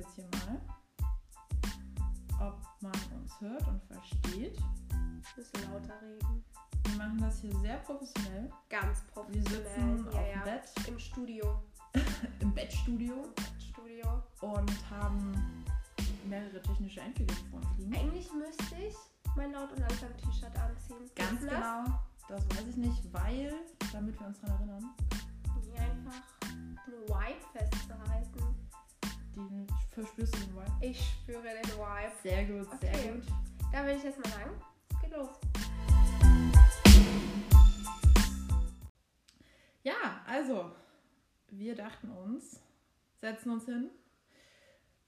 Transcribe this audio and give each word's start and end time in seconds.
jetzt 0.00 0.14
hier 0.14 0.28
mal, 0.32 0.60
ob 2.40 2.58
man 2.80 2.92
uns 3.20 3.38
hört 3.40 3.68
und 3.68 3.82
versteht. 3.84 4.56
Wir 4.58 5.20
müssen 5.36 5.72
lauter 5.72 6.00
reden. 6.00 6.44
Wir 6.84 6.96
machen 6.96 7.18
das 7.20 7.40
hier 7.40 7.54
sehr 7.56 7.76
professionell. 7.78 8.50
Ganz 8.70 9.02
Wir 9.04 9.12
professionell. 9.12 9.98
sitzen 9.98 10.06
ja, 10.12 10.20
auf 10.20 10.26
ja. 10.26 10.32
dem 10.32 10.44
Bett, 10.44 10.88
Im 10.88 10.98
Studio. 10.98 11.62
im 12.40 12.54
Bettstudio 12.54 13.14
Studio. 13.58 14.22
und 14.40 14.90
haben 14.90 15.64
mehrere 16.28 16.62
technische 16.62 17.00
Endgeräte 17.00 17.34
vor 17.50 17.58
uns 17.58 17.68
liegen. 17.78 17.94
Eigentlich 17.94 18.32
müsste 18.32 18.76
ich 18.76 18.94
mein 19.36 19.52
laut 19.52 19.72
und 19.72 19.80
langsam 19.80 20.16
T-Shirt 20.16 20.56
anziehen. 20.56 21.10
Ganz 21.16 21.40
das? 21.40 21.50
genau, 21.50 21.84
das 22.28 22.48
weiß 22.50 22.68
ich 22.70 22.76
nicht, 22.76 23.12
weil, 23.12 23.52
damit 23.92 24.18
wir 24.18 24.26
uns 24.28 24.40
daran 24.40 24.68
erinnern, 24.68 24.94
Die 25.62 25.78
einfach 25.78 26.22
den 26.86 27.08
Vibe 27.08 27.44
festzuhalten. 27.52 28.69
Die 29.48 29.66
verspürst 29.92 30.34
du 30.34 30.38
den 30.40 30.54
Vibe. 30.56 30.72
Ich 30.80 31.00
spüre 31.22 31.42
den 31.42 31.64
Vibe. 31.64 32.12
Sehr 32.22 32.44
gut, 32.46 32.80
sehr 32.80 32.90
Okay. 32.94 33.12
gut. 33.14 33.24
Da 33.72 33.86
will 33.86 33.96
ich 33.96 34.02
jetzt 34.02 34.18
mal 34.18 34.30
sagen. 34.32 34.50
Es 34.92 35.00
geht 35.00 35.16
los. 35.16 35.28
Ja, 39.82 40.22
also, 40.26 40.70
wir 41.48 41.74
dachten 41.74 42.10
uns, 42.10 42.60
setzen 43.16 43.50
uns 43.50 43.64
hin, 43.64 43.90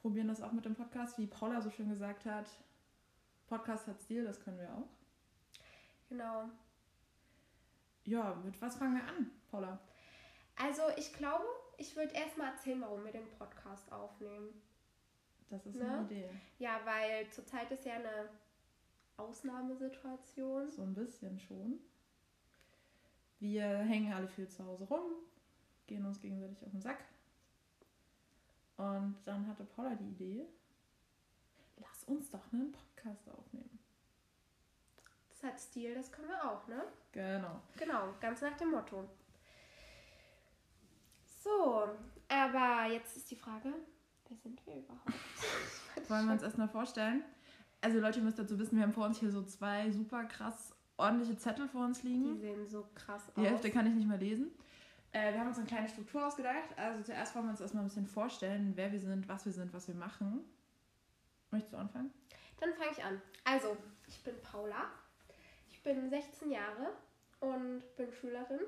probieren 0.01 0.29
das 0.29 0.41
auch 0.41 0.53
mit 0.53 0.65
dem 0.65 0.75
Podcast, 0.75 1.19
wie 1.19 1.27
Paula 1.27 1.61
so 1.61 1.71
schön 1.71 1.89
gesagt 1.91 2.25
hat. 2.25 2.47
Podcast 3.47 3.87
hat 3.87 4.01
Stil, 4.01 4.25
das 4.25 4.41
können 4.41 4.59
wir 4.59 4.73
auch. 4.75 4.89
Genau. 6.09 6.49
Ja, 8.05 8.35
mit 8.45 8.61
was 8.63 8.77
fangen 8.77 8.97
wir 8.97 9.05
an, 9.07 9.31
Paula? 9.51 9.79
Also 10.57 10.83
ich 10.97 11.13
glaube, 11.13 11.45
ich 11.79 11.97
würde 11.97 12.13
erstmal 12.15 12.53
erzählen, 12.53 12.81
warum 12.81 13.05
wir 13.05 13.13
den 13.13 13.29
Podcast 13.39 13.91
aufnehmen. 13.93 14.61
Das 15.51 15.65
ist 15.67 15.77
Ne? 15.77 15.89
eine 15.91 16.03
Idee. 16.05 16.29
Ja, 16.59 16.81
weil 16.85 17.29
zurzeit 17.31 17.71
ist 17.71 17.85
ja 17.85 17.95
eine 17.95 18.29
Ausnahmesituation. 19.17 20.71
So 20.71 20.83
ein 20.83 20.95
bisschen 20.95 21.39
schon. 21.39 21.79
Wir 23.41 23.67
hängen 23.67 24.13
alle 24.13 24.29
viel 24.29 24.49
zu 24.49 24.65
Hause 24.65 24.85
rum, 24.85 25.13
gehen 25.87 26.07
uns 26.07 26.21
gegenseitig 26.21 26.63
auf 26.63 26.71
den 26.71 26.81
Sack. 26.81 27.05
Und 28.77 29.17
dann 29.25 29.47
hatte 29.47 29.65
Paula 29.65 29.95
die 29.95 30.11
Idee, 30.11 30.47
lass 31.79 32.05
uns 32.05 32.31
doch 32.31 32.53
einen 32.53 32.73
Podcast 32.73 33.29
aufnehmen. 33.31 33.79
Das 35.29 35.43
hat 35.43 35.61
Stil, 35.61 35.95
das 35.95 36.11
können 36.13 36.29
wir 36.29 36.51
auch, 36.51 36.67
ne? 36.69 36.85
Genau. 37.11 37.61
Genau, 37.77 38.15
ganz 38.21 38.41
nach 38.41 38.57
dem 38.57 38.71
Motto. 38.71 39.05
So, 41.43 41.89
aber 42.29 42.93
jetzt 42.93 43.17
ist 43.17 43.31
die 43.31 43.37
Frage, 43.37 43.73
wer 44.29 44.37
sind 44.39 44.65
wir 44.67 44.77
überhaupt? 44.77 45.13
Wollen 46.09 46.27
wir 46.27 46.33
uns 46.33 46.43
erstmal 46.43 46.69
vorstellen? 46.69 47.25
Also 47.81 47.99
Leute, 47.99 48.21
ihr 48.21 48.25
müsst 48.25 48.39
dazu 48.39 48.59
wissen, 48.59 48.77
wir 48.77 48.85
haben 48.85 48.93
vor 48.93 49.07
uns 49.07 49.19
hier 49.19 49.31
so 49.31 49.43
zwei 49.43 49.91
super 49.91 50.25
krass 50.25 50.75
ordentliche 50.97 51.37
Zettel 51.37 51.67
vor 51.69 51.85
uns 51.85 52.01
Die 52.03 52.09
liegen. 52.09 52.39
sehen 52.39 52.69
so 52.69 52.87
krass 52.95 53.23
Die 53.37 53.41
aus. 53.41 53.47
Hälfte 53.47 53.71
kann 53.71 53.87
ich 53.87 53.95
nicht 53.95 54.07
mehr 54.07 54.19
lesen. 54.19 54.53
Äh, 55.11 55.33
wir 55.33 55.41
haben 55.41 55.49
uns 55.49 55.59
eine 55.59 55.67
kleine 55.67 55.89
Struktur 55.89 56.25
ausgedacht. 56.27 56.69
Also 56.77 57.03
zuerst 57.03 57.35
wollen 57.35 57.47
wir 57.47 57.51
uns 57.51 57.61
erstmal 57.61 57.83
ein 57.83 57.89
bisschen 57.89 58.07
vorstellen, 58.07 58.73
wer 58.77 58.93
wir 58.93 59.01
sind, 59.01 59.29
was 59.29 59.45
wir 59.45 59.53
sind, 59.53 59.73
was 59.75 59.89
wir 59.89 59.95
machen. 59.97 60.45
Möchtest 61.51 61.73
du 61.75 61.79
anfangen? 61.79 62.13
Dann 62.61 62.73
fange 62.75 62.93
ich 62.93 63.03
an. 63.05 63.21
Also, 63.45 63.77
ich 64.07 64.23
bin 64.23 64.35
Paula. 64.43 64.87
Ich 65.69 65.83
bin 65.83 66.09
16 66.09 66.51
Jahre 66.53 66.93
und 67.41 67.83
bin 67.97 68.13
Schülerin. 68.13 68.61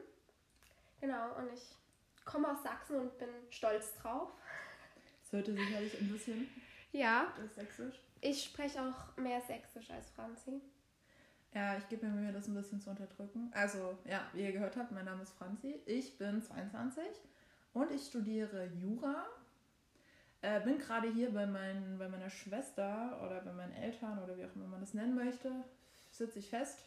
Genau, 1.01 1.37
und 1.39 1.53
ich 1.53 1.77
komme 2.25 2.51
aus 2.51 2.63
Sachsen 2.63 2.97
und 2.99 3.19
bin 3.19 3.29
stolz 3.51 3.95
drauf. 3.97 4.31
Das 5.23 5.33
hörte 5.33 5.53
sicherlich 5.55 6.01
ein 6.01 6.09
bisschen 6.13 6.49
Ja, 6.93 7.33
das 7.41 7.55
sächsisch. 7.55 8.01
ich 8.21 8.45
spreche 8.45 8.81
auch 8.83 9.17
mehr 9.17 9.41
Sächsisch 9.43 9.91
als 9.91 10.11
Franzi. 10.11 10.61
Ja, 11.55 11.77
ich 11.77 11.89
gebe 11.89 12.07
mir 12.07 12.13
Mühe, 12.21 12.33
das 12.33 12.49
ein 12.49 12.55
bisschen 12.55 12.81
zu 12.81 12.91
unterdrücken. 12.91 13.51
Also, 13.55 13.97
ja, 14.05 14.27
wie 14.33 14.43
ihr 14.43 14.53
gehört 14.53 14.77
habt, 14.77 14.91
mein 14.91 15.05
Name 15.05 15.23
ist 15.23 15.33
Franzi. 15.33 15.81
Ich 15.87 16.19
bin 16.19 16.43
22 16.43 17.05
und 17.75 17.91
ich 17.93 18.07
studiere 18.07 18.67
Jura. 18.67 19.27
Äh, 20.43 20.61
bin 20.61 20.79
gerade 20.79 21.09
hier 21.11 21.33
bei, 21.33 21.47
mein, 21.47 21.97
bei 21.97 22.09
meiner 22.09 22.29
Schwester 22.29 23.21
oder 23.25 23.41
bei 23.41 23.53
meinen 23.53 23.73
Eltern 23.73 24.21
oder 24.23 24.37
wie 24.37 24.45
auch 24.45 24.55
immer 24.57 24.67
man 24.67 24.81
das 24.81 24.95
nennen 24.95 25.15
möchte. 25.15 25.51
Sitze 26.11 26.39
ich 26.41 26.51
fest 26.51 26.81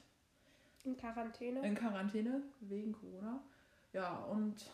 In 0.84 0.96
Quarantäne. 0.98 1.66
in 1.66 1.74
Quarantäne 1.74 2.44
wegen 2.60 2.92
Corona. 2.92 3.42
Ja, 3.94 4.18
und 4.26 4.70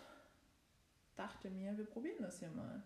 dachte 1.15 1.49
mir, 1.49 1.77
wir 1.77 1.85
probieren 1.85 2.21
das 2.21 2.39
hier 2.39 2.49
mal. 2.49 2.83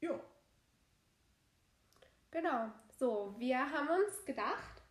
Jo, 0.00 0.20
Genau. 2.36 2.70
So, 2.98 3.34
wir 3.38 3.58
haben 3.58 3.88
uns 3.88 4.22
gedacht, 4.26 4.82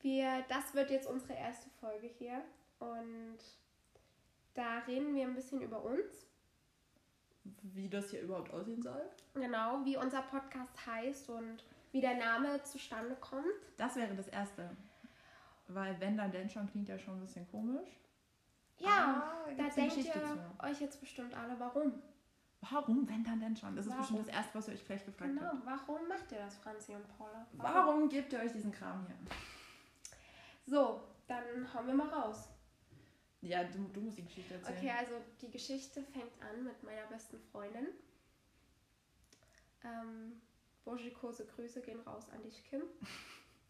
wir, 0.00 0.42
das 0.48 0.72
wird 0.74 0.90
jetzt 0.90 1.06
unsere 1.06 1.34
erste 1.34 1.68
Folge 1.80 2.06
hier 2.06 2.42
und 2.78 3.36
da 4.54 4.78
reden 4.86 5.14
wir 5.14 5.26
ein 5.26 5.34
bisschen 5.34 5.60
über 5.60 5.84
uns. 5.84 6.26
wie 7.62 7.90
das 7.90 8.10
hier 8.10 8.22
überhaupt 8.22 8.52
aussehen 8.54 8.80
soll. 8.82 9.02
Genau, 9.34 9.84
wie 9.84 9.98
unser 9.98 10.22
Podcast 10.22 10.86
heißt 10.86 11.28
und 11.28 11.62
wie 11.92 12.00
der 12.00 12.14
Name 12.14 12.62
zustande 12.62 13.16
kommt. 13.16 13.44
Das 13.76 13.96
wäre 13.96 14.14
das 14.14 14.28
Erste. 14.28 14.70
Weil 15.68 16.00
wenn 16.00 16.16
dann 16.16 16.32
denn 16.32 16.48
schon 16.48 16.70
klingt 16.70 16.88
ja 16.88 16.98
schon 16.98 17.18
ein 17.18 17.20
bisschen 17.20 17.46
komisch. 17.50 17.90
Ja, 18.80 19.22
Ah, 19.46 19.50
da 19.56 19.68
denkt 19.68 19.96
ihr 19.96 20.04
zu. 20.12 20.64
euch 20.64 20.80
jetzt 20.80 21.00
bestimmt 21.00 21.34
alle, 21.34 21.58
warum? 21.60 22.02
Warum, 22.62 23.08
wenn 23.08 23.24
dann 23.24 23.40
denn 23.40 23.56
schon? 23.56 23.74
Das 23.74 23.86
ist 23.86 23.90
Warum? 23.90 24.02
bestimmt 24.02 24.20
das 24.28 24.34
Erste, 24.34 24.58
was 24.58 24.68
ihr 24.68 24.74
euch 24.74 24.84
gleich 24.84 25.04
gefragt 25.04 25.30
Genau, 25.30 25.46
habt. 25.52 25.64
warum 25.66 26.08
macht 26.08 26.30
ihr 26.32 26.38
das, 26.38 26.56
Franzi 26.58 26.94
und 26.94 27.06
Paula? 27.16 27.46
Warum 27.52 28.08
gebt 28.08 28.32
ihr 28.32 28.40
euch 28.40 28.52
diesen 28.52 28.70
Kram 28.72 29.06
hier? 29.06 29.16
So, 30.66 31.02
dann 31.26 31.72
hauen 31.72 31.86
wir 31.86 31.94
mal 31.94 32.08
raus. 32.08 32.48
Ja, 33.40 33.64
du, 33.64 33.78
du 33.88 34.00
musst 34.02 34.18
die 34.18 34.24
Geschichte 34.24 34.54
erzählen. 34.54 34.76
Okay, 34.78 34.90
also 34.90 35.12
die 35.40 35.50
Geschichte 35.50 36.02
fängt 36.02 36.32
an 36.42 36.62
mit 36.64 36.82
meiner 36.82 37.06
besten 37.06 37.38
Freundin. 37.50 37.86
Ähm, 39.84 40.40
Boschikose 40.84 41.46
Grüße 41.46 41.80
gehen 41.80 42.00
raus 42.00 42.28
an 42.30 42.42
dich, 42.42 42.62
Kim. 42.68 42.82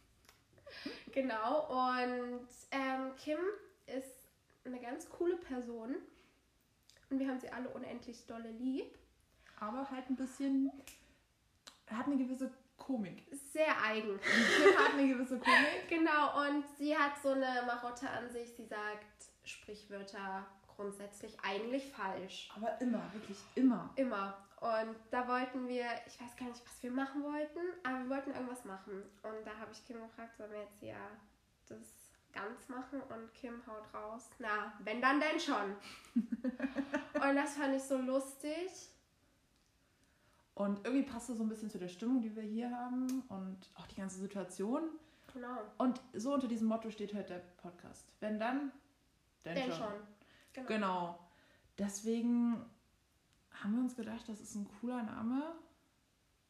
genau, 1.13 1.69
und 1.69 2.49
ähm, 2.73 3.15
Kim 3.17 3.39
ist 3.87 4.20
eine 4.65 4.81
ganz 4.81 5.09
coole 5.09 5.37
Person. 5.37 5.97
Und 7.11 7.19
wir 7.19 7.29
haben 7.29 7.41
sie 7.41 7.51
alle 7.51 7.69
unendlich 7.71 8.27
dolle 8.27 8.51
lieb. 8.51 8.99
Aber 9.59 9.91
halt 9.91 10.09
ein 10.09 10.17
bisschen, 10.17 10.71
hat 11.87 12.07
eine 12.07 12.17
gewisse 12.17 12.51
Komik. 12.77 13.27
Sehr 13.53 13.81
eigen. 13.83 14.19
Hat 14.79 14.95
eine 14.95 15.07
gewisse 15.07 15.39
Komik. 15.39 15.89
Genau, 15.89 16.47
und 16.47 16.65
sie 16.79 16.97
hat 16.97 17.13
so 17.23 17.29
eine 17.29 17.63
Marotte 17.67 18.09
an 18.09 18.31
sich. 18.31 18.55
Sie 18.57 18.65
sagt 18.65 19.05
Sprichwörter 19.45 20.47
grundsätzlich 20.75 21.37
eigentlich 21.43 21.93
falsch. 21.93 22.51
Aber 22.57 22.81
immer, 22.81 23.03
wirklich 23.13 23.39
immer. 23.55 23.91
Immer. 23.97 24.39
Und 24.61 24.97
da 25.11 25.29
wollten 25.29 25.69
wir, 25.69 25.87
ich 26.07 26.21
weiß 26.21 26.37
gar 26.37 26.47
nicht, 26.47 26.65
was 26.65 26.83
wir 26.83 26.91
machen 26.91 27.23
wollten, 27.23 27.61
aber 27.83 27.99
wir 28.01 28.11
wollten 28.11 28.31
irgendwas 28.31 28.65
machen. 28.65 29.03
Und 29.23 29.47
da 29.47 29.57
habe 29.59 29.73
ich 29.73 29.85
Kim 29.87 30.01
gefragt, 30.01 30.37
sollen 30.37 30.53
wir 30.53 30.63
jetzt 30.63 30.83
ja 30.83 30.97
das 31.67 32.00
ganz 32.33 32.69
machen? 32.69 33.01
Und 33.03 33.33
Kim 33.35 33.61
haut 33.67 33.93
raus, 33.95 34.31
na, 34.39 34.73
wenn 34.85 35.01
dann 35.01 35.21
denn 35.21 35.39
schon. 35.39 35.77
und 36.15 37.37
das 37.37 37.55
fand 37.55 37.75
ich 37.75 37.83
so 37.83 37.97
lustig. 37.99 38.91
Und 40.55 40.85
irgendwie 40.85 41.05
passt 41.05 41.31
das 41.31 41.39
so 41.39 41.43
ein 41.43 41.49
bisschen 41.49 41.71
zu 41.71 41.79
der 41.79 41.89
Stimmung, 41.89 42.21
die 42.21 42.35
wir 42.37 42.43
hier 42.43 42.71
haben 42.71 43.23
und 43.29 43.59
auch 43.77 43.87
die 43.87 43.97
ganze 43.97 44.19
Situation. 44.19 44.83
Genau. 45.33 45.59
Und 45.79 46.01
so 46.13 46.35
unter 46.35 46.49
diesem 46.49 46.69
Motto 46.69 46.91
steht 46.91 47.15
halt 47.15 47.31
der 47.31 47.39
Podcast. 47.39 48.13
Wenn 48.21 48.39
dann, 48.39 48.73
denn, 49.45 49.55
Denn 49.55 49.71
schon. 49.71 49.79
schon. 49.79 49.93
Genau. 50.53 50.69
Genau. 50.69 51.19
Deswegen 51.79 52.65
haben 53.53 53.75
wir 53.75 53.81
uns 53.81 53.97
gedacht, 53.97 54.29
das 54.29 54.41
ist 54.41 54.55
ein 54.55 54.69
cooler 54.81 55.03
Name. 55.03 55.55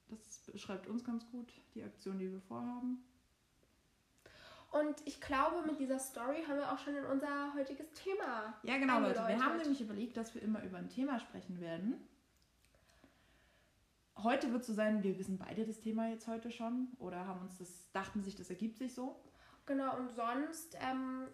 Das 0.09 0.51
beschreibt 0.51 0.89
uns 0.89 1.05
ganz 1.05 1.25
gut, 1.31 1.53
die 1.75 1.85
Aktion, 1.85 2.19
die 2.19 2.33
wir 2.33 2.41
vorhaben. 2.41 3.05
Und 4.71 4.97
ich 5.05 5.21
glaube, 5.21 5.67
mit 5.67 5.81
dieser 5.81 5.99
Story 5.99 6.45
haben 6.47 6.59
wir 6.59 6.73
auch 6.73 6.79
schon 6.79 6.95
in 6.95 7.05
unser 7.05 7.53
heutiges 7.55 7.91
Thema. 7.93 8.55
Ja, 8.63 8.79
genau, 8.79 9.01
Leute. 9.01 9.27
Wir 9.27 9.45
haben 9.45 9.57
nämlich 9.59 9.81
überlegt, 9.81 10.17
dass 10.17 10.35
wir 10.35 10.43
immer 10.43 10.63
über 10.63 10.79
ein 10.79 10.89
Thema 10.89 11.19
sprechen 11.19 11.61
werden. 11.61 12.07
Heute 14.19 14.53
wird 14.53 14.65
so 14.65 14.73
sein, 14.73 15.03
wir 15.03 15.19
wissen 15.19 15.39
beide 15.39 15.65
das 15.67 15.81
Thema 15.81 16.09
jetzt 16.09 16.29
heute 16.29 16.51
schon 16.51 16.89
oder 16.99 17.27
haben 17.27 17.41
uns 17.41 17.59
das, 17.59 17.91
dachten 17.93 18.23
sich, 18.23 18.37
das 18.37 18.51
ergibt 18.51 18.77
sich 18.79 18.95
so. 18.95 19.19
Genau, 19.67 19.97
und 19.97 20.11
sonst 20.11 20.77
ähm, 20.81 21.27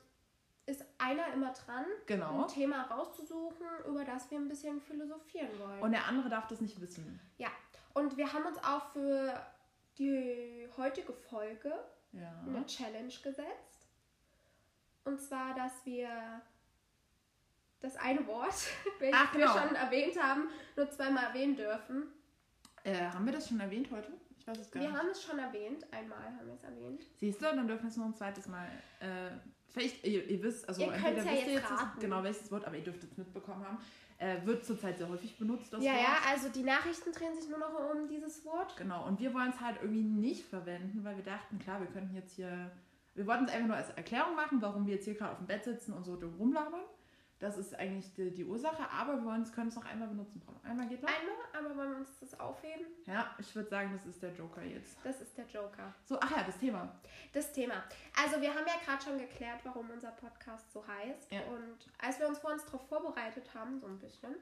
ist 0.66 0.84
einer 0.98 1.32
immer 1.34 1.52
dran, 1.52 1.84
Genau. 2.06 2.42
ein 2.42 2.48
Thema 2.48 2.82
rauszusuchen, 2.84 3.66
über 3.88 4.04
das 4.04 4.30
wir 4.30 4.38
ein 4.38 4.48
bisschen 4.48 4.80
philosophieren 4.80 5.50
wollen. 5.58 5.82
Und 5.82 5.92
der 5.92 6.06
andere 6.06 6.28
darf 6.28 6.46
das 6.46 6.60
nicht 6.60 6.80
wissen. 6.80 7.18
ja, 7.38 7.48
und 7.94 8.16
wir 8.16 8.32
haben 8.32 8.44
uns 8.44 8.58
auch 8.58 8.92
für 8.92 9.34
die 9.98 10.68
heutige 10.76 11.12
Folge 11.12 11.72
Ja. 12.12 12.42
eine 12.46 12.64
Challenge 12.66 13.12
gesetzt. 13.22 13.86
Und 15.04 15.20
zwar, 15.20 15.54
dass 15.54 15.84
wir 15.84 16.40
das 17.80 17.96
eine 17.96 18.26
Wort, 18.26 18.54
welches 18.98 19.20
Ach, 19.20 19.32
genau. 19.32 19.54
wir 19.54 19.62
schon 19.62 19.74
erwähnt 19.76 20.20
haben, 20.22 20.48
nur 20.76 20.90
zweimal 20.90 21.24
erwähnen 21.24 21.56
dürfen. 21.56 22.04
Äh, 22.84 22.94
haben 23.10 23.24
wir 23.26 23.32
das 23.32 23.48
schon 23.48 23.60
erwähnt 23.60 23.90
heute? 23.90 24.12
Ich 24.38 24.46
weiß 24.46 24.58
es 24.58 24.70
gar 24.70 24.80
Wir 24.82 24.88
nicht. 24.90 24.98
haben 24.98 25.08
es 25.10 25.22
schon 25.22 25.38
erwähnt, 25.38 25.92
einmal 25.92 26.18
haben 26.22 26.46
wir 26.46 26.54
es 26.54 26.62
erwähnt. 26.62 27.02
Siehst 27.16 27.40
du, 27.40 27.44
dann 27.44 27.66
dürfen 27.66 27.84
wir 27.84 27.90
es 27.90 27.96
noch 27.96 28.06
ein 28.06 28.14
zweites 28.14 28.46
Mal. 28.46 28.66
Äh, 29.00 29.30
vielleicht, 29.68 30.04
ihr, 30.04 30.24
ihr 30.28 30.42
wisst, 30.42 30.68
also 30.68 30.82
Ihr 30.82 30.92
könnt's 30.92 31.24
ja 31.24 31.32
wisst 31.32 31.46
ihr 31.46 31.52
jetzt 31.54 31.70
raten. 31.70 32.00
genau 32.00 32.22
welches 32.22 32.50
Wort, 32.50 32.64
aber 32.64 32.76
ihr 32.76 32.84
dürft 32.84 33.02
es 33.04 33.16
mitbekommen 33.16 33.64
haben. 33.66 33.78
Äh, 34.18 34.46
wird 34.46 34.64
zurzeit 34.64 34.96
sehr 34.96 35.10
häufig 35.10 35.36
benutzt, 35.36 35.70
das 35.72 35.84
ja, 35.84 35.92
Wort. 35.92 36.02
ja, 36.02 36.16
also 36.32 36.48
die 36.48 36.62
Nachrichten 36.62 37.12
drehen 37.12 37.34
sich 37.38 37.50
nur 37.50 37.58
noch 37.58 37.74
um 37.94 38.08
dieses 38.08 38.42
Wort. 38.46 38.74
Genau, 38.78 39.06
und 39.06 39.20
wir 39.20 39.34
wollen 39.34 39.50
es 39.50 39.60
halt 39.60 39.76
irgendwie 39.82 40.04
nicht 40.04 40.46
verwenden, 40.46 41.04
weil 41.04 41.16
wir 41.16 41.24
dachten, 41.24 41.58
klar, 41.58 41.80
wir 41.80 41.86
könnten 41.88 42.14
jetzt 42.14 42.34
hier. 42.34 42.70
Wir 43.14 43.26
wollten 43.26 43.44
es 43.44 43.52
einfach 43.52 43.66
nur 43.68 43.76
als 43.76 43.90
Erklärung 43.90 44.34
machen, 44.34 44.60
warum 44.62 44.86
wir 44.86 44.94
jetzt 44.94 45.04
hier 45.04 45.14
gerade 45.14 45.32
auf 45.32 45.38
dem 45.38 45.46
Bett 45.46 45.64
sitzen 45.64 45.92
und 45.92 46.04
so 46.04 46.16
dumm 46.16 46.34
rumlabern. 46.38 46.80
Das 47.38 47.58
ist 47.58 47.74
eigentlich 47.74 48.14
die, 48.14 48.32
die 48.32 48.44
Ursache, 48.44 48.88
aber 48.90 49.16
wir 49.16 49.24
wollen 49.24 49.50
können 49.52 49.68
es 49.68 49.76
noch 49.76 49.84
einmal 49.84 50.08
benutzen. 50.08 50.40
Einmal 50.62 50.88
geht 50.88 51.02
noch? 51.02 51.10
Einmal, 51.10 51.34
aber 51.52 51.76
wollen 51.76 51.90
wir 51.90 51.98
uns 51.98 52.18
das 52.18 52.38
aufheben? 52.40 52.86
Ja, 53.04 53.34
ich 53.38 53.54
würde 53.54 53.68
sagen, 53.68 53.92
das 53.92 54.06
ist 54.06 54.22
der 54.22 54.32
Joker 54.32 54.62
jetzt. 54.62 54.96
Das 55.04 55.20
ist 55.20 55.36
der 55.36 55.44
Joker. 55.46 55.94
So, 56.04 56.18
ach 56.18 56.30
ja, 56.30 56.44
das 56.44 56.56
Thema. 56.58 56.98
Das 57.34 57.52
Thema. 57.52 57.84
Also 58.24 58.40
wir 58.40 58.54
haben 58.54 58.66
ja 58.66 58.80
gerade 58.82 59.04
schon 59.04 59.18
geklärt, 59.18 59.60
warum 59.64 59.90
unser 59.90 60.12
Podcast 60.12 60.72
so 60.72 60.86
heißt. 60.86 61.30
Ja. 61.30 61.40
Und 61.42 61.76
als 61.98 62.18
wir 62.18 62.26
uns 62.26 62.38
vor 62.38 62.52
uns 62.52 62.64
darauf 62.64 62.88
vorbereitet 62.88 63.52
haben, 63.54 63.78
so 63.78 63.86
ein 63.86 63.98
bisschen, 63.98 64.34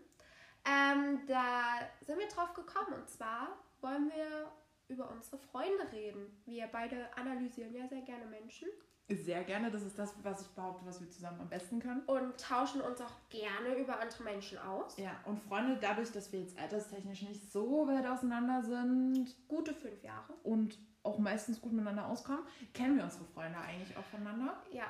ähm, 0.64 1.20
da 1.26 1.80
sind 2.00 2.18
wir 2.18 2.28
drauf 2.28 2.54
gekommen. 2.54 2.94
Und 2.94 3.10
zwar 3.10 3.58
wollen 3.80 4.08
wir 4.14 4.52
über 4.86 5.10
unsere 5.10 5.38
Freunde 5.38 5.90
reden. 5.90 6.40
Wir 6.44 6.68
beide 6.68 7.08
analysieren 7.16 7.74
ja 7.74 7.88
sehr 7.88 8.02
gerne 8.02 8.26
Menschen 8.26 8.68
Sehr 9.10 9.44
gerne, 9.44 9.70
das 9.70 9.82
ist 9.82 9.98
das, 9.98 10.14
was 10.22 10.40
ich 10.40 10.48
behaupte, 10.48 10.86
was 10.86 10.98
wir 11.00 11.10
zusammen 11.10 11.38
am 11.42 11.48
besten 11.50 11.78
können. 11.78 12.00
und 12.06 12.40
tauschen 12.40 12.80
uns 12.80 13.00
auch 13.02 13.12
gerne 13.28 13.74
über 13.76 14.00
andere 14.00 14.22
Menschen 14.22 14.56
aus. 14.58 14.96
Ja, 14.96 15.20
und 15.26 15.38
Freunde, 15.42 15.76
dadurch, 15.78 16.10
dass 16.10 16.32
wir 16.32 16.40
jetzt 16.40 16.58
alterstechnisch 16.58 17.20
nicht 17.22 17.52
so 17.52 17.86
weit 17.86 18.06
auseinander 18.06 18.62
sind 18.62 19.36
Gute 19.46 19.74
fünf 19.74 20.02
Jahre. 20.02 20.32
und 20.42 20.78
auch 21.02 21.18
meistens 21.18 21.60
gut 21.60 21.72
miteinander 21.72 22.06
auskommen, 22.08 22.44
kennen 22.72 22.96
wir 22.96 23.04
unsere 23.04 23.24
Freunde 23.26 23.58
eigentlich 23.58 23.94
auch 23.96 24.04
voneinander. 24.04 24.62
Ja, 24.72 24.84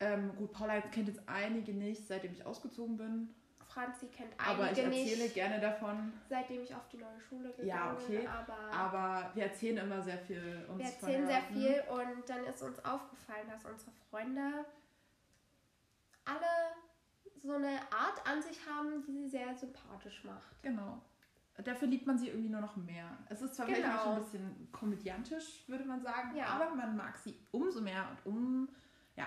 Ähm, 0.00 0.34
gut, 0.36 0.52
Paula 0.52 0.80
kennt 0.80 1.08
jetzt 1.08 1.26
einige 1.26 1.72
nicht, 1.72 2.06
seitdem 2.06 2.32
ich 2.32 2.44
ausgezogen 2.44 2.96
bin. 2.98 3.34
Franzi 3.76 4.06
kennt 4.06 4.32
Aber 4.38 4.72
ich 4.72 4.78
einige 4.80 4.96
erzähle 4.96 5.22
nicht, 5.24 5.34
gerne 5.34 5.60
davon. 5.60 6.12
seitdem 6.30 6.62
ich 6.62 6.74
auf 6.74 6.88
die 6.88 6.96
neue 6.96 7.20
Schule 7.20 7.50
gegangen 7.50 7.68
Ja, 7.68 7.92
okay. 7.92 8.18
bin. 8.20 8.26
Aber 8.26 8.56
Aber 8.72 9.30
wir 9.34 9.44
erzählen 9.44 9.76
immer 9.76 10.00
sehr 10.02 10.16
viel 10.18 10.64
uns 10.66 10.78
Wir 10.78 10.86
erzählen 10.86 11.26
sehr 11.26 11.42
viel 11.42 11.82
und 11.90 12.26
dann 12.28 12.44
ist 12.46 12.62
uns 12.62 12.82
aufgefallen, 12.86 13.46
dass 13.50 13.66
unsere 13.66 13.90
Freunde 14.08 14.64
alle 16.24 16.72
so 17.42 17.52
eine 17.52 17.78
Art 17.92 18.26
an 18.26 18.40
sich 18.42 18.58
haben, 18.66 19.02
die 19.06 19.12
sie 19.12 19.28
sehr 19.28 19.54
sympathisch 19.54 20.24
macht. 20.24 20.62
Genau. 20.62 21.00
Dafür 21.62 21.88
liebt 21.88 22.06
man 22.06 22.18
sie 22.18 22.28
irgendwie 22.28 22.48
nur 22.50 22.60
noch 22.62 22.76
mehr. 22.76 23.16
Es 23.28 23.40
ist 23.42 23.54
zwar 23.56 23.66
vielleicht 23.66 23.82
Genau. 23.82 23.96
auch 23.98 24.04
schon 24.04 24.14
ein 24.16 24.22
bisschen 24.24 24.68
komödiantisch, 24.72 25.64
würde 25.68 25.84
man 25.84 26.00
sagen, 26.02 26.34
Ja. 26.36 26.46
aber 26.46 26.74
man 26.74 26.96
mag 26.96 27.16
sie 27.18 27.38
umso 27.50 27.80
mehr 27.82 28.08
und 28.24 28.32
um, 28.32 28.68
ja, 29.16 29.26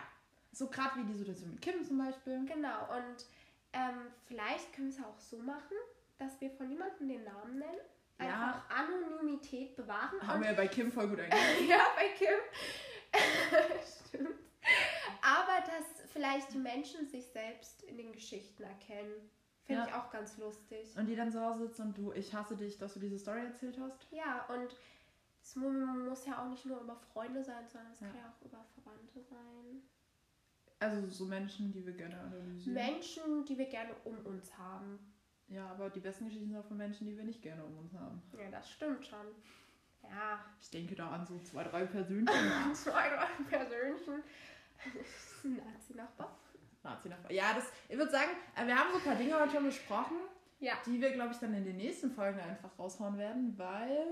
so 0.52 0.68
gerade 0.70 0.96
wie 0.98 1.04
die 1.06 1.14
Situation 1.18 1.52
mit 1.52 1.62
Kim 1.62 1.84
zum 1.86 1.98
Beispiel. 2.00 2.46
Genau, 2.46 2.82
und 2.96 3.26
ähm, 3.74 4.08
vielleicht 4.26 4.74
können 4.74 4.92
wir 4.92 5.00
es 5.00 5.06
auch 5.06 5.20
so 5.20 5.38
machen, 5.38 5.78
dass 6.18 6.40
wir 6.42 6.50
von 6.52 6.68
niemandem 6.70 7.08
den 7.08 7.24
Namen 7.24 7.60
nennen, 7.60 7.80
Ja. 8.20 8.26
einfach 8.26 8.70
Anonymität 8.70 9.76
bewahren. 9.76 10.20
Haben 10.26 10.42
wir 10.42 10.50
ja 10.52 10.56
bei 10.56 10.68
Kim 10.68 10.92
voll 10.92 11.08
gut 11.08 11.20
eingestellt. 11.22 11.70
ja, 11.70 11.80
bei 11.96 12.10
Kim. 12.18 12.28
Stimmt. 14.08 14.36
Aber 15.22 15.62
dass 15.66 16.10
vielleicht 16.12 16.54
die 16.54 16.58
Menschen 16.58 17.08
sich 17.08 17.26
selbst 17.28 17.84
in 17.84 17.98
den 17.98 18.12
Geschichten 18.12 18.64
erkennen. 18.64 19.30
Finde 19.64 19.82
Ja. 19.84 19.88
ich 19.88 19.94
auch 19.94 20.12
ganz 20.12 20.38
lustig. 20.38 20.96
Und 20.98 21.06
die 21.06 21.16
dann 21.16 21.32
zu 21.32 21.40
Hause 21.44 21.68
sitzen 21.68 21.82
und 21.84 21.98
du, 21.98 22.12
ich 22.14 22.34
hasse 22.34 22.56
dich, 22.56 22.78
dass 22.78 22.94
du 22.96 23.00
diese 23.00 23.20
Story 23.20 23.42
erzählt 23.46 23.78
hast. 23.80 24.08
Ja, 24.12 24.46
und 24.48 24.76
es 25.42 25.56
mu- 25.56 25.70
muss 25.70 26.26
ja 26.26 26.42
auch 26.44 26.50
nicht 26.50 26.66
nur 26.66 26.82
über 26.82 26.96
Freunde 27.14 27.44
sein, 27.44 27.68
sondern 27.68 27.92
es 27.94 28.00
Ja. 28.00 28.08
kann 28.08 28.18
ja 28.18 28.24
auch 28.36 28.46
über 28.46 28.66
Verwandte 28.76 29.22
sein. 29.22 29.84
Also 30.80 31.10
so 31.10 31.26
Menschen, 31.26 31.72
die 31.74 31.86
wir 31.86 31.94
gerne 31.94 32.18
analysieren. 32.20 32.74
Menschen, 32.74 33.46
die 33.46 33.58
wir 33.58 33.66
gerne 33.66 33.92
um 34.06 34.18
uns 34.26 34.58
haben. 34.58 35.00
Ja, 35.48 35.68
aber 35.72 35.90
die 35.90 36.00
besten 36.00 36.26
Geschichten 36.26 36.48
sind 36.50 36.58
auch 36.58 36.66
von 36.66 36.78
Menschen, 36.78 37.06
die 37.08 37.18
wir 37.18 37.24
nicht 37.24 37.42
gerne 37.42 37.64
um 37.66 37.78
uns 37.80 37.94
haben. 37.94 38.22
Ja, 38.38 38.50
das 38.52 38.70
stimmt 38.72 39.06
schon. 39.06 39.26
Ja, 40.04 40.40
Ich 40.62 40.70
denke 40.70 40.96
da 40.96 41.10
an 41.10 41.26
so 41.26 41.38
zwei, 41.40 41.64
drei 41.64 41.86
Persönchen. 41.86 42.28
zwei 42.74 43.10
drei 43.10 43.44
Persönchen. 43.50 44.24
Nazi-Nachbar. 45.44 46.38
Nazi-Nachbar. 46.84 47.32
Ja, 47.32 47.54
das, 47.54 47.66
ich 47.90 47.98
würde 47.98 48.12
sagen, 48.12 48.32
äh, 48.56 48.66
wir 48.66 48.76
haben 48.78 48.90
so 48.92 48.98
ein 48.98 49.04
paar 49.04 49.16
Dinge 49.16 49.38
heute 49.40 49.52
schon 49.52 49.66
besprochen, 49.66 50.18
Ja. 50.60 50.74
die 50.86 51.02
wir, 51.02 51.12
glaube 51.12 51.34
ich, 51.34 51.40
dann 51.40 51.54
in 51.54 51.66
den 51.66 51.78
nächsten 51.78 52.12
Folgen 52.12 52.40
einfach 52.40 52.70
raushauen 52.80 53.18
werden, 53.18 53.58
weil 53.58 54.06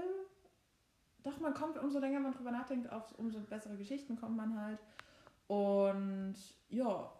doch, 1.23 1.39
man 1.39 1.53
kommt, 1.53 1.77
umso 1.77 1.99
länger 1.99 2.19
man 2.19 2.33
drüber 2.33 2.51
nachdenkt, 2.51 2.91
auf 2.91 3.17
umso 3.17 3.39
bessere 3.41 3.77
Geschichten 3.77 4.17
kommt 4.19 4.35
man 4.35 4.59
halt. 4.59 4.79
Und 5.47 6.35
ja, 6.69 7.11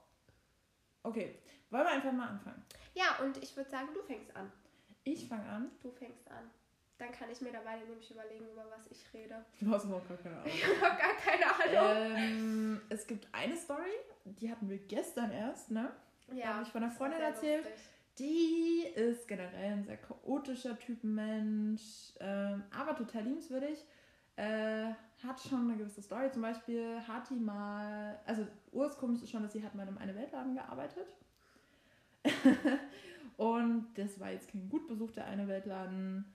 okay, 1.04 1.40
wollen 1.70 1.84
wir 1.84 1.92
einfach 1.92 2.12
mal 2.12 2.30
anfangen. 2.30 2.64
Ja, 2.94 3.18
und 3.24 3.38
ich 3.42 3.56
würde 3.56 3.70
sagen, 3.70 3.88
du 3.94 4.02
fängst 4.02 4.36
an. 4.36 4.52
Ich 5.04 5.28
fange 5.28 5.48
an. 5.48 5.72
Du 5.82 5.92
fängst 5.92 6.30
an. 6.30 6.50
Dann 6.98 7.12
kann 7.12 7.30
ich 7.30 7.40
mir 7.42 7.52
dabei 7.52 7.78
nämlich 7.78 8.10
überlegen, 8.10 8.46
über 8.52 8.66
was 8.76 8.88
ich 8.88 9.06
rede. 9.14 9.46
Du 9.62 9.70
hast 9.72 9.86
noch 9.86 10.06
gar 10.08 10.18
keine 10.18 10.36
Ahnung. 10.38 10.52
Ich 10.54 10.82
habe 10.82 10.98
gar 10.98 11.16
keine 11.16 11.78
Ahnung. 11.78 12.16
ähm, 12.18 12.82
es 12.90 13.06
gibt 13.06 13.28
eine 13.32 13.56
Story, 13.56 13.92
die 14.26 14.50
hatten 14.52 14.68
wir 14.70 14.80
gestern 14.80 15.32
erst, 15.32 15.70
ne? 15.70 15.92
Da 16.28 16.56
habe 16.56 16.64
ich 16.64 16.70
von 16.70 16.84
einer 16.84 16.92
Freundin 16.92 17.22
erzählt. 17.22 17.64
lustig. 17.66 17.84
Die 18.20 18.82
ist 18.96 19.28
generell 19.28 19.74
ein 19.74 19.86
sehr 19.86 19.98
chaotischer 19.98 20.78
Typenmensch, 20.80 22.14
ähm, 22.20 22.64
aber 22.76 22.96
total 22.96 23.22
liebenswürdig. 23.24 23.86
Äh, 24.36 24.90
hat 25.24 25.42
schon 25.42 25.70
eine 25.70 25.78
gewisse 25.78 26.02
Story. 26.02 26.30
Zum 26.32 26.42
Beispiel 26.42 27.00
hat 27.08 27.30
die 27.30 27.40
mal, 27.40 28.20
also 28.26 28.46
ursprünglich 28.72 29.24
ist 29.24 29.32
schon, 29.32 29.44
dass 29.44 29.54
sie 29.54 29.64
hat 29.64 29.74
mal 29.76 29.84
in 29.84 29.90
einem 29.90 29.98
eine 29.98 30.16
Weltladen 30.16 30.56
gearbeitet. 30.56 31.08
Und 33.38 33.88
das 33.96 34.20
war 34.20 34.32
jetzt 34.32 34.50
kein 34.50 34.70
gut 34.70 34.88
besuchter 34.88 35.26
eine 35.26 35.48
Weltladen. 35.48 36.26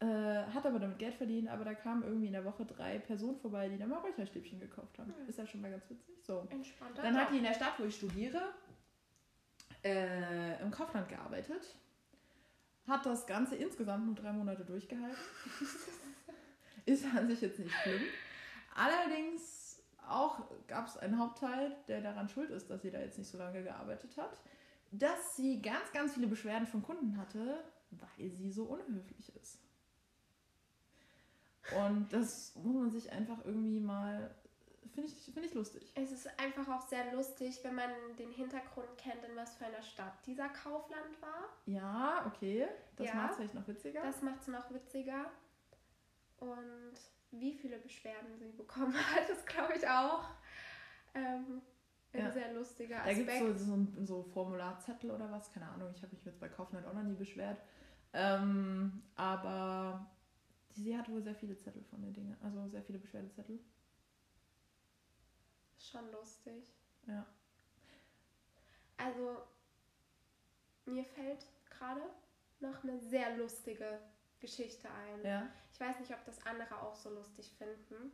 Äh, 0.00 0.06
hat 0.06 0.64
aber 0.64 0.78
damit 0.78 0.98
Geld 0.98 1.14
verdient, 1.14 1.48
aber 1.48 1.64
da 1.64 1.74
kamen 1.74 2.02
irgendwie 2.02 2.28
in 2.28 2.32
der 2.32 2.44
Woche 2.44 2.64
drei 2.64 2.98
Personen 2.98 3.36
vorbei, 3.36 3.68
die 3.68 3.76
da 3.76 3.86
mal 3.86 3.98
Räucherstäbchen 3.98 4.58
gekauft 4.58 4.98
haben. 4.98 5.14
Hm. 5.14 5.28
Ist 5.28 5.38
ja 5.38 5.46
schon 5.46 5.60
mal 5.60 5.70
ganz 5.70 5.88
witzig. 5.90 6.16
So. 6.22 6.46
Entspannter 6.48 7.02
Dann 7.02 7.16
hat 7.16 7.30
die 7.30 7.36
in 7.36 7.44
der 7.44 7.52
Stadt, 7.52 7.74
wo 7.78 7.84
ich 7.84 7.96
studiere, 7.96 8.54
äh, 9.84 10.60
im 10.62 10.70
Kaufland 10.70 11.08
gearbeitet. 11.08 11.76
Hat 12.88 13.04
das 13.04 13.26
Ganze 13.26 13.56
insgesamt 13.56 14.06
nur 14.06 14.14
drei 14.14 14.32
Monate 14.32 14.64
durchgehalten. 14.64 15.18
Ist 16.90 17.04
an 17.14 17.28
sich 17.28 17.40
jetzt 17.40 17.58
nicht 17.58 17.72
schlimm. 17.82 18.02
Allerdings 18.74 19.80
auch 20.08 20.40
gab 20.66 20.86
es 20.88 20.96
einen 20.96 21.18
Hauptteil, 21.18 21.76
der 21.86 22.00
daran 22.00 22.28
schuld 22.28 22.50
ist, 22.50 22.68
dass 22.68 22.82
sie 22.82 22.90
da 22.90 22.98
jetzt 23.00 23.18
nicht 23.18 23.30
so 23.30 23.38
lange 23.38 23.62
gearbeitet 23.62 24.16
hat, 24.16 24.40
dass 24.90 25.36
sie 25.36 25.62
ganz, 25.62 25.92
ganz 25.92 26.14
viele 26.14 26.26
Beschwerden 26.26 26.66
von 26.66 26.82
Kunden 26.82 27.16
hatte, 27.16 27.62
weil 27.90 28.30
sie 28.30 28.50
so 28.50 28.64
unhöflich 28.64 29.34
ist. 29.36 29.58
Und 31.76 32.12
das 32.12 32.54
muss 32.56 32.74
man 32.74 32.90
sich 32.90 33.12
einfach 33.12 33.44
irgendwie 33.44 33.78
mal, 33.78 34.34
finde 34.92 35.08
ich, 35.08 35.32
find 35.32 35.46
ich 35.46 35.54
lustig. 35.54 35.92
Es 35.94 36.10
ist 36.10 36.28
einfach 36.40 36.66
auch 36.68 36.88
sehr 36.88 37.12
lustig, 37.14 37.60
wenn 37.62 37.76
man 37.76 37.90
den 38.18 38.32
Hintergrund 38.32 38.88
kennt, 38.98 39.22
in 39.24 39.36
was 39.36 39.54
für 39.54 39.66
einer 39.66 39.82
Stadt 39.82 40.14
dieser 40.26 40.48
Kaufland 40.48 41.20
war. 41.20 41.48
Ja, 41.66 42.26
okay. 42.26 42.66
Das 42.96 43.06
Ja. 43.06 43.14
macht 43.14 43.30
es 43.30 43.36
vielleicht 43.36 43.54
noch 43.54 43.68
witziger. 43.68 44.02
Das 44.02 44.22
macht 44.22 44.40
es 44.40 44.48
noch 44.48 44.68
witziger. 44.72 45.30
Und 46.40 46.94
wie 47.30 47.52
viele 47.54 47.78
Beschwerden 47.78 48.36
sie 48.38 48.50
bekommen 48.50 48.94
hat, 49.14 49.28
ist, 49.28 49.46
glaube 49.46 49.74
ich, 49.76 49.86
auch 49.88 50.24
ähm, 51.14 51.62
ein 52.12 52.20
Ja. 52.20 52.30
sehr 52.32 52.52
lustiger 52.54 52.96
da 53.04 53.12
gibt 53.12 53.28
Aspekt. 53.28 53.56
es 53.56 53.66
so, 53.66 53.76
so, 53.76 54.04
so 54.04 54.22
Formularzettel 54.22 55.10
oder 55.10 55.30
was, 55.30 55.52
keine 55.52 55.68
Ahnung. 55.68 55.92
Ich 55.94 56.02
habe 56.02 56.14
mich 56.14 56.24
jetzt 56.24 56.40
bei 56.40 56.48
Kaufland 56.48 56.86
auch 56.86 56.94
noch 56.94 57.02
nie 57.02 57.14
beschwert. 57.14 57.60
Ähm, 58.12 59.02
aber 59.14 60.10
sie 60.72 60.96
hatte 60.98 61.12
wohl 61.12 61.22
sehr 61.22 61.34
viele 61.36 61.56
Zettel 61.56 61.84
von 61.84 62.02
den 62.02 62.12
Dingen. 62.12 62.36
Also 62.42 62.66
sehr 62.68 62.82
viele 62.82 62.98
Beschwerdezettel. 62.98 63.60
Ist 65.76 65.90
schon 65.90 66.10
lustig. 66.10 66.64
Ja. 67.06 67.24
Also, 68.96 69.42
mir 70.86 71.04
fällt 71.04 71.46
gerade 71.70 72.02
noch 72.60 72.82
eine 72.82 72.98
sehr 72.98 73.36
lustige 73.36 74.00
Geschichte 74.40 74.88
ein. 74.88 75.24
Ja. 75.24 75.48
Ich 75.72 75.80
weiß 75.80 76.00
nicht, 76.00 76.12
ob 76.12 76.24
das 76.24 76.44
andere 76.46 76.80
auch 76.82 76.94
so 76.96 77.10
lustig 77.10 77.50
finden. 77.56 78.12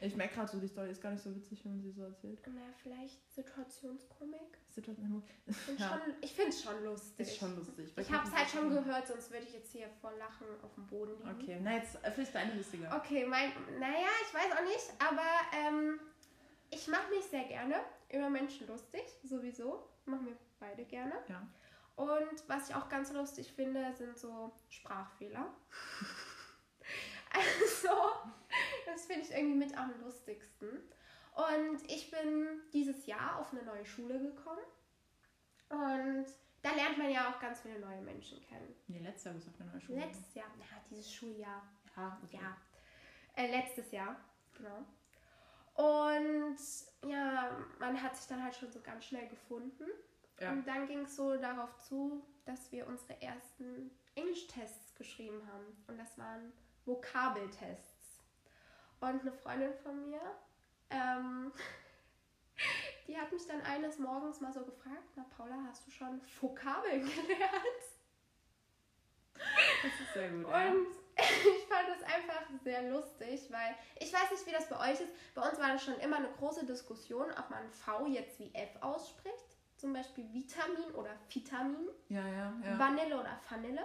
Ich 0.00 0.14
merke 0.14 0.34
gerade 0.36 0.48
so, 0.52 0.60
die 0.60 0.68
Story 0.68 0.90
ist 0.90 1.02
gar 1.02 1.10
nicht 1.10 1.24
so 1.24 1.34
witzig, 1.34 1.64
wenn 1.64 1.72
man 1.72 1.82
sie 1.82 1.90
so 1.90 2.02
erzählt. 2.04 2.38
Na, 2.46 2.60
vielleicht 2.80 3.18
Situationskomik. 3.34 4.58
Situation 4.68 5.24
Ich 5.46 5.56
find 5.56 5.80
Ja. 5.80 5.88
schon- 5.88 6.14
Ich 6.20 6.32
finde 6.34 6.50
es 6.50 6.62
schon 6.62 6.84
lustig. 6.84 7.26
ist 7.26 7.36
schon 7.38 7.56
lustig. 7.56 7.92
Ich 7.96 8.12
habe 8.12 8.28
es 8.28 8.32
halt 8.34 8.48
schon 8.48 8.70
gehört, 8.70 9.08
sonst 9.08 9.32
würde 9.32 9.44
ich 9.44 9.52
jetzt 9.54 9.72
hier 9.72 9.88
vor 10.00 10.12
Lachen 10.12 10.46
auf 10.62 10.72
dem 10.74 10.86
Boden 10.86 11.16
liegen. 11.18 11.42
Okay, 11.42 11.58
na 11.60 11.76
jetzt 11.76 11.98
vielleicht 12.14 12.32
deine 12.34 12.54
lustiger. 12.54 12.94
Okay, 12.96 13.26
mein, 13.26 13.50
naja, 13.80 14.06
ich 14.28 14.34
weiß 14.34 14.52
auch 14.56 14.64
nicht, 14.64 14.92
aber 15.00 15.26
ähm, 15.66 15.98
ich 16.70 16.86
mache 16.86 17.10
mich 17.10 17.24
sehr 17.24 17.44
gerne 17.44 17.74
über 18.12 18.30
Menschen 18.30 18.68
lustig, 18.68 19.02
sowieso. 19.24 19.84
Mache 20.04 20.22
mir 20.22 20.36
beide 20.60 20.84
gerne. 20.84 21.14
Ja. 21.28 21.44
Und 21.98 22.48
was 22.48 22.68
ich 22.68 22.76
auch 22.76 22.88
ganz 22.88 23.12
lustig 23.12 23.52
finde, 23.52 23.92
sind 23.92 24.16
so 24.16 24.52
Sprachfehler. 24.68 25.52
also, 27.32 27.88
das 28.86 29.06
finde 29.06 29.22
ich 29.22 29.32
irgendwie 29.32 29.66
mit 29.66 29.76
am 29.76 29.92
lustigsten. 30.00 30.68
Und 31.34 31.90
ich 31.90 32.08
bin 32.12 32.60
dieses 32.72 33.06
Jahr 33.06 33.40
auf 33.40 33.52
eine 33.52 33.64
neue 33.64 33.84
Schule 33.84 34.20
gekommen. 34.20 34.62
Und 35.70 36.26
da 36.62 36.72
lernt 36.72 36.98
man 36.98 37.10
ja 37.10 37.32
auch 37.32 37.40
ganz 37.40 37.62
viele 37.62 37.80
neue 37.80 38.00
Menschen 38.02 38.40
kennen. 38.42 38.76
Nee, 38.86 39.00
letztes 39.00 39.24
Jahr 39.24 39.34
bist 39.34 39.48
du 39.48 39.50
auf 39.50 39.60
eine 39.60 39.70
neue 39.72 39.80
Schule. 39.80 39.98
Letztes 39.98 40.34
Jahr, 40.34 40.46
na, 40.56 40.64
dieses 40.88 41.12
Schuljahr. 41.12 41.68
Ja, 41.96 42.20
okay. 42.22 42.38
Ja, 42.40 42.56
äh, 43.34 43.50
letztes 43.50 43.90
Jahr, 43.90 44.14
genau. 44.56 44.84
Und 45.74 46.58
ja, 47.10 47.56
man 47.80 48.00
hat 48.00 48.16
sich 48.16 48.28
dann 48.28 48.44
halt 48.44 48.54
schon 48.54 48.70
so 48.70 48.80
ganz 48.82 49.04
schnell 49.04 49.26
gefunden. 49.26 49.84
Ja. 50.40 50.52
Und 50.52 50.66
dann 50.66 50.86
ging 50.86 51.00
es 51.00 51.16
so 51.16 51.36
darauf 51.36 51.76
zu, 51.78 52.24
dass 52.44 52.70
wir 52.72 52.86
unsere 52.86 53.20
ersten 53.20 53.90
Englisch-Tests 54.14 54.94
geschrieben 54.94 55.40
haben. 55.52 55.84
Und 55.86 55.98
das 55.98 56.16
waren 56.18 56.52
Vokabeltests. 56.84 58.22
Und 59.00 59.20
eine 59.20 59.32
Freundin 59.32 59.74
von 59.74 60.08
mir, 60.08 60.20
ähm, 60.90 61.52
die 63.06 63.16
hat 63.16 63.30
mich 63.32 63.46
dann 63.46 63.62
eines 63.62 63.98
Morgens 63.98 64.40
mal 64.40 64.52
so 64.52 64.64
gefragt, 64.64 65.08
na 65.16 65.24
Paula, 65.36 65.56
hast 65.68 65.86
du 65.86 65.90
schon 65.90 66.20
Vokabeln 66.40 67.00
gelernt? 67.00 67.88
Das 69.82 70.00
ist 70.00 70.12
sehr 70.14 70.30
gut. 70.30 70.48
ja. 70.48 70.70
Und 70.70 70.86
ich 71.18 71.66
fand 71.66 71.88
das 71.88 72.02
einfach 72.02 72.42
sehr 72.62 72.90
lustig, 72.90 73.50
weil 73.50 73.74
ich 73.96 74.12
weiß 74.12 74.30
nicht, 74.30 74.46
wie 74.46 74.52
das 74.52 74.68
bei 74.68 74.92
euch 74.92 75.00
ist. 75.00 75.12
Bei 75.34 75.48
uns 75.48 75.58
war 75.58 75.72
das 75.72 75.84
schon 75.84 75.98
immer 76.00 76.16
eine 76.16 76.30
große 76.38 76.64
Diskussion, 76.66 77.26
ob 77.32 77.50
man 77.50 77.70
V 77.70 78.06
jetzt 78.06 78.38
wie 78.38 78.54
F 78.54 78.70
ausspricht. 78.80 79.47
Zum 79.78 79.92
Beispiel 79.92 80.24
Vitamin 80.32 80.90
oder 80.94 81.10
Vitamin, 81.32 81.88
Ja, 82.08 82.26
ja, 82.26 82.52
ja. 82.64 82.78
Vanille 82.78 83.14
oder 83.18 83.38
Vanille. 83.48 83.82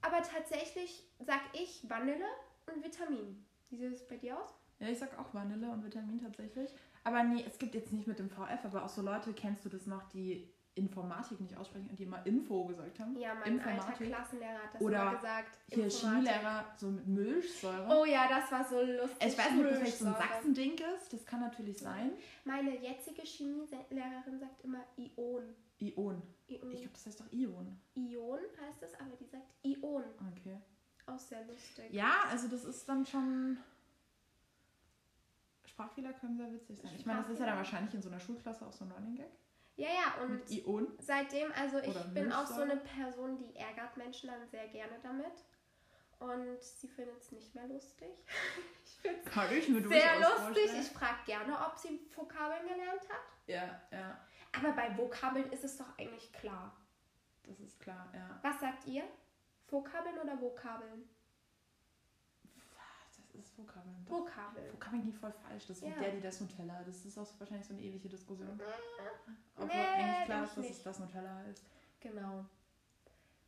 Aber 0.00 0.22
tatsächlich 0.22 1.04
sag 1.18 1.40
ich 1.52 1.88
Vanille 1.88 2.24
und 2.66 2.82
Vitamin. 2.82 3.44
Wie 3.68 3.76
sieht 3.76 3.92
es 3.92 4.08
bei 4.08 4.16
dir 4.16 4.40
aus? 4.40 4.54
Ja, 4.78 4.88
ich 4.88 4.98
sag 4.98 5.16
auch 5.18 5.34
Vanille 5.34 5.70
und 5.70 5.84
Vitamin 5.84 6.18
tatsächlich. 6.18 6.70
Aber 7.04 7.22
nee, 7.22 7.44
es 7.46 7.58
gibt 7.58 7.74
jetzt 7.74 7.92
nicht 7.92 8.06
mit 8.06 8.18
dem 8.18 8.30
VF, 8.30 8.64
aber 8.64 8.84
auch 8.84 8.88
so 8.88 9.02
Leute, 9.02 9.34
kennst 9.34 9.64
du 9.66 9.68
das 9.68 9.86
noch, 9.86 10.02
die 10.08 10.50
Informatik 10.74 11.40
nicht 11.40 11.56
aussprechen 11.56 11.88
und 11.90 11.98
die 11.98 12.04
immer 12.04 12.24
Info 12.24 12.64
gesagt 12.64 12.98
haben? 13.00 13.16
Ja, 13.16 13.34
mein 13.34 13.60
alter 13.60 13.70
Informatik. 13.70 14.06
Klassenlehrer 14.08 14.58
hat 14.62 14.74
das 14.74 14.80
Oder 14.82 15.02
immer 15.02 15.14
gesagt. 15.16 15.58
Hier 15.68 15.84
Informatik. 15.84 16.28
Chemielehrer, 16.28 16.64
so 16.76 16.86
mit 16.90 17.06
Milchsäure. 17.06 18.00
Oh 18.00 18.04
ja, 18.04 18.28
das 18.28 18.52
war 18.52 18.64
so 18.64 18.80
lustig. 18.80 19.16
ich 19.20 19.38
weiß 19.38 19.50
nicht, 19.52 19.64
ob 19.64 19.70
das 19.70 19.78
vielleicht 19.78 19.98
so 19.98 20.06
ein. 20.06 20.14
Sachsending 20.14 20.74
ist. 20.94 21.12
Das 21.12 21.26
kann 21.26 21.40
natürlich 21.40 21.78
sein. 21.78 22.12
Meine 22.44 22.76
jetzige 22.78 23.22
Chemielehrerin 23.22 24.38
sagt 24.38 24.62
immer 24.64 24.84
Ion. 24.96 25.54
Ion. 25.78 26.22
Ion. 26.48 26.72
Ich 26.72 26.80
glaube, 26.80 26.92
das 26.92 27.06
heißt 27.06 27.20
doch 27.20 27.32
Ion. 27.32 27.80
Ion 27.94 28.38
heißt 28.60 28.82
es, 28.82 28.94
aber 28.94 29.16
die 29.18 29.26
sagt 29.26 29.52
Ion. 29.62 30.04
Okay. 30.36 30.58
Auch 31.06 31.18
sehr 31.18 31.44
lustig. 31.44 31.86
Ja, 31.90 32.24
also 32.30 32.48
das 32.48 32.64
ist 32.64 32.88
dann 32.88 33.04
schon. 33.04 33.58
Sprachfehler 35.64 36.12
können 36.12 36.36
sehr 36.36 36.52
witzig 36.52 36.78
sein. 36.78 36.92
Ich 36.96 37.06
meine, 37.06 37.22
das 37.22 37.30
ist 37.30 37.40
ja 37.40 37.46
dann 37.46 37.56
wahrscheinlich 37.56 37.94
in 37.94 38.02
so 38.02 38.08
einer 38.08 38.20
Schulklasse 38.20 38.66
auch 38.66 38.72
so 38.72 38.84
ein 38.84 38.92
Running 38.92 39.16
Gag. 39.16 39.30
Ja, 39.76 39.88
ja, 39.88 40.22
und 40.22 40.40
Mit 40.40 40.50
Ion. 40.50 40.92
seitdem, 40.98 41.50
also 41.52 41.78
ich 41.78 41.88
Oder 41.88 42.04
bin 42.08 42.32
auch 42.32 42.46
so 42.46 42.60
eine 42.62 42.76
Person, 42.76 43.38
die 43.38 43.56
ärgert 43.56 43.96
Menschen 43.96 44.28
dann 44.28 44.46
sehr 44.48 44.68
gerne 44.68 44.98
damit. 45.02 45.44
Und 46.18 46.62
sie 46.62 46.86
findet 46.86 47.18
es 47.18 47.32
nicht 47.32 47.54
mehr 47.54 47.66
lustig. 47.66 48.08
ich 48.84 48.92
finde 49.00 49.20
es 49.80 49.88
sehr 49.88 50.18
lustig. 50.18 50.38
vorstellen. 50.38 50.80
Ich 50.80 50.88
frage 50.90 51.24
gerne, 51.24 51.66
ob 51.66 51.78
sie 51.78 51.98
Vokabeln 52.14 52.68
gelernt 52.68 53.08
hat. 53.08 53.24
Ja, 53.46 53.80
ja. 53.90 54.20
Aber 54.52 54.72
bei 54.72 54.96
Vokabeln 54.98 55.50
ist 55.50 55.64
es 55.64 55.78
doch 55.78 55.98
eigentlich 55.98 56.30
klar. 56.32 56.76
Das 57.44 57.58
ist 57.60 57.80
klar, 57.80 58.12
ja. 58.14 58.38
Was 58.42 58.60
sagt 58.60 58.86
ihr? 58.86 59.04
Vokabeln 59.68 60.18
oder 60.18 60.38
Vokabeln? 60.40 61.08
Das 63.32 63.44
ist 63.46 63.56
Vokabeln. 63.58 64.04
Doch. 64.04 64.18
Vokabeln. 64.20 64.72
Vokabeln 64.72 65.02
klingt 65.02 65.16
voll 65.16 65.32
falsch. 65.32 65.66
Das 65.66 65.78
ist 65.78 65.84
Ja. 65.88 65.96
wie 65.96 66.04
Daddy 66.04 66.20
das 66.20 66.40
Nutella. 66.40 66.82
Das 66.84 67.04
ist 67.04 67.16
auch 67.18 67.28
wahrscheinlich 67.38 67.66
so 67.66 67.74
eine 67.74 67.82
ewige 67.82 68.08
Diskussion. 68.08 68.60
Obwohl 69.56 69.66
Nee, 69.68 69.72
eigentlich 69.82 70.24
klar 70.26 70.44
ist, 70.44 70.56
dass 70.56 70.70
es 70.70 70.82
das 70.82 70.98
Nutella 70.98 71.36
heißt. 71.36 71.64
Genau. 72.00 72.44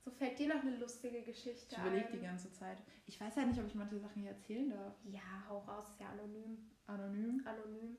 So 0.05 0.11
fällt 0.11 0.39
dir 0.39 0.49
noch 0.55 0.63
eine 0.63 0.77
lustige 0.77 1.23
Geschichte 1.23 1.75
Ich 1.75 1.79
überlege 1.79 2.07
ein. 2.07 2.13
die 2.13 2.21
ganze 2.21 2.53
Zeit. 2.53 2.79
Ich 3.07 3.21
weiß 3.21 3.37
halt 3.37 3.49
nicht, 3.49 3.61
ob 3.61 3.67
ich 3.67 3.75
manche 3.75 3.99
Sachen 4.01 4.23
hier 4.23 4.31
erzählen 4.33 4.71
darf. 4.71 4.95
Ja, 5.05 5.21
hau 5.49 5.59
raus, 5.61 5.89
ist 5.91 6.01
ja 6.01 6.09
anonym. 6.11 6.71
Anonym. 6.87 7.43
Anonym. 7.47 7.97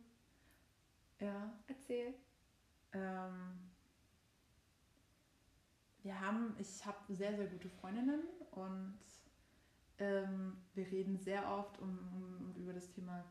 Ja. 1.19 1.53
Erzähl. 1.67 2.13
Ähm, 2.91 3.71
wir 6.03 6.19
haben, 6.19 6.55
ich 6.59 6.85
habe 6.85 6.97
sehr, 7.13 7.35
sehr 7.35 7.47
gute 7.47 7.69
Freundinnen 7.69 8.21
und 8.51 8.97
ähm, 10.03 10.57
wir 10.73 10.85
reden 10.91 11.17
sehr 11.17 11.47
oft 11.49 11.79
um, 11.79 11.89
um, 12.15 12.55
über 12.61 12.73
das 12.73 12.89
Thema 12.91 13.23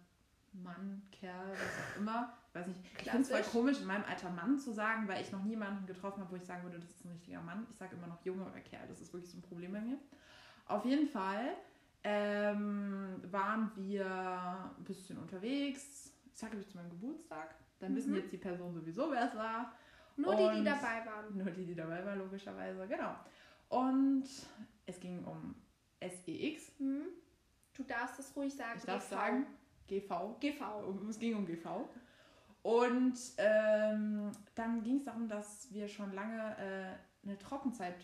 Mann, 0.53 1.03
Kerl, 1.11 1.51
was 1.51 1.59
auch 1.59 2.01
immer. 2.01 2.33
Ich 2.49 2.55
weiß 2.55 2.67
nicht, 2.67 2.81
ich 2.99 3.11
finde 3.11 3.23
es 3.23 3.31
voll 3.31 3.43
komisch, 3.43 3.81
in 3.81 3.87
meinem 3.87 4.05
Alter 4.05 4.31
Mann 4.31 4.59
zu 4.59 4.73
sagen, 4.73 5.09
weil 5.09 5.23
ich 5.23 5.33
noch 5.33 5.43
niemanden 5.43 5.87
getroffen 5.87 6.21
habe, 6.21 6.31
wo 6.33 6.37
ich 6.37 6.45
sagen 6.45 6.63
würde, 6.63 6.79
das 6.79 6.91
ist 6.91 7.05
ein 7.05 7.11
richtiger 7.13 7.41
Mann. 7.41 7.67
Ich 7.71 7.77
sage 7.77 7.97
immer 7.97 8.07
noch 8.07 8.23
Junge 8.25 8.45
oder 8.45 8.61
Kerl, 8.61 8.87
das 8.89 9.01
ist 9.01 9.13
wirklich 9.13 9.31
so 9.31 9.39
ein 9.39 9.43
Problem 9.43 9.73
bei 9.73 9.81
mir. 9.81 9.97
Auf 10.67 10.85
jeden 10.85 11.09
Fall 11.09 11.55
ähm, 12.05 13.21
waren 13.31 13.71
wir 13.77 14.07
ein 14.79 14.85
bisschen 14.85 15.19
unterwegs. 15.19 16.13
Ich 16.33 16.39
sage, 16.39 16.59
ich 16.59 16.69
zu 16.69 16.77
meinem 16.77 16.91
Geburtstag. 16.91 17.55
Dann 17.79 17.95
wissen 17.97 18.11
Mhm. 18.13 18.19
jetzt 18.19 18.33
die 18.33 18.39
Person 18.39 18.73
sowieso, 18.75 19.11
wer 19.11 19.29
es 19.29 19.35
war. 19.37 19.73
Nur 20.17 20.35
die, 20.37 20.43
die 20.51 20.59
Und- 20.59 20.65
dabei 20.67 21.05
waren. 21.07 21.37
Nur 21.37 21.51
die, 21.51 21.65
die 21.65 21.75
dabei 21.75 22.05
war, 22.05 22.17
logischerweise, 22.17 22.87
genau. 22.87 23.15
Und 23.71 24.25
es 24.87 25.01
ging 25.01 25.25
um 25.25 25.55
SEX. 26.11 26.73
Hm? 26.79 27.07
Du 27.75 27.83
darfst 27.85 28.19
es 28.19 28.35
ruhig 28.37 28.55
sagen. 28.55 28.79
Ich 28.79 28.85
darf 28.85 29.03
GV. 29.09 29.11
sagen, 29.17 29.47
GV. 29.89 30.37
GV. 30.41 30.89
Um- 30.89 31.09
Es 31.09 31.19
ging 31.19 31.35
um 31.37 31.47
GV. 31.47 31.89
Und 32.63 33.19
ähm, 33.39 34.31
dann 34.55 34.83
ging 34.83 34.99
es 34.99 35.05
darum, 35.05 35.29
dass 35.29 35.73
wir 35.73 35.89
schon 35.89 36.13
lange 36.13 36.57
äh, 36.59 37.27
eine 37.27 37.39
Trockenzeit 37.39 37.97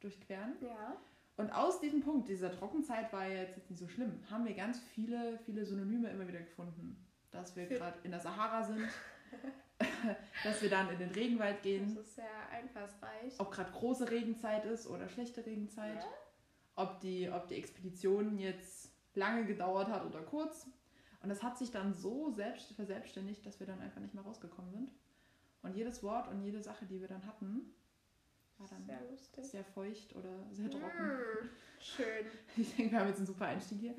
durchqueren. 0.00 0.54
Ja. 0.60 0.96
Und 1.36 1.50
aus 1.50 1.80
diesem 1.80 2.00
Punkt, 2.00 2.28
dieser 2.28 2.50
Trockenzeit 2.50 3.12
war 3.12 3.26
ja 3.26 3.42
jetzt 3.42 3.58
nicht 3.68 3.78
so 3.78 3.86
schlimm, 3.88 4.22
haben 4.30 4.46
wir 4.46 4.54
ganz 4.54 4.80
viele, 4.80 5.38
viele 5.44 5.66
Synonyme 5.66 6.08
immer 6.08 6.26
wieder 6.26 6.40
gefunden. 6.40 6.96
Dass 7.30 7.54
wir 7.56 7.66
gerade 7.66 7.98
in 8.04 8.10
der 8.12 8.20
Sahara 8.20 8.62
sind, 8.62 8.88
dass 10.44 10.62
wir 10.62 10.70
dann 10.70 10.88
in 10.90 10.98
den 10.98 11.10
Regenwald 11.10 11.62
gehen, 11.62 11.94
Das 11.94 12.06
ist 12.06 12.14
sehr 12.14 12.48
einfallsreich. 12.50 13.34
ob 13.38 13.50
gerade 13.52 13.70
große 13.72 14.10
Regenzeit 14.10 14.64
ist 14.64 14.86
oder 14.86 15.08
schlechte 15.10 15.44
Regenzeit, 15.44 16.06
ob, 16.76 17.00
die, 17.00 17.28
ob 17.30 17.48
die 17.48 17.56
Expedition 17.56 18.38
jetzt 18.38 18.90
lange 19.14 19.44
gedauert 19.44 19.88
hat 19.88 20.04
oder 20.06 20.22
kurz. 20.22 20.66
Und 21.22 21.30
das 21.30 21.42
hat 21.42 21.58
sich 21.58 21.70
dann 21.70 21.92
so 21.92 22.30
selbst 22.30 22.72
verselbstständigt, 22.72 23.44
dass 23.44 23.58
wir 23.58 23.66
dann 23.66 23.80
einfach 23.80 24.00
nicht 24.00 24.14
mehr 24.14 24.22
rausgekommen 24.22 24.70
sind. 24.70 24.90
Und 25.62 25.74
jedes 25.74 26.02
Wort 26.02 26.28
und 26.28 26.42
jede 26.42 26.62
Sache, 26.62 26.86
die 26.86 27.00
wir 27.00 27.08
dann 27.08 27.26
hatten, 27.26 27.72
war 28.58 28.68
dann 28.68 28.84
Sehr 28.84 29.00
lustig. 29.10 29.44
sehr 29.44 29.64
feucht 29.64 30.14
oder 30.14 30.30
sehr 30.52 30.70
trocken. 30.70 30.98
Hm, 30.98 31.50
schön. 31.80 32.26
Ich 32.56 32.76
denke, 32.76 32.92
wir 32.92 33.00
haben 33.00 33.08
jetzt 33.08 33.18
einen 33.18 33.26
super 33.26 33.46
Einstieg 33.46 33.80
hier. 33.80 33.94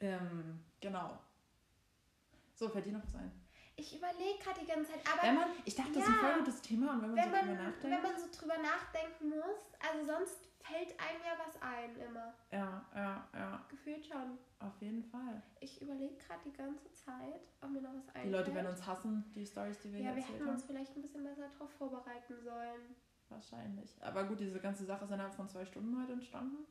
Ähm, 0.00 0.60
genau. 0.80 1.18
So, 2.54 2.68
fällt 2.68 2.86
dir 2.86 2.92
noch 2.92 3.04
was 3.04 3.14
ein? 3.16 3.32
Ich 3.76 3.96
überlege 3.96 4.38
gerade 4.42 4.60
die 4.60 4.66
ganze 4.66 4.92
Zeit, 4.92 5.00
aber 5.12 5.22
Wenn 5.26 5.34
man, 5.34 5.48
ich 5.64 5.74
dachte, 5.74 5.92
das 5.92 6.02
ist 6.02 6.08
ein 6.08 6.14
Ja. 6.14 6.20
voll 6.20 6.38
gutes 6.40 6.60
Thema 6.62 6.92
und 6.92 7.02
wenn 7.02 7.10
man 7.14 7.16
wenn 7.16 7.24
so 7.24 7.30
man, 7.30 7.42
drüber 7.46 7.62
nachdenkt. 7.62 7.82
wenn 7.84 8.02
man 8.02 8.16
so 8.20 8.26
drüber 8.38 8.58
nachdenken 8.58 9.28
muss, 9.30 9.60
also 9.80 10.04
sonst 10.12 10.38
fällt 10.62 10.90
einem 11.00 11.20
ja 11.24 11.34
was 11.44 11.60
ein 11.62 11.96
immer. 11.96 12.34
ja, 12.52 12.84
ja, 12.94 13.28
ja, 13.34 13.66
Gefühlt 13.68 14.06
schon. 14.06 14.38
auf 14.60 14.80
jeden 14.80 15.02
Fall. 15.02 15.42
Ich 15.60 15.80
überlege 15.82 16.14
gerade 16.16 16.40
die 16.44 16.52
ganze 16.52 16.92
Zeit, 16.92 17.42
ob 17.60 17.70
mir 17.70 17.80
noch 17.82 17.94
was 17.94 18.06
einfällt. 18.08 18.26
Die 18.26 18.30
Leute 18.30 18.54
werden 18.54 18.66
uns 18.68 18.86
hassen, 18.86 19.24
die 19.34 19.44
Stories, 19.46 19.80
die 19.80 19.92
wir 19.92 20.00
Ja, 20.00 20.06
hier 20.06 20.16
wir 20.16 20.20
erzählt 20.22 20.34
hätten 20.38 20.46
haben. 20.46 20.54
uns 20.54 20.64
vielleicht 20.64 20.96
ein 20.96 21.02
bisschen 21.02 21.24
besser 21.24 21.48
darauf 21.48 21.70
vorbereiten 21.72 22.34
sollen. 22.44 22.94
Wahrscheinlich. 23.28 23.96
Aber 24.02 24.24
gut, 24.24 24.38
diese 24.40 24.60
ganze 24.60 24.84
Sache 24.84 25.04
ist 25.04 25.10
innerhalb 25.10 25.34
von 25.34 25.48
zwei 25.48 25.64
Stunden 25.64 26.00
heute 26.00 26.12
entstanden. 26.12 26.66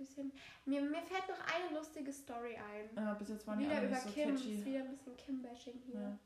Bisschen. 0.00 0.32
Mir, 0.64 0.80
mir 0.80 1.02
fällt 1.02 1.28
noch 1.28 1.54
eine 1.54 1.78
lustige 1.78 2.10
Story 2.10 2.56
ein. 2.56 2.96
Äh, 2.96 3.14
bis 3.18 3.28
jetzt 3.28 3.46
waren 3.46 3.58
die 3.58 3.66
wieder 3.66 3.82
über 3.82 3.96
so 3.96 4.08
Kim. 4.08 4.34
catchy. 4.34 4.54
Ist 4.54 4.64
wieder 4.64 4.80
ein 4.80 4.90
bisschen 4.90 5.14
Kim-Bashing 5.18 5.78
hier. 5.84 6.00
Ja. 6.00 6.18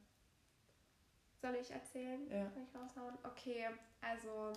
Soll 1.43 1.57
ich 1.57 1.71
erzählen? 1.73 2.31
Ja. 2.31 2.47
Kann 2.51 2.63
ich 2.63 2.75
raushauen? 2.75 3.19
Okay, 3.25 3.67
also 4.01 4.53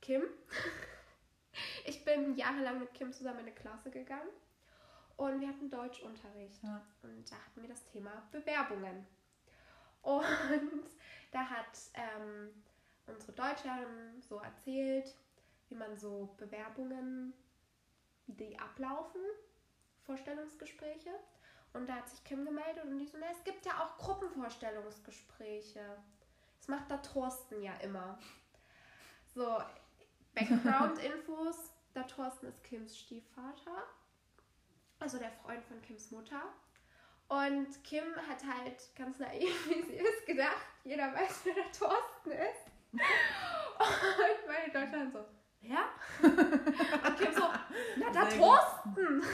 Kim. 0.00 0.22
ich 1.84 2.02
bin 2.06 2.34
jahrelang 2.36 2.80
mit 2.80 2.94
Kim 2.94 3.12
zusammen 3.12 3.40
in 3.40 3.46
eine 3.46 3.54
Klasse 3.54 3.90
gegangen 3.90 4.30
und 5.18 5.40
wir 5.40 5.48
hatten 5.48 5.68
Deutschunterricht. 5.68 6.62
Ja. 6.62 6.80
Und 7.02 7.30
da 7.30 7.36
hatten 7.36 7.60
wir 7.60 7.68
das 7.68 7.84
Thema 7.84 8.26
Bewerbungen. 8.32 9.06
Und 10.00 10.24
da 11.32 11.40
hat 11.44 11.78
ähm, 11.92 12.50
unsere 13.06 13.32
Deutschlehrerin 13.32 14.22
so 14.22 14.38
erzählt, 14.38 15.14
wie 15.68 15.74
man 15.74 15.96
so 15.96 16.34
Bewerbungen, 16.36 17.34
die 18.26 18.58
ablaufen, 18.58 19.20
Vorstellungsgespräche. 20.04 21.10
Und 21.72 21.88
da 21.88 21.96
hat 21.96 22.08
sich 22.08 22.24
Kim 22.24 22.44
gemeldet 22.44 22.84
und 22.84 22.98
die 22.98 23.06
so, 23.06 23.18
na, 23.20 23.26
es 23.30 23.44
gibt 23.44 23.66
ja 23.66 23.72
auch 23.82 23.98
Gruppenvorstellungsgespräche. 23.98 25.80
Das 26.58 26.68
macht 26.68 26.90
der 26.90 27.02
Thorsten 27.02 27.62
ja 27.62 27.74
immer. 27.82 28.18
So, 29.34 29.62
Background-Infos. 30.34 31.72
Der 31.94 32.06
Thorsten 32.06 32.46
ist 32.46 32.64
Kims 32.64 32.98
Stiefvater. 32.98 33.84
Also 34.98 35.18
der 35.18 35.30
Freund 35.30 35.64
von 35.64 35.80
Kims 35.82 36.10
Mutter. 36.10 36.42
Und 37.28 37.84
Kim 37.84 38.04
hat 38.28 38.42
halt 38.44 38.82
ganz 38.96 39.18
naiv, 39.18 39.68
wie 39.68 39.82
sie 39.82 39.96
ist, 39.96 40.26
gedacht, 40.26 40.66
jeder 40.84 41.12
weiß, 41.12 41.40
wer 41.44 41.54
der 41.54 41.72
Thorsten 41.72 42.30
ist. 42.30 42.72
Und 42.92 44.46
meine 44.46 44.90
dann 44.90 45.12
so, 45.12 45.24
ja? 45.60 45.84
Und 46.22 47.18
Kim 47.18 47.32
so, 47.32 47.42
na, 47.96 48.12
Sehr 48.12 48.38
Thorsten. 48.38 49.22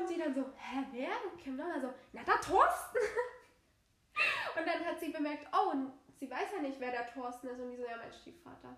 Und 0.00 0.10
die 0.10 0.18
dann 0.18 0.34
so, 0.34 0.42
hä, 0.56 0.84
wer? 0.92 1.10
Und 1.30 1.38
Kim 1.40 1.56
dann 1.56 1.80
so, 1.80 1.92
na, 2.12 2.22
der 2.22 2.40
Thorsten. 2.40 2.98
Und 4.58 4.66
dann 4.66 4.84
hat 4.84 5.00
sie 5.00 5.10
bemerkt, 5.10 5.46
oh, 5.52 5.72
sie 6.14 6.30
weiß 6.30 6.52
ja 6.54 6.62
nicht, 6.62 6.78
wer 6.78 6.90
der 6.90 7.06
Thorsten 7.12 7.48
ist. 7.48 7.60
Und 7.60 7.70
die 7.70 7.76
so, 7.76 7.84
ja, 7.84 7.96
mein 7.96 8.12
Stiefvater. 8.12 8.76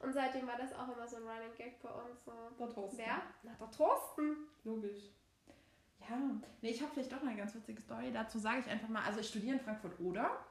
Und 0.00 0.12
seitdem 0.12 0.46
war 0.46 0.58
das 0.58 0.74
auch 0.74 0.88
immer 0.94 1.06
so 1.06 1.16
ein 1.16 1.22
Running 1.22 1.54
Gag 1.56 1.80
bei 1.82 1.88
uns. 1.88 2.24
So, 2.24 2.32
Der 2.58 2.68
Thorsten. 2.74 2.98
wer? 2.98 3.22
Na, 3.42 3.52
der 3.58 3.70
Thorsten. 3.70 4.36
Logisch. 4.64 5.14
Ja, 6.00 6.18
nee, 6.60 6.70
ich 6.70 6.82
habe 6.82 6.92
vielleicht 6.92 7.12
doch 7.12 7.22
eine 7.22 7.36
ganz 7.36 7.54
witzige 7.54 7.80
Story. 7.80 8.12
Dazu 8.12 8.38
sage 8.38 8.60
ich 8.60 8.68
einfach 8.68 8.88
mal, 8.88 9.02
also 9.04 9.20
ich 9.20 9.28
studiere 9.28 9.56
in 9.56 9.60
Frankfurt 9.60 9.98
oder 10.00 10.44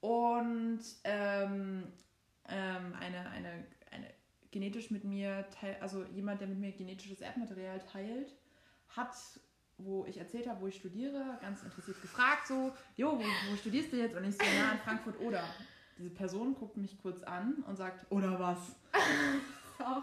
und 0.00 0.80
ähm, 1.04 1.92
ähm, 2.48 2.94
eine, 3.00 3.30
eine, 3.30 3.66
eine 3.90 4.06
genetisch 4.50 4.90
mit 4.90 5.04
mir, 5.04 5.46
teil, 5.60 5.76
also 5.80 6.04
jemand, 6.14 6.40
der 6.40 6.48
mit 6.48 6.58
mir 6.58 6.72
genetisches 6.72 7.20
Erbmaterial 7.20 7.80
teilt, 7.80 8.34
hat, 8.88 9.14
wo 9.78 10.06
ich 10.06 10.18
erzählt 10.18 10.48
habe, 10.48 10.62
wo 10.62 10.66
ich 10.66 10.76
studiere, 10.76 11.38
ganz 11.40 11.62
interessiert 11.62 12.00
gefragt, 12.00 12.46
so, 12.46 12.72
jo, 12.96 13.18
wo, 13.18 13.50
wo 13.50 13.56
studierst 13.56 13.92
du 13.92 13.96
jetzt? 13.96 14.16
Und 14.16 14.24
ich 14.24 14.36
so, 14.36 14.44
ja, 14.44 14.72
in 14.72 14.78
Frankfurt 14.78 15.20
oder. 15.20 15.44
Diese 15.98 16.10
Person 16.10 16.54
guckt 16.54 16.76
mich 16.76 16.98
kurz 17.00 17.22
an 17.22 17.64
und 17.66 17.76
sagt, 17.76 18.10
oder 18.10 18.38
was? 18.38 18.58
So. 19.78 20.02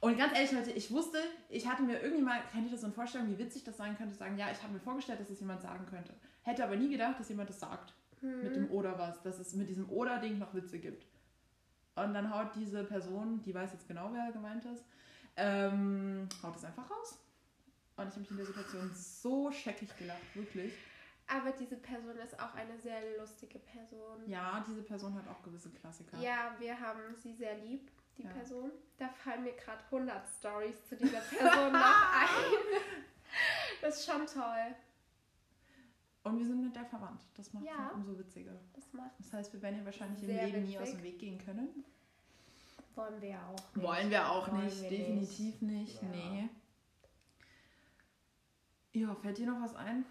Und 0.00 0.16
ganz 0.16 0.32
ehrlich, 0.34 0.52
Leute, 0.52 0.70
ich 0.70 0.90
wusste, 0.90 1.18
ich 1.50 1.66
hatte 1.66 1.82
mir 1.82 2.00
irgendwie 2.00 2.22
mal, 2.22 2.40
kennt 2.50 2.64
ihr 2.64 2.70
das 2.70 2.80
so 2.80 2.86
eine 2.86 2.94
Vorstellung, 2.94 3.28
wie 3.28 3.38
witzig 3.38 3.62
das 3.64 3.76
sein 3.76 3.96
könnte, 3.96 4.14
sagen, 4.14 4.38
ja, 4.38 4.50
ich 4.50 4.62
habe 4.62 4.72
mir 4.72 4.80
vorgestellt, 4.80 5.20
dass 5.20 5.28
es 5.28 5.40
jemand 5.40 5.60
sagen 5.60 5.84
könnte. 5.84 6.14
Hätte 6.42 6.64
aber 6.64 6.76
nie 6.76 6.88
gedacht, 6.88 7.20
dass 7.20 7.28
jemand 7.28 7.50
das 7.50 7.60
sagt. 7.60 7.92
Mit 8.20 8.56
dem 8.56 8.70
oder 8.70 8.98
was. 8.98 9.22
Dass 9.22 9.38
es 9.38 9.54
mit 9.54 9.68
diesem 9.68 9.88
oder-Ding 9.90 10.38
noch 10.38 10.54
Witze 10.54 10.78
gibt. 10.78 11.06
Und 11.96 12.14
dann 12.14 12.32
haut 12.34 12.54
diese 12.54 12.84
Person, 12.84 13.40
die 13.42 13.54
weiß 13.54 13.72
jetzt 13.72 13.86
genau, 13.86 14.10
wer 14.12 14.32
gemeint 14.32 14.64
ist, 14.64 14.84
ähm, 15.36 16.28
haut 16.42 16.56
es 16.56 16.64
einfach 16.64 16.90
raus. 16.90 17.18
Und 17.96 18.04
ich 18.08 18.10
habe 18.10 18.20
mich 18.20 18.30
in 18.32 18.36
der 18.38 18.46
Situation 18.46 18.90
so 18.92 19.52
scheckig 19.52 19.96
gelacht, 19.96 20.34
wirklich. 20.34 20.72
Aber 21.26 21.52
diese 21.52 21.76
Person 21.76 22.16
ist 22.18 22.38
auch 22.38 22.54
eine 22.54 22.76
sehr 22.78 23.00
lustige 23.18 23.58
Person. 23.58 24.26
Ja, 24.26 24.64
diese 24.66 24.82
Person 24.82 25.14
hat 25.14 25.26
auch 25.28 25.42
gewisse 25.42 25.70
Klassiker. 25.70 26.18
Ja, 26.18 26.54
wir 26.58 26.78
haben 26.78 27.14
sie 27.16 27.32
sehr 27.32 27.56
lieb, 27.58 27.90
die 28.18 28.24
Ja. 28.24 28.30
Person. 28.30 28.70
Da 28.98 29.08
fallen 29.08 29.44
mir 29.44 29.52
gerade 29.54 29.82
100 29.84 30.22
Stories 30.38 30.84
zu 30.88 30.96
dieser 30.96 31.20
Person 31.20 31.72
noch 31.72 32.12
ein. 32.20 32.82
Das 33.80 33.98
ist 34.00 34.06
schon 34.10 34.26
toll. 34.26 34.74
Und 36.24 36.38
wir 36.38 36.46
sind 36.46 36.62
mit 36.62 36.74
der 36.74 36.84
verwandt. 36.86 37.20
Das 37.36 37.52
macht 37.52 37.64
es 37.64 37.70
Ja. 37.70 37.90
umso 37.94 38.18
witziger. 38.18 38.52
Das 38.74 38.92
macht, 38.92 39.10
Das 39.18 39.32
heißt, 39.32 39.52
wir 39.52 39.60
werden 39.62 39.78
ihr 39.78 39.84
wahrscheinlich 39.84 40.22
im 40.22 40.28
Leben 40.28 40.64
nie 40.64 40.76
aus 40.78 40.82
witzig. 40.84 40.96
dem 40.96 41.02
Weg 41.04 41.18
gehen 41.18 41.38
können. 41.38 41.84
wollen 42.94 43.20
wir 43.20 43.28
ja 43.30 43.46
auch 43.48 43.74
nicht. 43.74 43.84
Wollen 43.86 44.10
wir 44.10 44.30
auch 44.30 44.50
Wollen 44.52 44.64
nicht, 44.64 44.82
wir 44.82 44.90
definitiv 44.90 45.60
nicht. 45.62 46.00
Ja. 46.02 46.08
Nee. 46.08 46.48
Ja, 48.92 49.14
fällt 49.16 49.38
dir 49.38 49.46
noch 49.46 49.60
was 49.60 49.74
ein? 49.74 50.04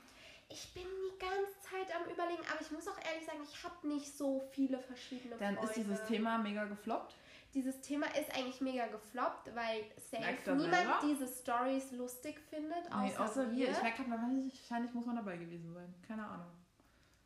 Ich 0.50 0.74
bin 0.74 0.84
die 0.84 1.18
ganze 1.18 1.60
Zeit 1.62 1.88
am 1.96 2.04
überlegen, 2.12 2.44
aber 2.52 2.62
ich 2.62 2.70
muss 2.72 2.88
auch 2.88 2.98
ehrlich 3.10 3.26
sagen, 3.26 3.40
ich 3.42 3.64
habe 3.64 3.88
nicht 3.88 4.16
so 4.18 4.42
viele 4.52 4.78
verschiedene 4.80 5.36
Dann 5.38 5.56
Freunde. 5.56 5.70
ist 5.72 5.78
dieses 5.78 6.04
Thema 6.06 6.38
mega 6.38 6.66
gefloppt. 6.66 7.16
Dieses 7.54 7.80
Thema 7.82 8.08
ist 8.20 8.36
eigentlich 8.36 8.62
mega 8.62 8.88
gefloppt, 8.88 9.54
weil 9.56 9.84
safe 10.12 10.56
niemand 10.56 11.04
diese 11.04 11.28
Stories 11.28 11.92
lustig 11.92 12.40
findet, 12.50 12.86
außer, 12.92 13.02
Nee, 13.04 13.18
außer 13.18 13.52
wir. 13.52 13.58
wir. 13.58 13.72
Ich 13.72 13.82
merke 13.82 13.98
gerade, 14.04 14.10
wahrscheinlich, 14.12 14.60
wahrscheinlich 14.62 14.94
muss 14.94 15.06
man 15.06 15.16
dabei 15.18 15.38
gewesen 15.38 15.72
sein. 15.74 15.94
Keine 16.08 16.26
Ahnung. 16.26 16.48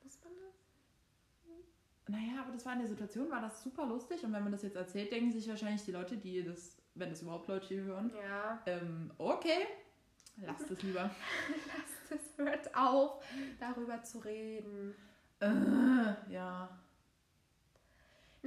Muss 0.04 0.20
man 0.24 0.34
das? 0.34 2.10
Naja, 2.10 2.42
aber 2.42 2.52
das 2.52 2.66
war 2.66 2.74
in 2.74 2.80
der 2.80 2.88
Situation, 2.90 3.30
war 3.32 3.42
das 3.42 3.64
super 3.64 3.86
lustig. 3.86 4.24
Und 4.24 4.34
wenn 4.34 4.44
man 4.44 4.52
das 4.52 4.64
jetzt 4.64 4.76
erzählt, 4.76 5.12
denken 5.12 5.32
sich 5.32 5.48
wahrscheinlich 5.48 5.84
die 5.86 5.92
Leute, 5.92 6.18
die 6.18 6.44
das, 6.44 6.76
wenn 6.96 7.10
das 7.10 7.22
überhaupt 7.22 7.48
Leute 7.48 7.68
hier 7.68 7.84
hören, 7.84 8.12
Ja. 8.22 8.62
ähm, 8.66 9.12
okay, 9.18 9.66
lasst 10.46 10.70
es 10.72 10.82
lieber. 10.84 11.10
Lasst 11.68 12.12
es, 12.22 12.38
hört 12.38 12.76
auf, 12.76 13.24
darüber 13.60 14.02
zu 14.04 14.20
reden. 14.20 14.94
äh, 15.40 16.34
ja. 16.34 16.70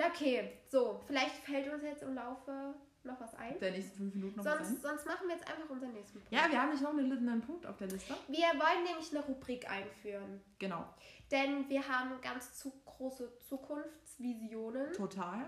Na 0.00 0.06
okay, 0.06 0.50
so, 0.66 0.98
vielleicht 1.06 1.34
fällt 1.44 1.70
uns 1.70 1.82
jetzt 1.82 2.02
im 2.02 2.14
Laufe 2.14 2.74
noch 3.04 3.20
was 3.20 3.34
ein. 3.34 3.58
Der 3.60 3.72
nächsten 3.72 3.98
fünf 3.98 4.14
Minuten 4.14 4.38
noch 4.38 4.46
was 4.46 4.56
Sonst, 4.56 4.70
ein. 4.70 4.80
sonst 4.80 5.06
machen 5.06 5.28
wir 5.28 5.34
jetzt 5.36 5.46
einfach 5.46 5.68
unseren 5.68 5.92
nächsten 5.92 6.20
Punkt. 6.20 6.32
Ja, 6.32 6.50
wir 6.50 6.58
haben 6.58 6.70
nicht 6.70 6.82
noch 6.82 6.96
einen, 6.96 7.28
einen 7.28 7.42
Punkt 7.42 7.66
auf 7.66 7.76
der 7.76 7.88
Liste. 7.88 8.14
Wir 8.28 8.46
wollen 8.46 8.84
nämlich 8.84 9.10
eine 9.10 9.22
Rubrik 9.26 9.70
einführen. 9.70 10.40
Genau. 10.58 10.86
Denn 11.30 11.68
wir 11.68 11.86
haben 11.86 12.18
ganz 12.22 12.54
zu 12.54 12.72
große 12.86 13.36
Zukunftsvisionen. 13.46 14.90
Total. 14.94 15.46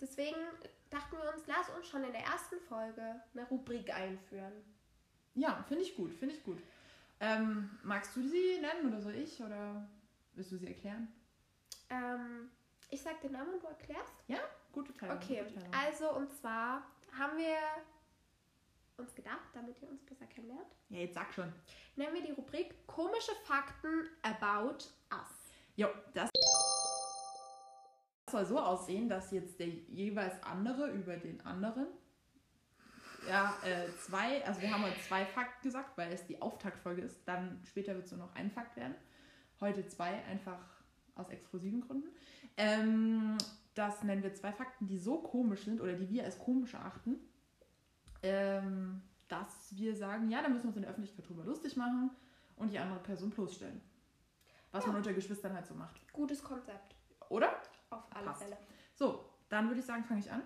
Deswegen 0.00 0.36
dachten 0.90 1.16
wir 1.16 1.32
uns, 1.32 1.46
lass 1.46 1.70
uns 1.76 1.86
schon 1.86 2.02
in 2.02 2.10
der 2.10 2.22
ersten 2.22 2.58
Folge 2.68 3.22
eine 3.34 3.48
Rubrik 3.50 3.94
einführen. 3.94 4.64
Ja, 5.36 5.64
finde 5.68 5.84
ich 5.84 5.94
gut, 5.94 6.12
finde 6.12 6.34
ich 6.34 6.42
gut. 6.42 6.58
Ähm, 7.20 7.78
magst 7.84 8.16
du 8.16 8.22
sie 8.26 8.58
nennen 8.60 8.92
oder 8.92 9.00
soll 9.00 9.14
ich? 9.14 9.40
Oder 9.40 9.88
willst 10.34 10.50
du 10.50 10.56
sie 10.56 10.66
erklären? 10.66 11.06
Ähm, 11.88 12.50
ich 12.92 13.00
sag 13.00 13.20
den 13.22 13.32
Namen 13.32 13.54
und 13.54 13.62
du 13.62 13.66
erklärst. 13.66 14.12
Gute 14.72 14.92
Teilung. 14.94 15.16
Okay, 15.16 15.42
gute 15.42 15.54
Teilung. 15.54 15.74
also 15.74 16.16
und 16.16 16.32
zwar 16.34 16.82
haben 17.18 17.36
wir 17.36 17.56
uns 18.98 19.14
gedacht, 19.14 19.48
damit 19.54 19.80
ihr 19.82 19.88
uns 19.88 20.02
besser 20.04 20.26
kennenlernt, 20.26 20.74
Ja, 20.88 20.98
jetzt 21.00 21.14
sag 21.14 21.32
schon. 21.32 21.52
nennen 21.96 22.14
wir 22.14 22.22
die 22.22 22.32
Rubrik 22.32 22.86
Komische 22.86 23.32
Fakten 23.44 24.08
about 24.22 24.84
us. 25.10 25.52
Jo, 25.76 25.88
das 26.14 26.30
soll 28.30 28.46
so 28.46 28.58
aussehen, 28.58 29.08
dass 29.08 29.30
jetzt 29.30 29.58
der 29.58 29.68
jeweils 29.68 30.42
andere 30.42 30.90
über 30.90 31.16
den 31.16 31.40
anderen 31.44 31.86
ja, 33.28 33.54
äh, 33.64 33.86
zwei, 34.00 34.44
also 34.44 34.60
wir 34.60 34.72
haben 34.72 34.82
heute 34.82 35.00
zwei 35.02 35.24
Fakten 35.24 35.62
gesagt, 35.62 35.96
weil 35.96 36.12
es 36.12 36.26
die 36.26 36.42
Auftaktfolge 36.42 37.02
ist. 37.02 37.20
Dann 37.24 37.62
später 37.64 37.94
wird 37.94 38.06
es 38.06 38.10
nur 38.12 38.26
noch 38.26 38.34
ein 38.34 38.50
Fakt 38.50 38.74
werden. 38.76 38.96
Heute 39.60 39.86
zwei, 39.86 40.24
einfach 40.24 40.58
aus 41.14 41.28
exklusiven 41.28 41.82
Gründen. 41.82 42.08
Ähm, 42.56 43.38
das 43.74 44.02
nennen 44.02 44.22
wir 44.22 44.34
zwei 44.34 44.52
Fakten, 44.52 44.86
die 44.86 44.98
so 44.98 45.18
komisch 45.18 45.64
sind 45.64 45.80
oder 45.80 45.94
die 45.94 46.08
wir 46.10 46.24
als 46.24 46.38
komisch 46.38 46.74
erachten, 46.74 47.16
ähm, 48.22 49.00
dass 49.28 49.74
wir 49.76 49.96
sagen, 49.96 50.28
ja, 50.30 50.42
da 50.42 50.48
müssen 50.48 50.64
wir 50.64 50.68
uns 50.68 50.76
in 50.76 50.82
der 50.82 50.90
Öffentlichkeit 50.90 51.26
drüber 51.28 51.44
lustig 51.44 51.76
machen 51.76 52.10
und 52.56 52.70
die 52.72 52.78
andere 52.78 52.98
Person 53.00 53.30
bloßstellen. 53.30 53.80
Was 54.72 54.86
man 54.86 54.96
unter 54.96 55.12
Geschwistern 55.12 55.54
halt 55.54 55.66
so 55.66 55.74
macht. 55.74 56.00
Gutes 56.12 56.42
Konzept, 56.42 56.94
Oder? 57.28 57.52
auf 57.90 58.04
alle 58.10 58.26
Passt. 58.26 58.42
Fälle. 58.42 58.56
So, 58.94 59.28
dann 59.48 59.68
würde 59.68 59.80
ich 59.80 59.86
sagen, 59.86 60.04
fange 60.04 60.20
ich 60.20 60.30
an. 60.30 60.42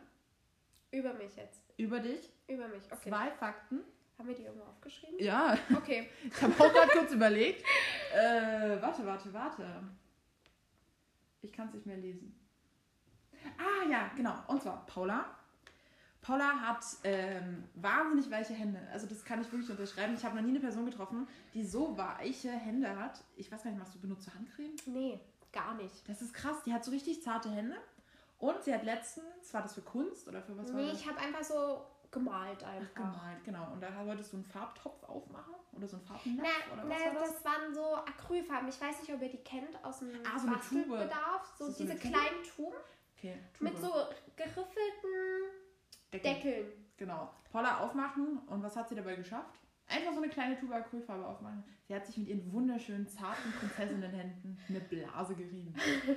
Über 0.91 1.13
mich 1.15 1.37
jetzt. 1.37 1.61
Über 1.77 2.01
dich. 2.01 2.33
Über 2.49 2.67
mich, 2.69 2.85
okay. 2.91 3.09
Zwei 3.09 3.31
Fakten. 3.33 3.81
Haben 4.19 4.29
wir 4.29 4.35
die 4.35 4.43
irgendwo 4.45 4.65
aufgeschrieben? 4.65 5.17
Ja, 5.19 5.57
Okay. 5.77 6.09
ich 6.25 6.43
habe 6.43 6.53
auch 6.55 6.73
gerade 6.73 6.91
kurz 6.93 7.13
überlegt. 7.13 7.63
Äh, 8.15 8.81
warte, 8.81 9.05
warte, 9.05 9.33
warte. 9.33 9.65
Ich 11.47 11.53
kann 11.53 11.69
es 11.69 11.75
nicht 11.75 11.87
mehr 11.87 11.97
lesen. 11.97 12.35
Ah 13.57 13.89
ja, 13.89 14.11
genau. 14.17 14.35
Und 14.49 14.63
zwar 14.63 14.85
Paula. 14.87 15.25
Paula 16.21 16.61
hat 16.61 16.85
ähm, 17.05 17.69
wahnsinnig 17.77 18.29
weiche 18.31 18.53
Hände. 18.53 18.81
Also 18.93 19.07
das 19.07 19.25
kann 19.25 19.41
ich 19.41 19.53
wirklich 19.53 19.71
unterschreiben. 19.71 20.15
Ich 20.15 20.25
habe 20.25 20.35
noch 20.35 20.43
nie 20.43 20.51
eine 20.51 20.61
Person 20.61 20.85
getroffen, 20.85 21.29
die 21.55 21.65
so 21.65 21.97
weiche 21.97 22.51
Hände 22.51 22.97
hat. 22.99 23.23
Ich 23.37 23.51
weiß 23.51 23.63
gar 23.63 23.71
nicht, 23.71 23.79
machst 23.79 23.95
du 23.95 24.01
benutzt 24.01 24.27
du 24.27 24.35
Handcreme? 24.35 24.75
Nee, 24.87 25.21
gar 25.53 25.75
nicht. 25.75 26.09
Das 26.09 26.21
ist 26.23 26.35
krass. 26.35 26.57
Die 26.67 26.73
hat 26.73 26.85
so 26.85 26.91
richtig 26.91 27.23
zarte 27.23 27.49
Hände. 27.51 27.77
Und 28.39 28.61
sie 28.65 28.75
hat 28.75 28.83
letztens, 28.83 29.55
war 29.55 29.63
das 29.63 29.75
für 29.75 29.83
Kunst 29.83 30.27
oder 30.27 30.43
für 30.43 30.59
was 30.59 30.73
war 30.73 30.81
nee, 30.81 30.91
das? 30.91 31.01
ich 31.01 31.09
habe 31.09 31.19
einfach 31.21 31.45
so 31.45 31.87
gemalt 32.11 32.63
einfach. 32.65 32.95
gemalt, 32.95 33.45
genau. 33.45 33.73
Und 33.73 33.81
da 33.83 33.89
wolltest 34.07 34.33
du 34.33 34.37
einen 34.37 34.45
Farbtopf 34.45 35.03
aufmachen? 35.05 35.55
Oder 35.73 35.87
so 35.89 35.97
einen 35.97 36.07
Farbnapf? 36.07 36.37
Na, 36.69 36.73
oder 36.75 36.85
na, 36.85 36.95
war 37.15 37.15
das? 37.15 37.35
das 37.35 37.45
waren 37.45 37.75
so 37.75 37.95
Acrylfarben. 37.97 38.69
Ich 38.69 38.81
weiß 38.81 39.01
nicht, 39.01 39.13
ob 39.13 39.21
ihr 39.23 39.29
die 39.31 39.43
kennt 39.43 39.85
aus 39.85 39.99
dem 40.01 40.11
Ah, 40.25 40.39
so 40.39 40.47
eine 40.47 40.57
Tube. 40.61 40.89
Bastelbedarf. 40.89 41.55
So 41.59 41.71
so 41.71 41.83
diese 41.85 41.97
kleinen 41.97 42.43
Tuben 42.55 42.77
Okay, 43.19 43.39
mit 43.61 43.75
Tube. 43.75 43.83
so 43.83 43.93
geriffelten 44.37 45.11
Deckel. 46.13 46.35
Deckeln. 46.35 46.67
Genau. 46.97 47.31
Paula 47.53 47.81
aufmachen. 47.81 48.39
Und 48.47 48.63
was 48.63 48.77
hat 48.77 48.89
sie 48.89 48.95
dabei 48.95 49.17
geschafft? 49.17 49.61
Einfach 49.89 50.13
so 50.13 50.19
eine 50.23 50.29
kleine 50.31 50.59
Tube 50.59 50.73
Acrylfarbe 50.73 51.25
aufmachen. 51.27 51.63
Sie 51.87 51.95
hat 51.95 52.05
sich 52.07 52.17
mit 52.17 52.29
ihren 52.29 52.53
wunderschönen, 52.53 53.07
zarten 53.07 53.53
Prinzessinnenhänden 53.53 54.59
eine 54.69 54.81
Blase 54.81 55.35
gerieben. 55.35 55.73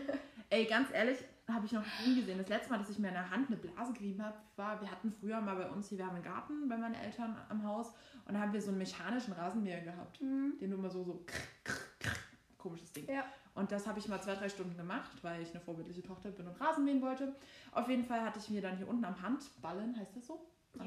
Ey, 0.49 0.65
ganz 0.65 0.89
ehrlich, 0.91 1.19
habe 1.53 1.65
ich 1.65 1.71
noch 1.71 1.83
nie 2.05 2.15
gesehen. 2.15 2.38
Das 2.38 2.49
letzte 2.49 2.71
Mal, 2.71 2.77
dass 2.79 2.89
ich 2.89 2.99
mir 2.99 3.07
in 3.09 3.13
der 3.13 3.29
Hand 3.29 3.47
eine 3.47 3.57
Blase 3.57 3.93
gerieben 3.93 4.23
habe, 4.23 4.38
war, 4.55 4.79
wir 4.81 4.89
hatten 4.89 5.12
früher 5.12 5.39
mal 5.41 5.55
bei 5.55 5.69
uns 5.69 5.89
hier, 5.89 5.97
wir 5.97 6.05
haben 6.07 6.15
einen 6.15 6.23
Garten 6.23 6.67
bei 6.69 6.77
meinen 6.77 6.95
Eltern 6.95 7.35
am 7.49 7.63
Haus 7.63 7.93
und 8.25 8.33
da 8.33 8.39
haben 8.41 8.53
wir 8.53 8.62
so 8.62 8.69
einen 8.69 8.77
mechanischen 8.77 9.33
Rasenmäher 9.33 9.81
gehabt, 9.81 10.21
Mhm. 10.21 10.57
den 10.59 10.71
du 10.71 10.77
immer 10.77 10.89
so, 10.89 11.03
so 11.03 11.23
krr, 11.25 11.39
krr, 11.63 11.73
krr, 11.99 12.15
komisches 12.57 12.91
Ding. 12.93 13.07
Ja. 13.09 13.23
Und 13.55 13.71
das 13.71 13.88
habe 13.88 13.99
ich 13.99 14.07
mal 14.07 14.21
zwei, 14.21 14.35
drei 14.35 14.47
Stunden 14.47 14.77
gemacht, 14.77 15.12
weil 15.21 15.41
ich 15.41 15.49
eine 15.51 15.59
vorbildliche 15.59 16.03
Tochter 16.03 16.29
bin 16.31 16.47
und 16.47 16.59
Rasen 16.62 16.85
mähen 16.85 17.01
wollte. 17.01 17.35
Auf 17.71 17.89
jeden 17.89 18.05
Fall 18.05 18.21
hatte 18.21 18.39
ich 18.39 18.49
mir 18.49 18.62
dann 18.62 18.77
hier 18.77 18.88
unten 18.88 19.03
am 19.03 19.21
Handballen, 19.21 19.97
heißt 19.99 20.15
das 20.15 20.27
so? 20.27 20.45
Ja, 20.75 20.84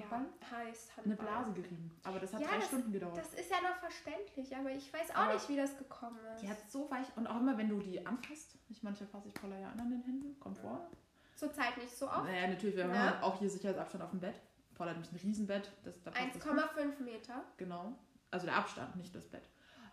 heißt 0.50 0.90
Eine 0.96 1.06
Handball. 1.18 1.26
Blase 1.26 1.52
gerieben. 1.52 1.90
Aber 2.04 2.18
das 2.20 2.32
hat 2.32 2.40
Ja, 2.40 2.48
drei 2.48 2.56
das- 2.56 2.66
Stunden 2.68 2.92
gedauert. 2.92 3.16
Das 3.18 3.34
ist 3.34 3.50
ja 3.50 3.56
noch 3.60 3.76
verständlich, 3.76 4.56
aber 4.56 4.70
ich 4.70 4.92
weiß 4.92 5.10
auch 5.10 5.16
Aber 5.16 5.34
nicht, 5.34 5.48
wie 5.48 5.56
das 5.56 5.76
gekommen 5.76 6.18
ist. 6.34 6.42
die 6.42 6.48
hat 6.48 6.70
so 6.70 6.90
weich 6.90 7.06
und 7.16 7.26
auch 7.26 7.40
immer, 7.40 7.58
wenn 7.58 7.68
du 7.68 7.80
die 7.80 8.04
anfasst, 8.06 8.56
ich 8.68 8.82
manche 8.82 9.06
fasse 9.06 9.28
ich 9.28 9.34
Paula 9.34 9.58
ja 9.58 9.70
an 9.70 9.78
den 9.90 10.02
Händen, 10.02 10.38
kommt 10.40 10.58
vor. 10.58 10.88
Zurzeit 11.34 11.76
nicht 11.78 11.94
so 11.94 12.06
oft. 12.08 12.24
Naja, 12.24 12.46
natürlich, 12.48 12.76
wir 12.76 12.86
Ne? 12.86 12.96
haben 12.98 13.22
auch 13.22 13.38
hier 13.38 13.50
Sicherheitsabstand 13.50 14.04
auf 14.04 14.10
dem 14.10 14.20
Bett. 14.20 14.40
Paula 14.74 14.90
hat 14.90 14.96
nämlich 14.98 15.12
ein 15.12 15.26
Riesenbett. 15.26 15.72
Das, 15.82 16.00
da 16.02 16.10
passt 16.10 16.36
das 16.36 16.42
gut. 16.44 16.52
1,5 16.52 17.00
Meter. 17.02 17.42
Genau. 17.56 17.92
Also 18.30 18.46
der 18.46 18.56
Abstand, 18.56 18.94
nicht 18.96 19.14
das 19.14 19.26
Bett. 19.26 19.48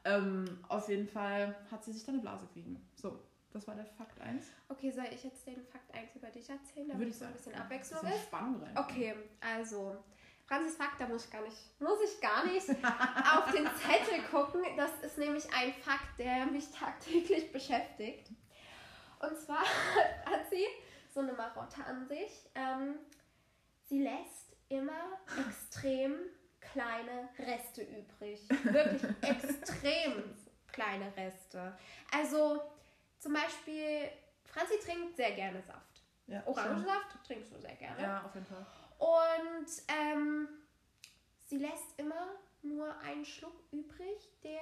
Ähm, 0.06 0.46
auf 0.70 0.88
jeden 0.88 1.08
Fall 1.08 1.56
hat 1.72 1.84
sie 1.84 1.92
sich 1.92 2.06
dann 2.06 2.16
eine 2.16 2.22
Blase 2.22 2.46
gerieben. 2.48 2.88
So, 2.96 3.20
das 3.54 3.68
war 3.68 3.76
der 3.76 3.86
Fakt 3.86 4.20
1. 4.22 4.46
Okay, 4.70 4.92
soll 4.92 5.06
ich 5.12 5.24
jetzt 5.24 5.46
den 5.48 5.64
Fakt 5.66 5.94
1 5.94 6.16
über 6.16 6.28
dich 6.30 6.50
erzählen, 6.50 6.88
damit 6.88 7.00
Würde 7.00 7.12
ich 7.12 7.18
so 7.18 7.26
ein 7.26 7.34
bisschen 7.34 7.56
Abwechslung 7.56 8.02
bisschen 8.02 8.18
ist? 8.18 8.24
Spannung 8.28 8.62
rein. 8.64 8.78
Okay, 8.78 9.16
also 9.42 9.98
Franzis 10.46 10.76
Fakt, 10.76 11.00
da 11.00 11.08
muss 11.08 11.26
ich 11.26 11.32
gar 11.32 11.42
nicht, 11.42 11.58
muss 11.80 12.00
ich 12.04 12.22
gar 12.22 12.46
nicht 12.46 12.70
auf 13.36 13.52
den 13.52 13.68
Zettel 13.76 14.24
gucken. 14.32 14.62
Das 14.78 14.92
ist 15.02 15.18
nämlich 15.18 15.46
ein 15.54 15.74
Fakt, 15.74 16.18
der 16.18 16.46
mich 16.48 16.70
tagtäglich 16.72 17.52
beschäftigt. 17.54 18.30
Und 19.20 19.38
zwar 19.38 19.62
hat 20.26 20.50
sie 20.50 20.66
so 21.14 21.20
eine 21.20 21.34
Marotte 21.34 21.84
an 21.86 22.08
sich. 22.08 22.50
Ähm, 22.56 22.96
sie 23.84 24.02
lässt 24.04 24.56
immer 24.70 25.20
extrem 25.48 26.16
kleine 26.60 27.30
Reste 27.38 27.82
übrig. 27.84 28.48
Wirklich 28.64 29.04
extrem 29.22 30.24
kleine 30.72 31.16
Reste. 31.18 31.78
Also 32.12 32.62
zum 33.20 33.34
Beispiel, 33.34 34.10
Franzi 34.46 34.80
trinkt 34.84 35.16
sehr 35.16 35.32
gerne 35.32 35.62
Saft. 35.62 36.02
Ja, 36.28 36.42
Orangensaft 36.46 37.24
trinkst 37.26 37.52
du 37.54 37.60
sehr 37.60 37.76
gerne. 37.76 37.96
schon. 37.96 38.04
Ja, 38.04 38.24
auf 38.24 38.34
jeden 38.36 38.46
Fall. 38.48 38.66
Und 39.00 39.68
ähm, 39.88 40.48
sie 41.46 41.58
lässt 41.58 41.98
immer 41.98 42.28
nur 42.62 42.96
einen 43.00 43.26
Schluck 43.26 43.56
übrig, 43.72 44.30
der 44.44 44.62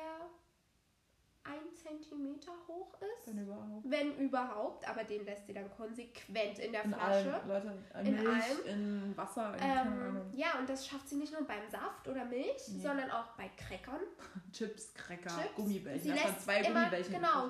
ein 1.44 1.74
Zentimeter 1.74 2.52
hoch 2.68 2.94
ist. 3.02 3.28
Wenn 3.28 3.40
überhaupt. 3.44 3.84
Wenn 3.90 4.18
überhaupt, 4.18 4.88
aber 4.90 5.04
den 5.06 5.24
lässt 5.26 5.48
sie 5.48 5.54
dann 5.54 5.70
konsequent 5.72 6.60
in 6.60 6.72
der 6.74 6.84
In 6.84 6.94
Flasche. 6.94 7.34
allem, 7.34 7.48
Leute, 7.48 7.84
in, 8.00 8.06
In 8.06 8.16
Milch, 8.24 8.44
allem. 8.44 8.66
in 8.66 9.18
Wasser, 9.18 9.54
in 9.56 9.64
Ähm, 9.64 10.22
ja, 10.34 10.60
und 10.60 10.70
das 10.70 10.86
schafft 10.86 11.08
sie 11.08 11.16
nicht 11.16 11.32
nur 11.32 11.46
beim 11.48 11.68
Saft 11.70 12.08
oder 12.08 12.26
Milch, 12.26 12.68
Nee. 12.70 12.82
sondern 12.84 13.10
auch 13.12 13.28
bei 13.38 13.50
Crackern. 13.58 14.02
Chips, 14.52 14.94
Cracker, 14.94 15.30
Chips. 15.42 15.56
Gummibärchen. 15.56 16.02
Sie 16.04 16.10
lässt 16.12 16.42
zwei 16.42 16.60
immer, 16.62 16.80
Gummibärchen. 16.90 17.14
genau. 17.14 17.50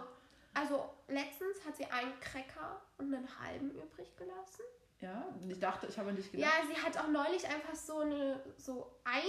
Also 0.59 0.89
letztens 1.07 1.63
hat 1.65 1.75
sie 1.75 1.85
einen 1.85 2.19
Cracker 2.19 2.81
und 2.97 3.13
einen 3.13 3.27
halben 3.39 3.71
übrig 3.71 4.15
gelassen. 4.17 4.63
Ja, 4.99 5.27
ich 5.47 5.59
dachte, 5.59 5.87
ich 5.87 5.97
habe 5.99 6.11
nicht 6.13 6.33
Ja, 6.33 6.49
gedacht. 6.49 6.63
sie 6.75 6.81
hat 6.81 6.97
auch 6.97 7.07
neulich 7.09 7.47
einfach 7.47 7.75
so 7.75 7.99
eine 7.99 8.41
so 8.57 8.91
eine 9.03 9.21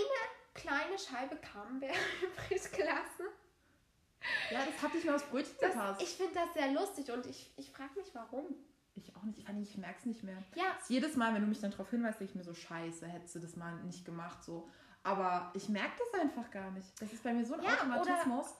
kleine 0.54 0.98
Scheibe 0.98 1.36
Camembert 1.36 1.90
übrig 2.22 2.72
gelassen. 2.72 3.26
Ja, 4.50 4.64
das 4.64 4.82
hatte 4.82 4.96
ich 4.98 5.04
mir 5.04 5.14
aufs 5.14 5.24
Brötchen 5.24 5.54
Das, 5.60 5.72
gepasst. 5.72 6.02
ich 6.02 6.08
finde 6.08 6.34
das 6.34 6.52
sehr 6.54 6.72
lustig 6.72 7.10
und 7.12 7.26
ich, 7.26 7.52
ich 7.56 7.70
frage 7.70 7.90
mich, 7.96 8.12
warum. 8.14 8.46
Ich 8.96 9.14
auch 9.14 9.22
nicht, 9.22 9.38
ich, 9.38 9.44
fand, 9.44 9.62
ich 9.62 9.76
merke 9.76 9.98
es 10.00 10.06
nicht 10.06 10.24
mehr. 10.24 10.42
Ja, 10.56 10.76
Jedes 10.88 11.14
Mal, 11.16 11.32
wenn 11.34 11.42
du 11.42 11.48
mich 11.48 11.60
dann 11.60 11.70
darauf 11.70 11.88
hinweist, 11.90 12.18
denke 12.18 12.32
ich 12.32 12.36
mir 12.36 12.42
so, 12.44 12.52
scheiße, 12.54 13.06
hättest 13.06 13.36
du 13.36 13.38
das 13.38 13.54
mal 13.54 13.74
nicht 13.84 14.04
gemacht. 14.04 14.42
so. 14.42 14.68
Aber 15.04 15.52
ich 15.54 15.68
merke 15.68 15.92
das 16.10 16.20
einfach 16.20 16.50
gar 16.50 16.70
nicht. 16.72 17.00
Das 17.00 17.12
ist 17.12 17.22
bei 17.22 17.32
mir 17.32 17.44
so 17.46 17.54
ein 17.54 17.62
Ja, 17.62 17.74
Automatismus. 17.74 18.54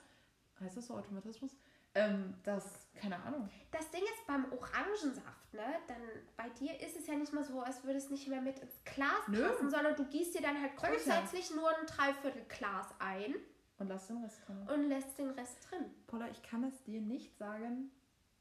Heißt 0.60 0.76
das 0.76 0.86
so 0.86 0.94
Automatismus? 0.94 1.50
Ähm, 1.94 2.34
das, 2.44 2.86
keine 2.94 3.16
Ahnung. 3.22 3.48
das 3.70 3.90
Ding 3.90 4.02
ist 4.02 4.26
beim 4.26 4.52
Orangensaft, 4.52 5.52
ne? 5.54 5.64
Dann 5.88 6.02
bei 6.36 6.48
dir 6.50 6.78
ist 6.80 6.96
es 6.96 7.06
ja 7.06 7.14
nicht 7.14 7.32
mal 7.32 7.42
so, 7.44 7.60
als 7.60 7.82
würde 7.84 7.98
es 7.98 8.10
nicht 8.10 8.28
mehr 8.28 8.40
mit 8.40 8.58
ins 8.58 8.84
Glas 8.84 9.24
passen, 9.26 9.70
sondern 9.70 9.96
du 9.96 10.04
gießt 10.04 10.34
dir 10.34 10.42
dann 10.42 10.60
halt 10.60 10.72
ja. 10.80 10.88
grundsätzlich 10.88 11.54
nur 11.54 11.68
ein 11.76 11.86
Dreiviertel 11.86 12.44
Glas 12.48 12.86
ein 12.98 13.34
Und 13.78 13.88
lass 13.88 14.06
den 14.06 14.22
Rest 14.22 14.46
drin. 14.46 14.68
und 14.68 14.88
lässt 14.88 15.18
den 15.18 15.30
Rest 15.30 15.56
drin. 15.70 15.86
Paula, 16.06 16.28
ich 16.28 16.42
kann 16.42 16.62
es 16.64 16.82
dir 16.84 17.00
nicht 17.00 17.36
sagen, 17.38 17.90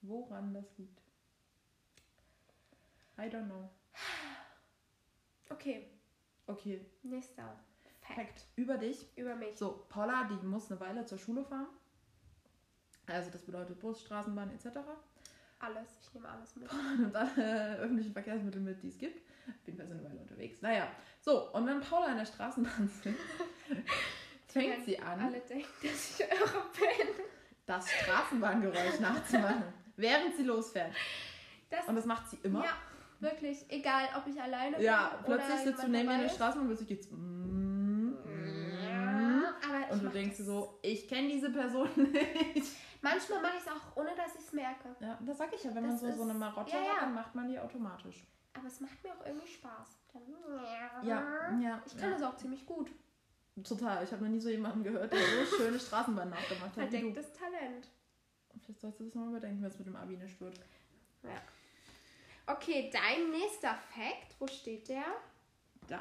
woran 0.02 0.54
das 0.54 0.78
liegt. 0.78 1.02
I 3.18 3.24
don't 3.24 3.46
know. 3.46 3.70
Okay, 5.50 5.90
Okay, 6.48 6.86
nächster 7.04 7.44
Fact 8.00 8.16
Fakt 8.16 8.46
über 8.56 8.78
dich. 8.78 9.06
über 9.18 9.36
mich. 9.36 9.58
So, 9.58 9.86
Paula, 9.90 10.24
die 10.26 10.46
muss 10.46 10.72
eine 10.72 10.80
Weile 10.80 11.06
zur 11.06 11.18
Schule 11.18 11.44
fahren. 11.44 11.68
Also 13.08 13.32
das 13.32 13.42
bedeutet 13.42 13.80
Bus, 13.80 14.02
Straßenbahn 14.02 14.52
etc. 14.52 14.78
Alles, 15.60 15.88
ich 16.02 16.14
nehme 16.14 16.30
alles 16.30 16.56
mit. 16.56 16.70
und 17.00 17.16
alle 17.16 17.78
öffentlichen 17.78 18.14
Verkehrsmittel 18.14 18.62
mit, 18.62 18.82
die 18.84 18.90
es 18.90 18.98
gibt. 18.98 19.18
Auf 19.48 19.66
jeden 19.66 19.78
Fall 19.78 19.88
sind 19.88 20.04
Weile 20.04 20.20
unterwegs. 20.20 20.62
Naja, 20.62 20.88
so, 21.22 21.52
und 21.54 21.66
wenn 21.66 21.80
Paula 21.82 22.12
in 22.12 22.18
der 22.18 22.26
Straßenbahn 22.26 22.90
sitzt, 23.04 23.20
fängt 24.48 24.86
sie 24.86 25.00
an, 25.00 25.20
Alle 25.22 25.40
denken, 25.40 25.66
dass 25.82 26.20
ich 26.20 26.26
irre 26.28 26.64
bin. 26.74 27.08
das 27.66 27.90
Straßenbahngeräusch 27.92 29.00
nachzumachen, 29.00 29.64
während 29.96 30.36
sie 30.36 30.44
losfährt. 30.44 30.94
Das, 31.70 31.88
Und 31.88 31.96
das 31.96 32.06
macht 32.06 32.30
sie 32.30 32.38
immer. 32.44 32.64
ja, 32.64 32.72
wirklich, 33.20 33.66
egal 33.70 34.08
ob 34.18 34.28
ich 34.28 34.40
alleine 34.42 34.82
Ja, 34.82 35.10
bin 35.18 35.26
plötzlich 35.26 35.54
oder 35.54 35.64
sitzt 35.64 35.84
du 35.84 35.88
neben 35.88 36.08
mir 36.08 36.16
in 36.16 36.22
der. 36.22 36.30
Straßenbahn 36.30 36.62
und 36.62 36.68
plötzlich 36.68 36.88
geht's. 36.90 37.10
mm. 37.12 37.57
Ja, 39.88 39.94
Und 39.94 40.04
du 40.04 40.10
denkst 40.10 40.38
das- 40.38 40.46
so, 40.46 40.80
ich 40.82 41.08
kenne 41.08 41.28
diese 41.30 41.50
Person 41.52 41.90
nicht. 42.12 42.72
Manchmal 43.02 43.42
mache 43.42 43.54
ich 43.58 43.62
es 43.64 43.68
auch, 43.72 43.96
ohne 43.98 44.16
dass 44.16 44.36
ich 44.36 44.42
es 44.42 44.54
merke. 44.54 44.96
Ja, 45.00 45.18
das 45.22 45.38
sag 45.38 45.54
ich 45.54 45.64
ja, 45.64 45.74
wenn 45.76 45.84
man 45.84 45.92
Das 45.92 46.02
so, 46.02 46.12
so 46.12 46.24
eine 46.24 46.34
Marotte 46.34 46.72
ja, 46.72 46.82
ja. 46.84 46.90
hat, 46.96 47.02
dann 47.04 47.14
macht 47.14 47.36
man 47.36 47.48
die 47.48 47.60
automatisch. 47.60 48.26
Aber 48.54 48.68
es 48.68 48.80
macht 48.80 49.04
mir 49.04 49.12
auch 49.14 49.26
irgendwie 49.26 49.48
Spaß. 49.48 49.98
Dann, 50.14 50.24
Ja, 51.08 51.60
ja. 51.60 51.82
Ich 51.86 51.96
kann 51.98 52.12
ja. 52.12 52.18
das 52.18 52.24
auch 52.24 52.36
ziemlich 52.38 52.66
gut. 52.66 52.90
Total. 53.64 54.04
Ich 54.04 54.12
habe 54.12 54.24
noch 54.24 54.32
nie 54.32 54.40
so 54.40 54.50
jemanden 54.50 54.84
gehört, 54.84 55.12
der 55.14 55.20
so 55.20 55.58
schöne 55.58 55.80
Straßenbahn 55.80 56.30
nachgemacht 56.30 56.76
hat. 56.76 56.92
Wie 56.92 57.00
du. 57.02 57.12
Verdecktes 57.14 57.34
Talent. 57.34 57.88
Vielleicht 58.64 58.82
sollst 58.82 59.00
du 59.00 59.04
das 59.06 59.14
mal 59.16 59.28
überdenken, 59.30 59.62
wenn 59.62 59.70
es 59.70 59.78
mit 59.78 59.88
dem 59.88 59.96
Abi 59.96 60.18
nicht 60.18 60.40
wird. 60.42 60.60
Okay, 62.46 62.90
dein 62.92 63.30
nächster 63.32 63.76
Fact. 63.76 64.36
Wo 64.40 64.48
steht 64.48 64.88
der? 64.90 65.04
Da. 65.88 66.00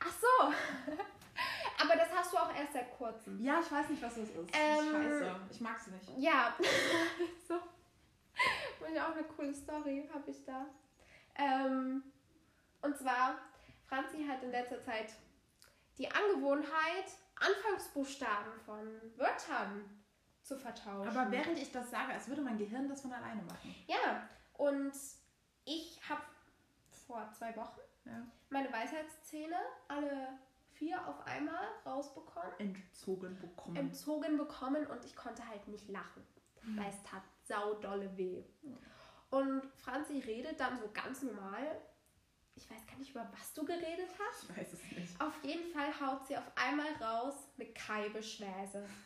Ach 0.00 0.12
so. 0.12 0.52
Aber 1.82 1.96
das 1.96 2.08
hast 2.14 2.32
du 2.32 2.36
auch 2.36 2.54
erst 2.54 2.72
seit 2.72 2.96
kurzem. 2.96 3.40
Ja, 3.42 3.60
ich 3.60 3.70
weiß 3.70 3.88
nicht, 3.88 4.02
was 4.02 4.14
das 4.14 4.28
ist. 4.28 4.50
Ähm, 4.52 4.92
Scheiße. 4.92 5.36
Ich 5.50 5.60
mag 5.60 5.80
sie 5.80 5.90
nicht. 5.90 6.10
Ja. 6.18 6.54
so. 7.48 7.54
Und 7.54 8.98
auch 8.98 9.12
eine 9.12 9.24
coole 9.24 9.54
Story 9.54 10.08
habe 10.12 10.30
ich 10.30 10.44
da. 10.44 10.66
Ähm, 11.36 12.02
und 12.82 12.96
zwar, 12.96 13.38
Franzi 13.86 14.26
hat 14.26 14.42
in 14.42 14.50
letzter 14.50 14.80
Zeit 14.82 15.12
die 15.98 16.10
Angewohnheit, 16.10 17.06
Anfangsbuchstaben 17.36 18.52
von 18.64 19.00
Wörtern 19.16 20.00
zu 20.42 20.56
vertauschen. 20.56 21.16
Aber 21.16 21.30
während 21.30 21.58
ich 21.58 21.70
das 21.72 21.90
sage, 21.90 22.12
als 22.12 22.28
würde 22.28 22.42
mein 22.42 22.58
Gehirn 22.58 22.88
das 22.88 23.02
von 23.02 23.12
alleine 23.12 23.42
machen. 23.42 23.74
Ja, 23.86 24.28
und 24.54 24.92
ich 25.64 26.00
habe 26.08 26.22
vor 27.06 27.30
zwei 27.32 27.54
Wochen 27.56 27.80
Ja. 28.04 28.26
meine 28.48 28.72
Weisheitszähne 28.72 29.56
alle 29.88 30.28
vier 30.72 31.06
auf 31.06 31.26
einmal 31.26 31.68
rausbekommen, 31.84 32.50
Entzogen 32.58 33.38
bekommen. 33.38 33.76
entzogen 33.76 34.36
bekommen 34.38 34.86
und 34.86 35.04
ich 35.04 35.14
konnte 35.14 35.46
halt 35.46 35.66
nicht 35.68 35.88
lachen, 35.88 36.26
Hm. 36.62 36.78
weil 36.78 36.88
es 36.88 37.02
tat 37.02 37.22
saudolle 37.44 38.16
weh. 38.16 38.42
Und 39.30 39.62
Franzi 39.76 40.18
redet 40.20 40.58
dann 40.58 40.78
so 40.78 40.90
ganz 40.92 41.22
normal. 41.22 41.80
Ich 42.56 42.68
weiß 42.70 42.86
gar 42.86 42.96
nicht, 42.98 43.10
über 43.10 43.30
was 43.38 43.52
du 43.54 43.64
geredet 43.64 44.08
hast. 44.18 44.50
ich 44.50 44.56
weiß 44.56 44.72
es 44.72 44.82
nicht. 44.96 45.20
Auf 45.20 45.42
jeden 45.44 45.70
Fall 45.72 45.88
haut 46.00 46.26
sie 46.26 46.36
auf 46.36 46.50
einmal 46.56 46.92
raus 47.00 47.34
eine 47.58 47.68
Kaibeschwäse. 47.72 48.86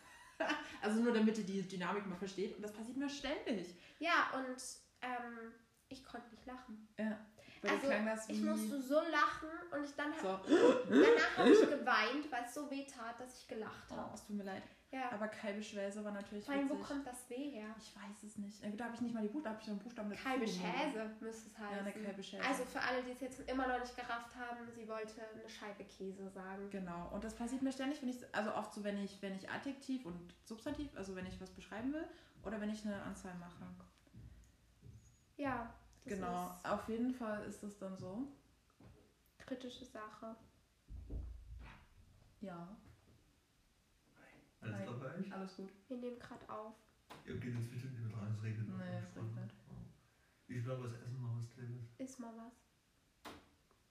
Also 0.83 1.01
nur 1.01 1.13
damit 1.15 1.39
ihr 1.39 1.45
die 1.47 1.63
Dynamik 1.67 2.05
mal 2.07 2.17
versteht. 2.17 2.57
Und 2.57 2.63
das 2.63 2.73
passiert 2.73 2.97
mir 2.97 3.09
ständig. 3.09 3.79
Ja, 4.01 4.31
und 4.35 4.57
ähm, 5.01 5.53
ich 5.89 6.05
konnte 6.05 6.29
nicht 6.31 6.45
lachen. 6.45 6.89
Ja. 6.99 7.25
Bei 7.65 7.71
Also, 7.71 7.87
klang 7.87 8.07
das 8.07 8.29
ich 8.29 8.41
musste 8.43 8.81
so 8.81 8.95
lachen 9.01 9.49
und 9.73 9.85
ich 9.85 9.95
dann 9.97 10.13
so. 10.21 10.39
danach 10.89 11.39
habe 11.39 11.51
ich 11.51 11.61
geweint, 11.61 12.31
weil 12.31 12.45
es 12.45 12.55
so 12.55 12.71
weh 12.71 12.85
tat, 12.87 13.19
dass 13.19 13.41
ich 13.41 13.49
gelacht 13.49 13.87
Oh, 13.91 13.97
habe. 13.97 14.15
es 14.15 14.27
tut 14.27 14.37
mir 14.37 14.45
leid. 14.45 14.63
Ja. 14.91 15.11
Aber 15.11 15.27
Kaibeschwäse 15.27 16.05
war 16.05 16.13
natürlich 16.13 16.45
Vor 16.45 16.55
allem, 16.55 16.69
wo 16.71 16.77
kommt 16.77 17.05
das 17.05 17.29
weh 17.29 17.51
her? 17.51 17.75
Ich 17.79 17.97
weiß 17.97 18.23
es 18.23 18.37
nicht. 18.39 18.63
Äh, 18.63 18.71
Da 18.77 18.85
habe 18.85 18.95
ich 18.95 19.01
nicht 19.01 19.13
mal 19.15 19.23
die 19.23 19.29
Buchstaben, 19.29 19.43
da 19.45 19.51
habe 19.51 19.63
ich 19.63 19.69
einen 19.71 19.79
Buchstaben 19.81 20.11
dazu 20.11 20.23
Kalbe 20.23 20.45
genommen. 20.45 20.73
Schäse 20.77 21.11
müsste 21.21 21.49
es 21.49 21.57
Ja, 21.59 21.65
heißen. 21.69 21.79
eine 21.81 21.93
Kalbe 21.93 22.23
Schäse. 22.23 22.45
Also 22.47 22.65
für 22.65 22.81
alle, 22.81 23.03
die 23.03 23.11
es 23.11 23.21
jetzt 23.21 23.41
immer 23.51 23.67
noch 23.67 23.81
nicht 23.81 23.97
gerafft 23.97 24.37
haben, 24.37 24.59
sie 24.73 24.87
wollte 24.87 25.21
eine 25.33 25.49
Scheibe 25.49 25.85
Käse 25.85 26.29
sagen. 26.31 26.71
Genau, 26.71 27.11
und 27.13 27.25
das 27.25 27.35
passiert 27.35 27.63
mir 27.63 27.73
ständig, 27.73 28.03
wenn 28.03 28.11
ich, 28.11 28.19
also 28.33 28.55
oft 28.55 28.73
so, 28.73 28.85
wenn 28.85 29.03
ich, 29.03 29.21
wenn 29.21 29.35
ich 29.35 29.51
Adjektiv 29.51 30.05
und 30.07 30.33
Substantiv, 30.45 30.95
also 30.97 31.17
wenn 31.17 31.27
ich 31.27 31.41
was 31.41 31.51
beschreiben 31.51 31.93
will, 31.93 32.07
oder 32.45 32.61
wenn 32.61 32.71
ich 32.71 32.85
eine 32.85 33.03
Anzahl 33.03 33.35
mache. 33.35 33.65
Ja. 35.37 35.75
Das 36.05 36.15
Genau, 36.19 36.59
auf 36.65 36.89
jeden 36.89 37.15
Fall 37.15 37.45
ist 37.45 37.63
das 37.63 37.79
dann 37.79 37.97
so. 37.97 38.27
kritische 39.39 39.85
Sache. 39.85 40.37
Ja, 42.41 42.77
Alles 44.61 44.77
Hi. 44.77 44.83
klar 44.85 44.97
bei 44.99 45.15
euch? 45.19 45.33
alles 45.33 45.57
gut. 45.57 45.71
Wir 45.89 45.97
nehmen 45.99 46.19
gerade 46.19 46.49
auf. 46.49 46.75
Ihr 47.27 47.37
geht 47.39 47.55
jetzt 47.55 47.71
bestimmt 47.71 47.95
nicht 47.95 48.07
mehr 48.07 48.17
dran, 48.19 48.35
es 48.37 48.43
regnet. 48.43 48.69
noch. 48.69 48.77
Nee, 48.79 48.99
es 48.99 49.17
regnet. 49.17 49.51
Ich 50.47 50.67
werde 50.67 50.85
was 50.85 50.93
essen 51.01 51.23
noch 51.23 51.37
was 51.43 51.51
Kleines. 51.55 51.83
Iss 51.99 52.19
mal 52.19 52.33
was. 52.37 53.33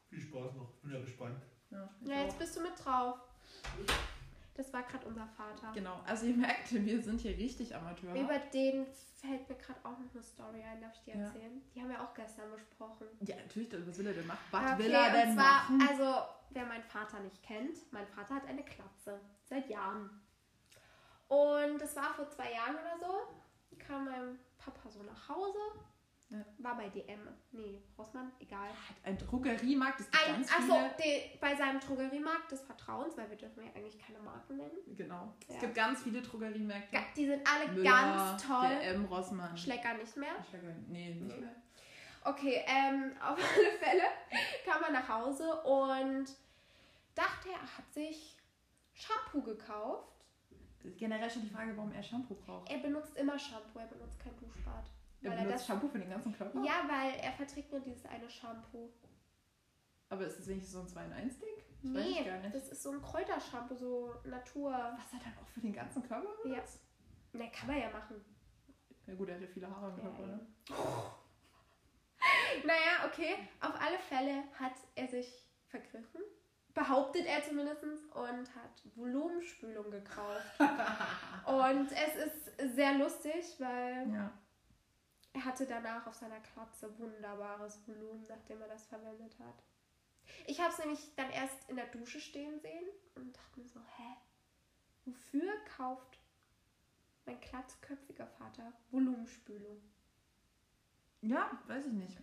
Viel 0.09 0.21
Spaß 0.21 0.53
noch, 0.55 0.73
ich 0.75 0.81
bin 0.81 0.91
ja 0.93 1.01
gespannt. 1.01 1.43
Ja, 1.71 1.89
Ja, 2.01 2.15
auch. 2.21 2.25
jetzt 2.25 2.39
bist 2.39 2.55
du 2.55 2.61
mit 2.61 2.73
drauf. 2.85 3.17
Das 4.55 4.71
war 4.71 4.83
gerade 4.83 5.07
unser 5.07 5.27
Vater. 5.27 5.71
Genau, 5.73 5.99
also 6.05 6.27
ihr 6.27 6.35
merkt, 6.35 6.71
wir 6.73 7.01
sind 7.01 7.21
hier 7.21 7.35
richtig 7.37 7.75
Amateur. 7.75 8.13
Über 8.13 8.37
den 8.53 8.85
fällt 9.15 9.49
mir 9.49 9.55
gerade 9.55 9.79
auch 9.83 9.97
noch 9.97 10.13
eine 10.13 10.21
Story 10.23 10.61
ein, 10.63 10.79
darf 10.81 10.93
ich 10.93 11.01
dir 11.01 11.15
Ja. 11.15 11.25
erzählen? 11.25 11.61
Die 11.73 11.81
haben 11.81 11.89
wir 11.89 12.01
auch 12.01 12.13
gestern 12.13 12.51
besprochen. 12.51 13.07
Ja, 13.21 13.35
natürlich, 13.37 13.71
was 13.87 13.97
will 13.97 14.05
er 14.07 14.13
denn 14.13 14.27
machen? 14.27 14.39
Was 14.51 14.61
Okay, 14.73 14.77
will 14.83 14.91
er 14.93 15.11
denn 15.11 15.29
und 15.29 15.35
zwar, 15.35 15.45
machen? 15.71 15.87
also, 15.89 16.27
wer 16.51 16.65
meinen 16.65 16.83
Vater 16.83 17.19
nicht 17.21 17.41
kennt, 17.41 17.91
mein 17.91 18.07
Vater 18.07 18.35
hat 18.35 18.45
eine 18.47 18.63
Klatze. 18.63 19.19
Seit 19.45 19.67
Jahren. 19.69 20.21
Und 21.27 21.79
das 21.81 21.95
war 21.95 22.13
vor 22.13 22.29
zwei 22.29 22.51
Jahren 22.51 22.75
oder 22.75 22.97
so. 22.99 23.77
Kam 23.79 24.05
mein 24.05 24.37
Papa 24.59 24.87
so 24.89 25.01
nach 25.01 25.29
Hause. 25.29 25.57
Ja. 26.33 26.43
War 26.57 26.75
bei 26.77 26.89
DM. 26.89 27.19
Nee, 27.51 27.79
Rossmann, 27.97 28.31
egal. 28.39 28.67
Hat 28.69 28.95
ein 29.03 29.17
Drogeriemarkt, 29.19 29.99
es 29.99 30.09
gibt 30.09 30.27
Ein, 30.27 30.33
ganz 30.33 30.51
achso, 30.51 30.73
viele. 30.73 30.93
de, 30.97 31.37
bei 31.39 31.55
seinem 31.55 31.79
Drogeriemarkt 31.79 32.51
des 32.51 32.61
Vertrauens, 32.61 33.15
weil 33.15 33.29
wir 33.29 33.37
dürfen 33.37 33.63
ja 33.63 33.69
eigentlich 33.75 33.99
keine 33.99 34.17
Marken 34.19 34.57
nennen. 34.57 34.77
Genau. 34.97 35.31
Es 35.47 35.53
Ja. 35.55 35.59
gibt 35.61 35.75
ganz 35.75 36.01
viele 36.01 36.21
Drogeriemärkte. 36.23 36.97
Die 37.15 37.27
sind 37.27 37.47
alle 37.47 37.71
Müller, 37.71 37.91
ganz 37.91 38.43
toll. 38.47 38.67
DM, 38.81 39.05
Rossmann. 39.05 39.55
Schlecker 39.55 39.93
nicht 39.93 40.17
mehr. 40.17 40.33
Schlecker. 40.49 40.73
Nee, 40.87 41.13
nicht 41.13 41.39
mehr. 41.39 41.55
Okay, 42.23 42.63
ähm, 42.65 43.11
auf 43.21 43.37
alle 43.37 43.71
Fälle 43.79 44.03
kam 44.65 44.81
er 44.81 44.91
nach 44.91 45.07
Hause 45.07 45.61
und 45.63 46.25
dachte, 47.13 47.49
er 47.49 47.77
hat 47.77 47.93
sich 47.93 48.37
Shampoo 48.95 49.41
gekauft. 49.43 50.07
Generell 50.97 51.29
schon 51.29 51.43
die 51.43 51.49
Frage, 51.49 51.77
warum 51.77 51.91
er 51.93 52.01
Shampoo 52.03 52.33
braucht. 52.35 52.69
Er 52.71 52.79
benutzt 52.79 53.15
immer 53.17 53.37
Shampoo, 53.37 53.79
er 53.79 53.85
benutzt 53.85 54.19
kein 54.19 54.35
Duschbad. 54.37 54.83
Weil 55.31 55.37
er 55.39 55.45
das, 55.45 55.65
Shampoo 55.65 55.87
für 55.87 55.99
den 55.99 56.09
ganzen 56.09 56.33
Körper? 56.35 56.61
ja, 56.63 56.83
weil 56.87 57.13
er 57.21 57.31
verträgt 57.33 57.71
nur 57.71 57.79
dieses 57.81 58.05
eine 58.05 58.29
Shampoo. 58.29 58.89
Aber 60.09 60.25
ist 60.25 60.37
das 60.39 60.47
wenigstens 60.47 60.73
so 60.73 60.79
ein 60.81 60.87
2 60.87 61.05
in 61.05 61.13
1 61.13 61.33
Stick? 61.35 61.47
Ich 61.81 61.93
weiß 61.93 62.03
Nee, 62.05 62.31
nicht. 62.41 62.55
das 62.55 62.69
ist 62.69 62.83
so 62.83 62.91
ein 62.91 63.01
Kräutershampoo, 63.01 63.75
so 63.75 64.13
Natur. 64.25 64.71
Was 64.71 65.13
er 65.13 65.19
dann 65.23 65.33
auch 65.41 65.47
für 65.47 65.61
den 65.61 65.73
ganzen 65.73 66.03
Körper 66.07 66.27
Ja. 66.45 66.55
benutzt? 66.55 66.79
Na, 67.33 67.47
kann 67.47 67.67
man 67.67 67.79
ja 67.79 67.89
machen. 67.89 68.23
Ja 69.07 69.15
gut, 69.15 69.27
er 69.29 69.35
hat 69.35 69.41
ja 69.41 69.47
viele 69.47 69.69
Haare 69.69 69.89
im 69.91 69.97
Ja, 69.97 70.03
Körper, 70.03 70.27
ne? 70.27 70.39
Naja, 72.65 73.05
okay. 73.07 73.35
Auf 73.59 73.73
alle 73.81 73.97
Fälle 73.99 74.43
hat 74.59 74.73
er 74.95 75.07
sich 75.07 75.45
vergriffen. 75.67 76.21
Behauptet 76.73 77.25
er 77.25 77.43
zumindest 77.43 77.83
und 77.83 78.55
hat 78.55 78.81
Volumenspülung 78.95 79.91
gekauft. 79.91 80.59
und 81.45 81.91
es 81.91 82.15
ist 82.15 82.75
sehr 82.75 82.97
lustig, 82.97 83.55
weil 83.59 84.09
Ja. 84.13 84.31
Er 85.33 85.45
hatte 85.45 85.65
danach 85.65 86.05
auf 86.07 86.15
seiner 86.15 86.39
Klatze 86.39 86.97
wunderbares 86.99 87.79
Volumen, 87.87 88.23
nachdem 88.29 88.61
er 88.61 88.67
das 88.67 88.85
verwendet 88.85 89.37
hat. 89.39 89.63
Ich 90.47 90.59
habe 90.61 90.71
es 90.71 90.79
nämlich 90.79 91.13
dann 91.15 91.29
erst 91.31 91.69
in 91.69 91.75
der 91.75 91.87
Dusche 91.87 92.19
stehen 92.19 92.59
sehen 92.59 92.85
und 93.15 93.35
dachte 93.35 93.59
mir 93.59 93.67
so, 93.67 93.79
hä? 93.97 94.15
Wofür 95.05 95.51
kauft 95.77 96.17
mein 97.25 97.39
glatzköpfiger 97.39 98.27
Vater 98.27 98.71
Volumenspülung? 98.91 99.81
Ja, 101.21 101.51
weiß 101.67 101.87
ich 101.87 101.93
nicht. 101.93 102.17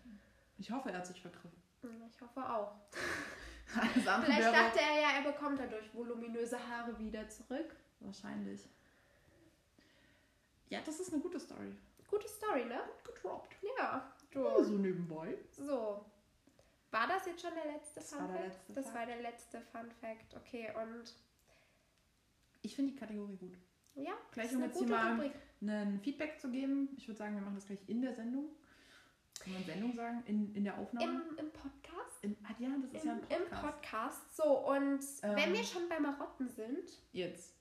Ich 0.59 0.71
hoffe, 0.71 0.91
er 0.91 0.99
hat 0.99 1.07
sich 1.07 1.21
vergriffen. 1.21 1.63
Hm, 1.83 2.03
Ich 2.11 2.21
hoffe 2.21 2.49
auch. 2.49 2.75
Vielleicht 3.67 4.07
dachte 4.07 4.81
er 4.81 5.01
ja, 5.01 5.11
er 5.23 5.33
bekommt 5.33 5.59
dadurch 5.61 5.95
voluminöse 5.95 6.59
Haare 6.69 6.99
wieder 6.99 7.29
zurück. 7.29 7.77
wahrscheinlich. 8.01 8.69
Ja, 10.69 10.81
das 10.83 11.01
ist 11.01 11.13
eine 11.13 11.23
gute 11.23 11.39
Story. 11.41 11.75
Gute 12.11 12.29
Story, 12.29 12.65
ne? 12.65 12.81
Gedroppt. 13.05 13.57
Ja. 13.79 14.13
Oh, 14.35 14.63
so 14.63 14.73
nebenbei. 14.75 15.39
So. 15.53 16.05
War 16.91 17.07
das 17.07 17.27
jetzt 17.27 17.41
schon 17.41 17.55
der 17.55 17.73
letzte 17.73 18.01
Das 18.01 18.11
Fun 18.13 18.29
Fact? 18.29 18.45
letzte 18.45 18.73
das 18.73 18.95
war 18.95 19.07
der 19.07 19.23
letzte 19.23 19.61
Fun 19.61 19.91
Fact. 20.01 20.35
Okay, 20.37 20.73
und 20.77 21.15
Ich 22.63 22.75
finde 22.75 22.93
die 22.93 22.99
Kategorie 22.99 23.37
gut. 23.37 23.57
ja, 23.95 24.13
Gleich 24.33 24.53
um 24.55 24.63
jetzt 24.63 24.79
hier 24.79 24.89
mal 24.89 25.31
ein 25.63 26.01
Feedback 26.01 26.41
zu 26.41 26.51
geben. 26.51 26.89
Ich 26.97 27.07
würde 27.07 27.19
sagen, 27.19 27.35
wir 27.37 27.43
machen 27.43 27.55
das 27.55 27.67
gleich 27.67 27.89
in 27.89 28.03
der 28.03 28.15
Sendung. 28.15 28.51
Kann 29.39 29.53
man 29.55 29.65
Sendung 29.65 29.93
sagen? 29.95 30.23
In, 30.27 30.55
in 30.55 30.65
der 30.65 30.77
Aufnahme? 30.79 31.23
Im, 31.31 31.39
Im 31.39 31.51
Podcast? 31.53 32.23
Im, 32.23 32.37
ah, 32.45 32.55
ja, 32.59 32.69
das 32.83 32.93
ist 32.93 33.05
Im, 33.05 33.09
ja 33.09 33.15
ein 33.15 33.21
Im 33.43 33.49
Podcast. 33.51 33.63
Podcast. 33.63 34.37
So, 34.37 34.67
und 34.69 35.01
Ähm. 35.23 35.37
wenn 35.37 35.53
wir 35.55 35.65
schon 35.65 35.89
bei 35.89 35.99
Marotten 36.01 36.49
sind, 36.49 36.91
Jetzt. 37.13 37.55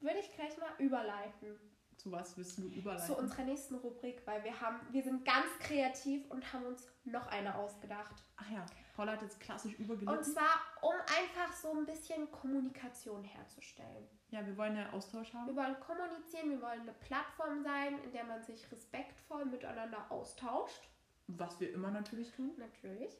würde 0.00 0.18
ich 0.20 0.32
gleich 0.34 0.56
mal 0.58 0.70
überleiten 0.78 1.58
Zu 2.04 2.12
was 2.12 2.36
willst 2.36 2.58
du 2.58 2.68
überleiten? 2.68 3.06
zu 3.06 3.16
unserer 3.16 3.44
nächsten 3.44 3.76
Rubrik, 3.76 4.20
weil 4.26 4.44
wir 4.44 4.60
haben, 4.60 4.78
wir 4.90 5.02
sind 5.02 5.24
ganz 5.24 5.46
kreativ 5.58 6.30
und 6.30 6.52
haben 6.52 6.66
uns 6.66 6.86
noch 7.04 7.26
eine 7.28 7.54
ausgedacht. 7.54 8.14
Ach 8.36 8.50
ja, 8.50 8.66
Paula 8.94 9.12
hat 9.12 9.22
jetzt 9.22 9.40
klassisch 9.40 9.72
Und 9.78 9.86
übergelitten. 9.86 10.22
zwar, 10.22 10.60
um 10.82 10.92
einfach 10.92 11.50
so 11.56 11.72
ein 11.72 11.86
bisschen 11.86 12.30
Kommunikation 12.30 13.24
herzustellen. 13.24 14.06
Ja, 14.28 14.44
wir 14.46 14.54
wollen 14.58 14.76
ja 14.76 14.90
Austausch 14.92 15.32
Wir 15.32 15.40
haben. 15.40 15.56
wollen 15.56 15.80
kommunizieren, 15.80 16.50
wir 16.50 16.60
wollen 16.60 16.82
eine 16.82 16.92
Plattform 16.92 17.62
sein, 17.62 17.98
in 18.04 18.12
der 18.12 18.24
man 18.24 18.42
sich 18.42 18.70
respektvoll 18.70 19.46
miteinander 19.46 20.04
austauscht. 20.10 20.90
Was 21.28 21.58
wir 21.58 21.72
immer 21.72 21.90
natürlich 21.90 22.30
tun. 22.32 22.52
Natürlich. 22.58 23.16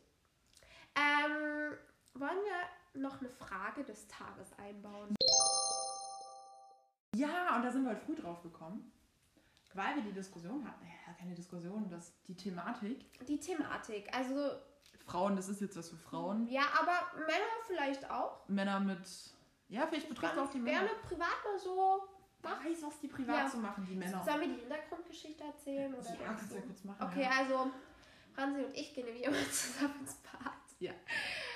Ähm, 0.94 1.72
wollen 2.12 2.38
wir 2.44 3.00
noch 3.00 3.18
eine 3.20 3.30
Frage 3.30 3.82
des 3.82 4.06
Tages 4.08 4.52
einbauen? 4.58 5.14
Ja, 7.14 7.56
und 7.56 7.62
da 7.62 7.70
sind 7.70 7.84
wir 7.84 7.90
heute 7.90 8.00
früh 8.04 8.14
drauf 8.16 8.42
gekommen. 8.42 8.90
Weil 9.74 9.96
wir 9.96 10.02
die 10.02 10.12
Diskussion 10.12 10.64
hatten. 10.68 10.84
Ja, 11.06 11.12
keine 11.14 11.34
Diskussion, 11.34 11.88
das 11.90 12.12
die 12.28 12.36
Thematik. 12.36 13.06
Die 13.26 13.40
Thematik. 13.40 14.08
Also, 14.14 14.50
Frauen, 15.04 15.34
das 15.36 15.48
ist 15.48 15.60
jetzt 15.60 15.76
was 15.76 15.88
für 15.90 15.96
Frauen. 15.96 16.46
ja, 16.48 16.62
aber 16.80 17.18
Männer 17.26 17.54
vielleicht 17.66 18.08
auch. 18.10 18.48
Männer 18.48 18.78
mit. 18.80 19.00
Ja, 19.68 19.86
vielleicht 19.88 20.08
betrifft 20.08 20.38
auch 20.38 20.50
die 20.50 20.58
Männer. 20.60 20.80
Gerne 20.84 20.94
privat 21.02 21.28
mal 21.44 21.58
so. 21.58 22.04
Wer 22.42 22.50
weiß, 22.70 22.82
was 22.84 23.00
die 23.00 23.08
privat 23.08 23.36
Ja. 23.44 23.50
so 23.50 23.58
machen, 23.58 23.84
die 23.88 23.96
Männer. 23.96 24.22
Sollen 24.24 24.40
wir 24.42 24.48
die 24.48 24.60
Hintergrundgeschichte 24.60 25.42
erzählen? 25.44 25.92
Oder 25.94 26.08
Ja, 26.10 26.16
kannst 26.26 26.50
du 26.52 26.56
ja 26.56 26.60
kurz 26.62 26.84
machen. 26.84 27.02
Okay, 27.08 27.22
Ja. 27.22 27.30
also 27.38 27.70
Franzi 28.34 28.64
und 28.64 28.74
ich 28.76 28.94
gehen 28.94 29.06
nämlich 29.06 29.24
immer 29.24 29.36
zusammen 29.50 30.00
ins 30.00 30.14
Bad. 30.16 30.52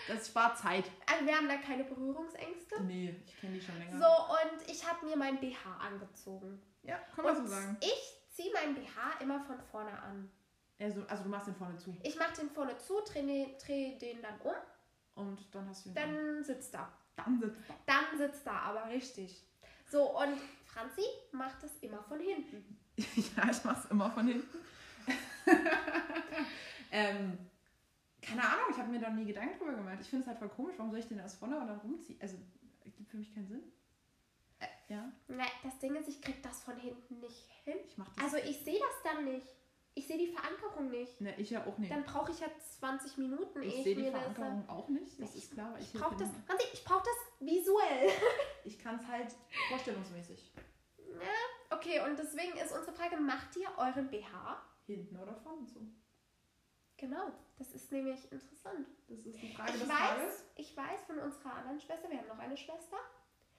Das 0.08 0.28
spart 0.28 0.58
Zeit. 0.58 0.84
Also 1.06 1.26
wir 1.26 1.36
haben 1.36 1.48
da 1.48 1.56
keine 1.56 1.84
Berührungsängste. 1.84 2.82
Nee, 2.82 3.14
ich 3.26 3.36
kenne 3.40 3.54
die 3.54 3.60
schon 3.60 3.78
länger. 3.78 3.98
So, 3.98 4.06
und 4.06 4.70
ich 4.70 4.86
habe 4.88 5.04
mir 5.06 5.16
mein 5.16 5.38
BH 5.38 5.76
angezogen. 5.78 6.60
Ja, 6.82 6.98
kann 7.14 7.24
man 7.24 7.36
so 7.36 7.42
Und 7.42 7.48
sagen. 7.48 7.76
Ich 7.80 8.34
ziehe 8.34 8.50
mein 8.54 8.74
BH 8.74 9.20
immer 9.20 9.40
von 9.44 9.60
vorne 9.70 9.92
an. 10.02 10.30
Also, 10.80 11.02
also 11.08 11.24
du 11.24 11.28
machst 11.28 11.48
den 11.48 11.56
vorne 11.56 11.76
zu. 11.76 11.96
Ich 12.02 12.18
mache 12.18 12.34
den 12.40 12.50
vorne 12.50 12.76
zu, 12.78 13.00
drehe 13.04 13.24
den, 13.26 13.58
dreh 13.58 13.98
den 13.98 14.22
dann 14.22 14.40
um, 14.40 14.54
Und 15.26 15.54
dann 15.54 15.68
hast 15.68 15.84
du 15.86 15.90
ihn 15.90 15.98
an. 15.98 16.14
dann 16.14 16.44
sitzt 16.44 16.74
er. 16.74 16.92
Dann 17.16 17.40
sitzt 17.40 17.68
er. 17.68 17.76
Dann 17.86 18.18
sitzt 18.18 18.46
er 18.46 18.62
aber 18.62 18.88
richtig. 18.88 19.44
So, 19.90 20.16
und 20.18 20.38
Franzi 20.66 21.02
macht 21.32 21.62
das 21.62 21.72
immer 21.80 22.02
von 22.04 22.20
hinten. 22.20 22.78
Ja, 23.36 23.48
ich 23.50 23.62
mach's 23.64 23.84
immer 23.90 24.10
von 24.10 24.26
hinten. 24.26 24.58
ähm, 26.90 27.38
keine 28.28 28.42
Ahnung, 28.42 28.66
ich 28.70 28.78
habe 28.78 28.90
mir 28.90 29.00
da 29.00 29.10
nie 29.10 29.24
Gedanken 29.24 29.58
drüber 29.58 29.74
gemacht. 29.74 29.98
Ich 30.00 30.08
finde 30.08 30.22
es 30.22 30.28
halt 30.28 30.38
voll 30.38 30.48
komisch, 30.48 30.74
warum 30.76 30.90
soll 30.90 31.00
ich 31.00 31.08
den 31.08 31.18
erst 31.18 31.38
vorne 31.38 31.58
und 31.58 31.66
dann 31.66 31.78
rumziehen? 31.80 32.18
Also, 32.20 32.36
gibt 32.96 33.10
für 33.10 33.16
mich 33.16 33.32
keinen 33.34 33.46
Sinn. 33.48 33.62
Äh, 34.60 34.66
ja, 34.92 35.12
Na, 35.28 35.44
das 35.62 35.78
Ding 35.78 35.94
ist, 35.94 36.08
ich 36.08 36.20
krieg 36.20 36.42
das 36.42 36.62
von 36.62 36.76
hinten 36.76 37.20
nicht 37.20 37.46
hin. 37.64 37.76
ich 37.86 37.96
mach 37.98 38.08
das. 38.14 38.24
Also 38.24 38.36
ich 38.48 38.58
sehe 38.64 38.78
das 38.78 39.12
dann 39.12 39.24
nicht. 39.24 39.46
Ich 39.94 40.06
sehe 40.06 40.18
die 40.18 40.28
Verankerung 40.28 40.90
nicht. 40.90 41.20
ne, 41.20 41.34
ich 41.38 41.50
ja 41.50 41.64
auch 41.66 41.76
nicht. 41.78 41.90
Dann 41.90 42.04
brauche 42.04 42.30
ich 42.32 42.38
ja 42.40 42.46
20 42.80 43.18
Minuten, 43.18 43.62
ehe 43.62 43.68
ich 43.68 43.78
ich, 43.78 43.84
sehe 43.84 43.96
die 43.96 44.02
mir 44.02 44.10
das... 44.12 44.20
Verankerung 44.20 44.68
auch 44.68 44.88
nicht, 44.88 45.20
das 45.20 45.34
Ich- 45.34 45.44
ist 45.44 45.52
klar. 45.52 45.76
Ich 45.80 45.88
hier 45.90 46.00
brauche 46.00 46.16
das, 46.16 46.28
ich 46.72 46.84
brauche 46.84 47.04
das 47.04 47.48
visuell. 47.48 48.10
Ich 48.64 48.78
kann 48.78 48.96
es 48.96 49.06
halt 49.06 49.34
vorstellungsmäßig. 49.70 50.52
Okay, 51.70 52.00
und 52.06 52.18
deswegen 52.18 52.52
ist 52.58 52.72
unsere 52.72 52.92
Frage, 52.94 53.16
macht 53.16 53.56
ihr 53.56 53.68
euren 53.78 54.08
BH? 54.10 54.62
Hinten 54.86 55.16
oder 55.16 55.34
vorne 55.36 55.64
zu. 55.66 55.80
Genau, 56.98 57.30
das 57.56 57.72
ist 57.72 57.90
nämlich 57.92 58.30
interessant. 58.30 58.86
Das 59.08 59.20
ist 59.20 59.40
die 59.40 59.52
Frage 59.54 59.72
Ich 59.72 59.80
des 59.80 59.88
weiß, 59.88 59.98
Tages. 59.98 60.44
ich 60.56 60.76
weiß 60.76 61.00
von 61.06 61.18
unserer 61.20 61.54
anderen 61.54 61.80
Schwester, 61.80 62.10
wir 62.10 62.18
haben 62.18 62.28
noch 62.28 62.38
eine 62.38 62.56
Schwester. 62.56 62.96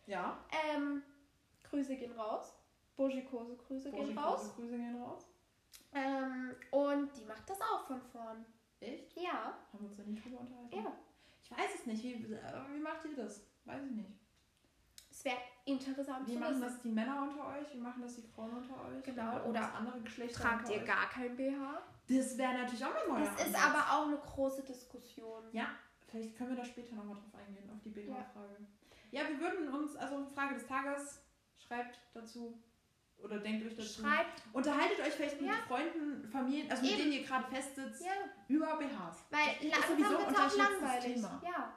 Ja. 0.08 0.38
Ähm, 0.70 1.02
Grüße 1.64 1.96
gehen 1.96 2.12
raus. 2.20 2.54
Burschikose 2.98 3.56
Grüße 3.56 3.92
gehen 3.92 4.18
raus. 4.18 4.54
Grüße 4.56 4.78
gehen 4.78 5.02
raus. 5.02 5.26
Ähm, 5.94 6.54
und 6.72 7.16
die 7.18 7.24
macht 7.26 7.50
das 7.50 7.60
auch 7.62 7.88
von 7.88 8.02
vorn. 8.02 8.46
Echt? 8.82 9.16
Ja, 9.16 9.58
Haben 9.72 9.80
wir 9.80 9.88
uns 9.88 9.98
da 9.98 10.04
nicht 10.04 10.24
drüber 10.24 10.40
unterhalten? 10.42 10.76
ja. 10.76 10.94
Ich 11.42 11.52
weiß 11.52 11.76
es 11.76 11.86
nicht. 11.86 12.04
Wie, 12.04 12.34
äh, 12.34 12.42
wie 12.74 12.80
macht 12.80 13.06
ihr 13.06 13.16
das? 13.16 13.42
Weiß 13.66 13.82
ich 13.86 13.92
nicht. 13.92 14.12
Es 15.10 15.24
wäre 15.26 15.38
interessant 15.66 16.28
Wie 16.28 16.38
machen 16.38 16.62
das 16.62 16.82
die 16.82 16.90
Männer 16.92 17.24
unter 17.24 17.48
euch? 17.58 17.74
Wie 17.74 17.80
machen 17.80 18.02
das 18.02 18.16
die 18.16 18.22
Frauen 18.22 18.52
unter 18.58 18.86
euch? 18.86 19.02
Genau, 19.04 19.32
Oder, 19.38 19.46
oder 19.48 19.74
andere 19.76 20.02
Geschlechter 20.02 20.42
Tragt 20.42 20.70
ihr 20.70 20.78
euch? 20.78 20.86
gar 20.86 21.10
kein 21.10 21.36
BH? 21.36 21.82
Das 22.10 22.38
wäre 22.38 22.54
natürlich 22.54 22.84
auch 22.84 22.94
mal 22.94 23.08
neuer 23.08 23.26
Das 23.32 23.48
ist 23.48 23.56
Ansatz. 23.56 23.62
aber 23.66 23.80
auch 24.02 24.08
eine 24.08 24.18
große 24.18 24.64
Diskussion. 24.64 25.44
Ja, 25.52 25.68
vielleicht 26.08 26.36
können 26.36 26.50
wir 26.50 26.58
da 26.58 26.66
später 26.66 26.96
nochmal 26.96 27.16
drauf 27.16 27.36
eingehen, 27.36 27.70
auf 27.70 27.80
die 27.84 27.90
BH-Frage. 27.90 28.58
Ja. 29.12 29.22
wir 29.30 29.40
würden 29.40 29.70
uns, 29.70 29.96
also 29.96 30.26
Frage 30.34 30.56
des 30.56 30.66
Tages, 30.66 31.22
schreibt 31.58 32.00
dazu 32.14 32.62
oder 33.20 33.40
denkt 33.40 33.66
euch 33.68 33.76
dazu. 33.76 34.02
Schreibt, 34.02 34.42
Unterhaltet 34.54 35.00
euch 35.02 35.14
vielleicht 35.14 35.40
mit 35.42 35.50
Ja. 35.50 35.58
Freunden, 35.68 36.28
Familien, 36.30 36.70
also 36.72 36.82
mit 36.84 36.92
Eben. 36.94 37.02
denen 37.02 37.12
ihr 37.14 37.24
gerade 37.24 37.48
festsitzt, 37.54 38.04
ja, 38.04 38.12
über 38.48 38.78
BHs. 38.78 39.26
weil 39.30 39.68
ist 39.68 39.72
langsam 39.72 39.98
sowieso 39.98 40.18
auch 40.18 40.28
unterschätztes. 40.28 41.04
Thema. 41.16 41.42
Ja. 41.46 41.74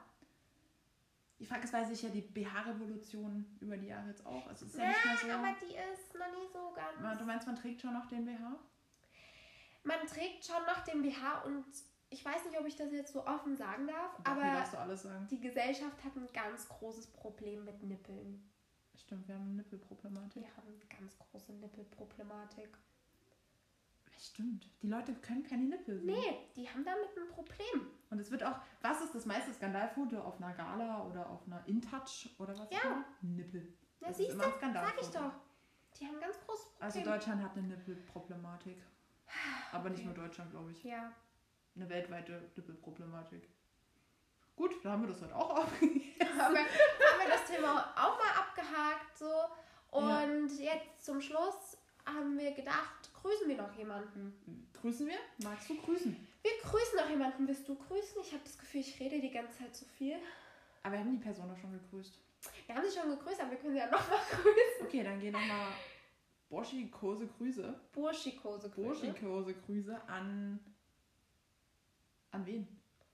Die 1.39 1.45
Frage 1.45 1.63
ist, 1.65 1.73
weil 1.73 1.85
sich 1.85 2.01
ja 2.01 2.09
die 2.09 2.21
BH-Revolution 2.21 3.57
über 3.59 3.75
die 3.77 3.87
Jahre 3.87 4.07
jetzt 4.07 4.25
auch, 4.25 4.47
also 4.47 4.65
ist 4.65 4.77
ja, 4.77 4.83
Ja, 4.83 4.89
nicht 4.89 5.25
mehr 5.25 5.35
so. 5.37 5.43
aber 5.43 5.55
die 5.61 5.75
ist 5.75 6.15
noch 6.15 6.27
nie 6.31 6.47
so 6.53 6.73
ganz. 6.73 7.19
Du 7.19 7.25
meinst, 7.25 7.45
man 7.47 7.55
trägt 7.55 7.81
schon 7.81 7.93
noch 7.93 8.07
den 8.07 8.25
BH? 8.25 8.55
Man 9.83 10.05
trägt 10.07 10.45
schon 10.45 10.63
noch 10.65 10.79
den 10.83 11.01
BH 11.01 11.41
und 11.45 11.65
ich 12.09 12.23
weiß 12.23 12.45
nicht, 12.45 12.59
ob 12.59 12.65
ich 12.67 12.75
das 12.75 12.91
jetzt 12.91 13.11
so 13.13 13.25
offen 13.25 13.55
sagen 13.57 13.87
darf, 13.87 14.15
Doch, 14.17 14.31
aber 14.31 14.95
sagen. 14.95 15.27
die 15.29 15.39
Gesellschaft 15.39 16.03
hat 16.03 16.15
ein 16.15 16.27
ganz 16.33 16.67
großes 16.69 17.07
Problem 17.07 17.65
mit 17.65 17.81
Nippeln. 17.83 18.49
Stimmt, 18.95 19.27
wir 19.27 19.35
haben 19.35 19.43
eine 19.45 19.53
Nippelproblematik. 19.55 20.43
Wir 20.43 20.55
haben 20.57 20.67
eine 20.67 20.85
ganz 20.99 21.17
große 21.17 21.51
Nippelproblematik. 21.53 22.69
Stimmt, 24.19 24.69
die 24.81 24.87
Leute 24.87 25.13
können 25.15 25.43
keine 25.43 25.63
Nippel 25.63 25.99
sehen. 25.99 26.15
Nee, 26.15 26.37
die 26.55 26.69
haben 26.69 26.85
damit 26.85 27.09
ein 27.17 27.27
Problem. 27.27 27.87
Und 28.09 28.19
es 28.19 28.31
wird 28.31 28.43
auch, 28.43 28.57
was 28.81 29.01
ist 29.01 29.13
das 29.15 29.25
meiste 29.25 29.51
Skandalfoto 29.53 30.17
auf 30.21 30.37
einer 30.41 30.53
Gala 30.53 31.03
oder 31.07 31.29
auf 31.29 31.45
einer 31.47 31.67
InTouch 31.67 32.29
oder 32.39 32.57
was 32.57 32.69
Ja. 32.71 33.03
Nippel. 33.21 33.73
Ja, 33.99 34.07
Das 34.07 34.11
ist 34.11 34.17
siehst 34.17 34.31
immer 34.35 34.43
du, 34.43 34.49
ein 34.51 34.57
Skandalfoto. 34.57 34.95
sag 34.95 35.01
ich 35.03 35.09
doch. 35.09 35.33
Die 35.99 36.05
haben 36.07 36.15
ein 36.15 36.21
ganz 36.21 36.37
großes 36.45 36.65
Problem. 36.69 36.83
Also 36.85 37.01
Deutschland 37.03 37.43
hat 37.43 37.57
eine 37.57 37.67
Nippelproblematik. 37.67 38.77
Aber 39.71 39.89
nicht 39.89 40.05
nur 40.05 40.13
Deutschland, 40.13 40.51
glaube 40.51 40.71
ich. 40.71 40.83
Ja, 40.83 41.11
Eine 41.75 41.89
weltweite 41.89 42.51
Nippelproblematik. 42.55 43.47
Gut, 44.55 44.73
da 44.83 44.91
haben 44.91 45.01
wir 45.01 45.09
das 45.09 45.21
heute 45.21 45.35
auch 45.35 45.57
aufgegeben. 45.57 46.03
haben 46.39 46.53
wir, 46.53 46.61
haben 46.61 47.19
wir 47.19 47.29
das 47.29 47.45
Thema 47.45 47.91
auch 47.95 48.17
mal 48.19 48.31
abgehakt 48.39 49.17
so. 49.17 49.31
Und 49.89 50.59
jetzt 50.59 51.03
zum 51.03 51.21
Schluss 51.21 51.77
haben 52.05 52.37
wir 52.37 52.51
gedacht, 52.51 53.11
grüßen 53.13 53.47
wir 53.47 53.57
noch 53.57 53.73
jemanden. 53.75 54.69
Grüßen 54.79 55.07
wir? 55.07 55.17
Magst 55.43 55.69
du 55.69 55.77
grüßen? 55.77 56.27
Wir 56.41 56.51
grüßen 56.61 56.97
noch 56.97 57.09
jemanden. 57.09 57.47
Willst 57.47 57.67
du 57.67 57.75
grüßen? 57.75 58.21
Ich 58.21 58.33
habe 58.33 58.43
das 58.43 58.57
Gefühl, 58.57 58.81
ich 58.81 58.99
rede 58.99 59.19
die 59.21 59.31
ganze 59.31 59.57
Zeit 59.57 59.75
zu 59.75 59.85
viel. 59.85 60.17
Aber 60.83 60.93
wir 60.93 60.99
haben 60.99 61.11
die 61.11 61.23
Person 61.23 61.47
doch 61.47 61.57
schon 61.57 61.71
gegrüßt. 61.71 62.19
Wir 62.67 62.75
haben 62.75 62.85
sie 62.85 62.99
schon 62.99 63.09
gegrüßt, 63.09 63.41
aber 63.41 63.51
wir 63.51 63.57
können 63.57 63.73
sie 63.73 63.79
ja 63.79 63.89
nochmal 63.89 64.19
grüßen. 64.29 64.85
Okay, 64.85 65.03
dann 65.03 65.19
gehen 65.19 65.31
nochmal 65.31 65.67
Boschikose 66.53 67.25
Grüße. 67.25 67.73
Burschikose 67.91 68.69
grüßen. 68.69 69.07
Burschikose 69.11 69.55
Grüße 69.55 69.99
an. 70.07 70.59
An 72.29 72.45
wen? 72.45 72.67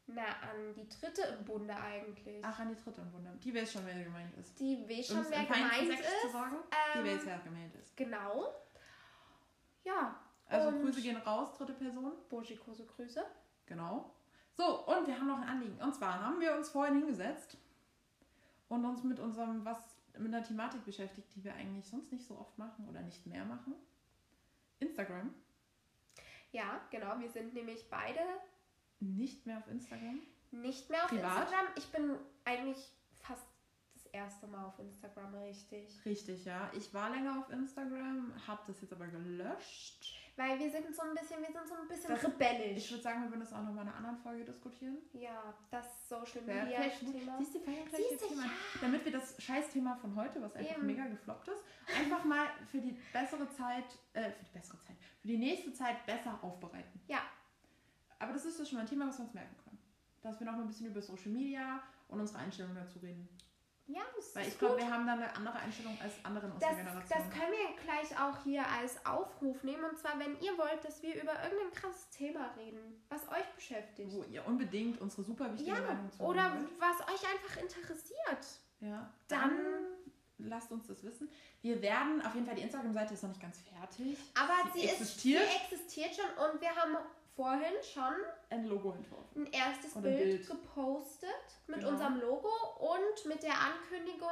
Na, 0.08 0.24
an 0.24 0.74
die 0.76 0.90
dritte 0.90 1.22
im 1.22 1.46
Bunde 1.46 1.74
eigentlich. 1.74 2.44
Ach, 2.44 2.60
an 2.60 2.68
die 2.68 2.76
dritte 2.76 3.00
im 3.00 3.14
Wunder. 3.14 3.32
Die 3.42 3.56
weiß 3.56 3.72
schon, 3.72 3.86
wer 3.86 4.04
gemeint 4.04 4.36
ist. 4.36 4.60
Die 4.60 4.84
weiß 4.90 5.08
schon, 5.08 5.26
wer 5.30 5.46
gemeint 5.46 5.90
ist. 5.90 6.00
Ähm, 6.02 7.04
die 7.04 7.10
weiß, 7.10 7.26
wer 7.26 7.40
gemeint 7.40 7.76
ist. 7.76 7.96
Genau. 7.96 8.54
Ja, 9.86 10.20
Also 10.48 10.78
Grüße 10.78 11.02
gehen 11.02 11.16
raus, 11.18 11.58
dritte 11.58 11.74
Person. 11.74 12.12
Burschikose 12.28 12.86
Grüße. 12.88 13.24
Genau. 13.68 14.14
So, 14.58 14.86
und 14.86 15.08
wir 15.08 15.18
haben 15.18 15.28
noch 15.28 15.40
ein 15.40 15.48
Anliegen. 15.48 15.82
Und 15.82 15.96
zwar 15.96 16.20
haben 16.20 16.42
wir 16.42 16.58
uns 16.58 16.70
vorhin 16.70 16.98
hingesetzt 16.98 17.58
und 18.68 18.84
uns 18.84 19.02
mit 19.04 19.18
unserem, 19.22 19.64
was 19.64 19.78
mit 20.20 20.34
einer 20.34 20.44
Thematik 20.44 20.84
beschäftigt, 20.86 21.34
die 21.36 21.44
wir 21.44 21.54
eigentlich 21.56 21.86
sonst 21.86 22.12
nicht 22.12 22.26
so 22.26 22.38
oft 22.38 22.58
machen 22.58 22.88
oder 22.88 23.02
nicht 23.02 23.26
mehr 23.26 23.46
machen. 23.46 23.74
Instagram. 24.80 25.34
Ja, 26.52 26.82
genau. 26.90 27.20
Wir 27.20 27.30
sind 27.30 27.54
nämlich 27.54 27.90
beide 27.90 28.20
Nicht 29.00 29.46
mehr 29.46 29.58
auf 29.60 29.68
Instagram. 29.68 30.20
nicht 30.52 30.90
mehr 30.90 31.04
auf 31.04 31.10
Privat? 31.10 31.42
Instagram. 31.44 31.68
Ich 31.78 31.86
bin 31.92 32.18
eigentlich 32.46 32.92
fast 33.22 33.46
das 33.94 34.06
erste 34.08 34.48
Mal 34.48 34.66
auf 34.66 34.80
Instagram 34.80 35.36
richtig. 35.36 36.00
Richtig, 36.06 36.46
ja. 36.46 36.72
Ich 36.76 36.94
war 36.94 37.10
länger 37.12 37.40
auf 37.40 37.50
Instagram, 37.52 38.34
habe 38.48 38.62
das 38.68 38.82
jetzt 38.82 38.94
aber 38.94 39.08
gelöscht. 39.08 40.16
Weil 40.40 40.58
wir 40.58 40.72
sind 40.72 40.96
so 40.96 41.02
ein 41.02 41.14
bisschen, 41.14 41.42
wir 41.42 41.52
sind 41.52 41.68
so 41.68 41.76
ein 41.76 41.88
bisschen 41.90 42.10
Das- 42.16 42.24
rebellisch. 42.24 42.86
Ich 42.86 42.92
würde 42.92 43.04
sagen, 43.04 43.24
wir 43.24 43.30
würden 43.30 43.42
das 43.42 43.52
auch 43.52 43.62
noch 43.62 43.74
mal 43.74 43.82
in 43.82 43.90
einer 43.90 43.98
anderen 43.98 44.18
Folge 44.20 44.46
diskutieren. 44.46 44.98
ja, 45.12 45.54
das 45.70 46.08
Social 46.08 46.42
Media. 46.44 46.80
Thema. 46.80 47.38
Siehst 47.40 47.56
du, 47.56 47.60
Siehst 47.92 48.22
du, 48.24 48.30
jemand, 48.30 48.52
damit 48.80 49.04
wir 49.04 49.12
das 49.12 49.36
Scheißthema 49.44 49.96
von 49.98 50.16
heute, 50.16 50.42
was 50.42 50.56
einfach 50.56 50.78
Eben. 50.78 50.86
mega 50.86 51.06
gefloppt 51.08 51.50
ist, 51.50 51.62
einfach 52.00 52.24
mal 52.24 52.48
für 52.72 52.80
die 52.80 52.98
bessere 53.12 53.50
Zeit, 53.50 53.84
äh, 54.14 54.32
für 54.32 54.46
die 54.46 54.52
bessere 54.52 54.80
Zeit, 54.80 54.96
für 55.20 55.28
die 55.28 55.38
nächste 55.38 55.74
Zeit 55.74 56.06
besser 56.06 56.40
aufbereiten. 56.42 57.02
Ja. 57.10 57.20
Aber 58.18 58.32
das 58.32 58.46
ist 58.46 58.60
ja 58.60 58.66
schon 58.66 58.76
mal 58.78 58.82
ein 58.84 58.88
Thema, 58.90 59.08
was 59.10 59.18
wir 59.20 59.26
uns 59.26 59.34
merken 59.34 59.58
können. 59.62 59.78
Dass 60.22 60.40
wir 60.40 60.46
noch 60.46 60.54
mal 60.56 60.62
ein 60.62 60.68
bisschen 60.68 60.88
über 60.88 61.02
Social 61.02 61.32
Media 61.34 61.84
und 62.08 62.22
unsere 62.22 62.40
Einstellung 62.40 62.74
dazu 62.76 63.00
reden. 63.00 63.28
Ja, 63.92 64.02
das 64.16 64.36
Weil 64.36 64.48
ich 64.48 64.60
glaube, 64.60 64.78
wir 64.78 64.90
haben 64.92 65.08
da 65.08 65.14
eine 65.14 65.36
andere 65.36 65.58
Einstellung 65.58 65.98
als 66.02 66.14
andere 66.24 66.48
Das, 66.48 66.60
der 66.60 66.76
Generation. 66.76 67.04
das 67.10 67.30
können 67.32 67.52
wir 67.52 67.84
gleich 67.84 68.20
auch 68.22 68.44
hier 68.44 68.64
als 68.80 69.04
Aufruf 69.04 69.64
nehmen. 69.64 69.84
Und 69.84 69.98
zwar, 69.98 70.20
wenn 70.20 70.40
ihr 70.42 70.56
wollt, 70.60 70.84
dass 70.86 71.02
wir 71.02 71.16
über 71.22 71.34
irgendein 71.44 71.74
krasses 71.74 72.08
Thema 72.12 72.52
reden, 72.56 73.04
was 73.10 73.28
euch 73.30 73.48
beschäftigt. 73.56 74.12
wo 74.14 74.24
ihr 74.24 74.46
unbedingt 74.46 75.02
unsere 75.02 75.24
super 75.24 75.52
wichtige 75.52 75.72
Ja, 75.76 75.82
Meinung 75.82 76.12
zu 76.12 76.22
oder 76.22 76.54
wollt. 76.54 76.70
was 76.80 77.02
euch 77.08 77.28
einfach 77.32 77.58
interessiert. 77.62 78.46
Ja, 78.80 79.12
Dann- 79.28 79.50
dann 79.50 80.48
lasst 80.50 80.72
uns 80.72 80.86
das 80.88 81.04
wissen. 81.04 81.28
Wir 81.64 81.82
werden, 81.82 82.24
auf 82.26 82.34
jeden 82.36 82.46
Fall, 82.46 82.56
die 82.56 82.62
Instagram-Seite 82.62 83.16
ist 83.16 83.24
noch 83.24 83.30
nicht 83.30 83.42
ganz 83.42 83.58
fertig. 83.60 84.18
Aber 84.40 84.70
Sie 84.74 84.82
sie, 84.82 84.88
existiert. 84.88 85.42
Ist, 85.44 85.50
sie 85.50 85.76
existiert 86.04 86.16
schon 86.16 86.46
und 86.52 86.62
wir 86.62 86.76
haben 86.76 86.96
vorhin 87.40 87.74
schon 87.94 88.16
Ein 88.50 88.66
Logo 88.66 88.92
entworfen. 88.92 89.46
ein 89.46 89.52
erstes 89.54 89.96
Oder 89.96 90.10
ein 90.10 90.18
Bild, 90.18 90.46
Bild. 90.46 90.50
gepostet 90.50 91.30
mit 91.68 91.78
Genau. 91.80 91.90
unserem 91.92 92.20
Logo 92.20 92.50
und 92.80 93.26
mit 93.26 93.42
der 93.44 93.54
Ankündigung 93.54 94.30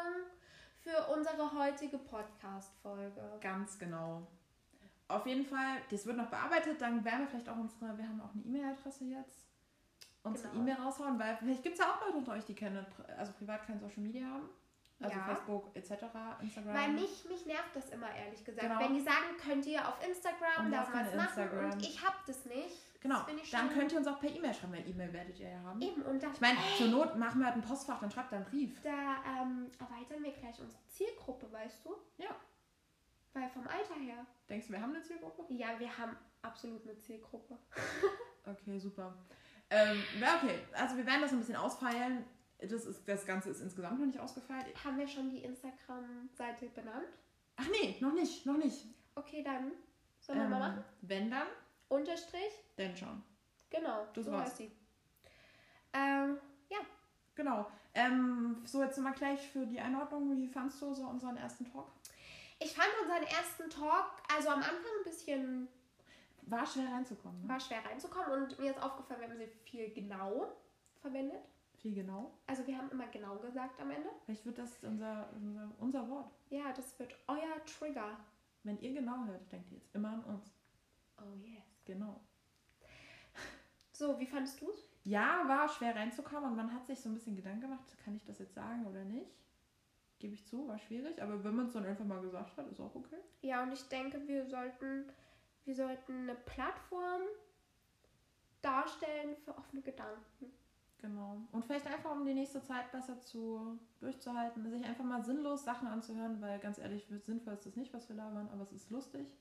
für 0.82 1.08
unsere 1.14 1.52
heutige 1.58 1.98
Podcast-Folge. 2.00 3.38
Ganz 3.40 3.80
genau. 3.80 4.28
Auf 5.08 5.26
jeden 5.26 5.46
Fall, 5.46 5.78
das 5.90 6.06
wird 6.06 6.18
noch 6.18 6.28
bearbeitet, 6.30 6.82
dann 6.82 7.04
werden 7.06 7.22
wir 7.22 7.28
vielleicht 7.28 7.48
auch 7.48 7.58
unsere, 7.58 7.98
wir 7.98 8.04
haben 8.06 8.20
auch 8.20 8.34
eine 8.34 8.44
E-Mail-Adresse 8.44 9.06
jetzt, 9.06 9.48
unsere 10.24 10.50
Genau. 10.50 10.62
E-Mail 10.64 10.76
raushauen, 10.76 11.18
weil 11.18 11.38
vielleicht 11.38 11.64
gibt 11.64 11.80
es 11.80 11.86
ja 11.86 11.94
auch 11.94 12.02
Leute 12.06 12.18
unter 12.18 12.34
euch, 12.34 12.44
die 12.44 12.56
keine, 12.56 12.86
also 13.18 13.32
privat 13.34 13.66
kein 13.66 13.80
Social 13.80 14.02
Media 14.04 14.26
haben. 14.26 14.50
Also 15.00 15.16
Ja. 15.16 15.26
Facebook 15.26 15.70
etc., 15.76 15.92
Instagram. 16.42 16.74
Weil 16.74 16.90
mich, 16.94 17.24
mich 17.30 17.46
nervt 17.46 17.74
das 17.76 17.90
immer, 17.92 18.14
ehrlich 18.16 18.44
gesagt. 18.44 18.68
Genau. 18.68 18.80
Wenn 18.82 18.96
die 18.96 19.02
sagen, 19.02 19.38
könnt 19.42 19.66
ihr 19.68 19.88
auf 19.88 20.06
Instagram 20.06 20.66
Und 20.66 20.72
da 20.72 20.82
was 20.82 20.90
machen 20.90 21.20
Instagram. 21.20 21.72
und 21.72 21.82
ich 21.86 22.04
hab 22.04 22.26
das 22.26 22.44
nicht. 22.46 22.87
Genau, 23.00 23.20
Das 23.26 23.50
dann 23.52 23.70
könnt 23.70 23.92
ihr 23.92 23.98
uns 24.00 24.08
auch 24.08 24.20
per 24.20 24.30
E-Mail 24.30 24.54
schreiben, 24.54 24.74
weil 24.74 24.88
E-Mail 24.90 25.14
werdet 25.14 25.40
ihr 25.40 25.50
ja 25.50 25.60
haben. 25.62 25.82
Eben, 25.82 26.02
und 26.04 26.22
da, 26.22 26.32
Ich 26.34 26.42
meine, 26.42 26.58
zur 26.78 26.88
Not 26.88 27.16
machen 27.18 27.40
wir 27.40 27.46
halt 27.48 27.56
ein 27.56 27.62
Postfach, 27.62 28.00
dann 28.00 28.12
schreibt 28.12 28.32
da 28.32 28.38
einen 28.38 28.46
Brief. 28.46 28.82
da 28.82 29.24
ähm, 29.42 29.70
erweitern 29.80 30.24
wir 30.24 30.32
gleich 30.32 30.60
unsere 30.60 30.82
Zielgruppe, 30.88 31.52
weißt 31.52 31.86
du? 31.86 31.96
Ja. 32.18 32.36
Weil 33.34 33.50
vom 33.50 33.68
Alter 33.68 33.96
her. 33.96 34.26
Denkst 34.50 34.68
du, 34.68 34.74
wir 34.74 34.82
haben 34.82 34.94
eine 34.94 35.04
Zielgruppe? 35.04 35.46
Ja, 35.54 35.80
wir 35.80 35.96
haben 35.98 36.16
absolut 36.42 36.84
eine 36.84 36.98
Zielgruppe. 36.98 37.58
Okay, 38.50 38.80
super. 38.80 39.14
Ähm, 39.70 40.02
ja, 40.22 40.38
okay. 40.38 40.60
Also 40.72 40.96
wir 40.96 41.06
werden 41.06 41.20
das 41.22 41.34
ein 41.34 41.40
bisschen 41.40 41.58
ausfeilen. 41.58 42.24
Das, 42.60 42.72
ist, 42.86 43.06
das 43.06 43.26
Ganze 43.26 43.50
ist 43.50 43.60
insgesamt 43.60 44.00
noch 44.00 44.06
nicht 44.06 44.20
ausgefeilt. 44.22 44.66
Haben 44.86 44.98
wir 44.98 45.06
schon 45.06 45.30
die 45.30 45.44
Instagram-Seite 45.44 46.68
benannt? 46.70 47.10
Ach 47.58 47.68
nee, 47.70 47.98
noch 48.00 48.14
nicht, 48.14 48.46
noch 48.46 48.56
nicht. 48.58 48.86
Okay, 49.16 49.44
dann 49.44 49.74
sollen 50.22 50.38
wir 50.40 50.46
Ähm, 50.46 50.52
mal 50.52 50.60
machen. 50.70 50.84
Wenn 51.02 51.30
dann, 51.30 51.48
Unterstrich, 51.90 52.54
denn 52.78 52.96
schon. 52.96 53.24
genau, 53.70 54.06
Das 54.14 54.26
so 54.26 54.32
war's. 54.32 54.46
heißt 54.50 54.58
sie. 54.58 54.72
Ähm, 55.94 56.38
Genau. 57.38 57.68
Ähm, 57.94 58.64
so, 58.66 58.82
jetzt 58.82 58.98
mal 58.98 59.14
gleich 59.14 59.40
für 59.50 59.64
die 59.68 59.80
Einordnung. 59.80 60.36
Wie 60.36 60.48
fandst 60.48 60.82
du 60.82 60.92
so 60.96 61.04
unseren 61.04 61.38
ersten 61.38 61.72
Talk? 61.72 61.88
ich 62.60 62.74
fand 62.74 62.90
unseren 63.04 63.22
ersten 63.22 63.70
Talk, 63.70 64.12
also 64.36 64.50
am 64.50 64.58
Anfang 64.58 64.74
ein 64.98 65.04
bisschen, 65.04 65.68
War 66.42 66.66
schwer 66.66 66.92
reinzukommen. 66.92 67.44
Ne? 67.44 67.50
war 67.50 67.60
schwer 67.60 67.86
reinzukommen 67.86 68.32
und 68.32 68.58
mir 68.58 68.72
ist 68.72 68.82
aufgefallen, 68.82 69.22
wir 69.22 69.30
haben 69.30 69.38
sie 69.38 69.46
viel 69.70 69.94
genau 69.94 70.52
verwendet. 71.00 71.44
Viel 71.76 71.94
genau. 71.94 72.32
Also 72.48 72.66
wir 72.66 72.76
haben 72.76 72.90
immer 72.90 73.06
genau 73.08 73.38
gesagt 73.38 73.80
am 73.80 73.92
Ende. 73.92 74.10
Vielleicht 74.26 74.44
wird 74.44 74.58
das 74.58 74.84
unser, 74.84 75.30
unser, 75.36 75.70
unser 75.78 76.10
Wort. 76.10 76.32
Ja, 76.50 76.74
das 76.74 76.98
wird 76.98 77.16
euer 77.28 77.64
Trigger. 77.66 78.18
Wenn 78.64 78.80
ihr 78.80 78.94
genau 78.94 79.26
hört, 79.26 79.52
denkt 79.52 79.72
ihr 79.72 79.78
jetzt 79.78 79.94
immer 79.94 80.10
an 80.10 80.24
uns. 80.24 80.52
Oh 81.20 81.36
yes. 81.46 81.62
Genau. 81.88 82.20
So, 83.94 84.20
wie 84.20 84.28
fandest 84.28 84.62
du 84.62 84.70
es? 84.70 84.88
Ja, 85.06 85.48
war 85.48 85.68
schwer 85.70 85.96
reinzukommen 85.96 86.52
und 86.52 86.56
man 86.56 86.72
hat 86.72 86.86
sich 86.86 87.00
so 87.00 87.10
ein 87.10 87.16
bisschen 87.16 87.36
Gedanken 87.36 87.62
gemacht, 87.62 87.84
kann 88.04 88.16
ich 88.16 88.24
das 88.26 88.38
jetzt 88.38 88.54
sagen 88.54 88.86
oder 88.86 89.04
nicht? 89.04 89.32
Gebe 90.20 90.36
ich 90.36 90.46
zu, 90.46 90.68
war 90.68 90.78
schwierig, 90.78 91.22
aber 91.22 91.44
wenn 91.44 91.56
man 91.56 91.66
es 91.68 91.74
dann 91.74 91.86
einfach 91.86 92.06
mal 92.06 92.22
gesagt 92.22 92.58
hat, 92.58 92.68
ist 92.68 92.80
auch 92.80 92.94
okay. 92.94 93.18
Ja, 93.42 93.64
und 93.64 93.72
ich 93.72 93.82
denke, 93.88 94.28
wir 94.28 94.46
sollten, 94.46 95.06
wir 95.66 95.76
sollten 95.76 96.14
eine 96.24 96.36
Plattform 96.36 97.22
darstellen 98.62 99.36
für 99.38 99.58
offene 99.58 99.82
Gedanken. 99.82 100.52
Genau. 101.00 101.38
Und 101.52 101.66
vielleicht 101.66 101.88
einfach, 101.88 102.12
um 102.12 102.26
die 102.26 102.34
nächste 102.34 102.62
Zeit 102.62 102.92
besser 102.92 103.20
zu 103.22 103.80
durchzuhalten, 104.00 104.70
sich 104.70 104.84
einfach 104.86 105.06
mal 105.06 105.24
sinnlos 105.24 105.64
Sachen 105.64 105.88
anzuhören, 105.88 106.42
weil 106.42 106.60
ganz 106.60 106.80
ehrlich, 106.80 107.08
sinnvoll 107.26 107.54
ist 107.54 107.66
das 107.66 107.76
nicht, 107.76 107.94
was 107.94 108.10
wir 108.10 108.16
labern, 108.16 108.50
aber 108.52 108.64
es 108.64 108.72
ist 108.72 108.90
lustig. 108.90 109.32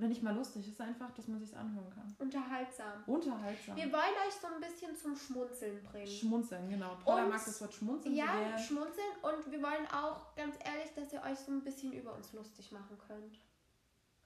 Oder 0.00 0.08
nicht 0.08 0.22
mal 0.22 0.34
lustig, 0.34 0.62
es 0.62 0.68
ist 0.72 0.80
einfach, 0.80 1.10
dass 1.12 1.28
man 1.28 1.38
sich 1.40 1.54
anhören 1.54 1.90
kann. 1.94 2.14
Unterhaltsam. 2.18 3.04
Unterhaltsam. 3.06 3.76
Wir 3.76 3.92
wollen 3.92 4.16
euch 4.26 4.32
so 4.34 4.46
ein 4.46 4.60
bisschen 4.60 4.96
zum 4.96 5.14
Schmunzeln 5.14 5.82
bringen. 5.84 6.06
Schmunzeln, 6.06 6.70
genau. 6.70 6.96
Paula 7.04 7.24
Und- 7.24 7.28
mag 7.30 7.44
das 7.44 7.60
Wort 7.60 7.74
schmunzeln. 7.74 8.14
Ja, 8.14 8.32
sehr. 8.32 8.58
schmunzeln 8.58 9.06
und 9.22 9.50
wir 9.52 9.62
wollen 9.62 9.86
auch 9.92 10.34
ganz 10.36 10.56
ehrlich, 10.64 10.90
dass 10.94 11.12
ihr 11.12 11.22
euch 11.22 11.38
so 11.38 11.52
ein 11.52 11.62
bisschen 11.62 11.92
über 11.92 12.14
uns 12.14 12.32
lustig 12.32 12.72
machen 12.72 12.96
könnt. 13.06 13.38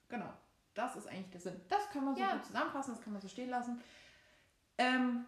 Genau. 0.07 0.31
Das 0.73 0.95
ist 0.95 1.07
eigentlich 1.07 1.29
der 1.31 1.41
Sinn. 1.41 1.61
Das 1.67 1.89
kann 1.89 2.05
man 2.05 2.15
so 2.15 2.21
Ja. 2.21 2.35
gut 2.37 2.45
zusammenfassen, 2.45 2.93
das 2.95 3.03
kann 3.03 3.11
man 3.13 3.21
so 3.21 3.27
stehen 3.27 3.49
lassen. 3.49 3.81
Ähm, 4.77 5.25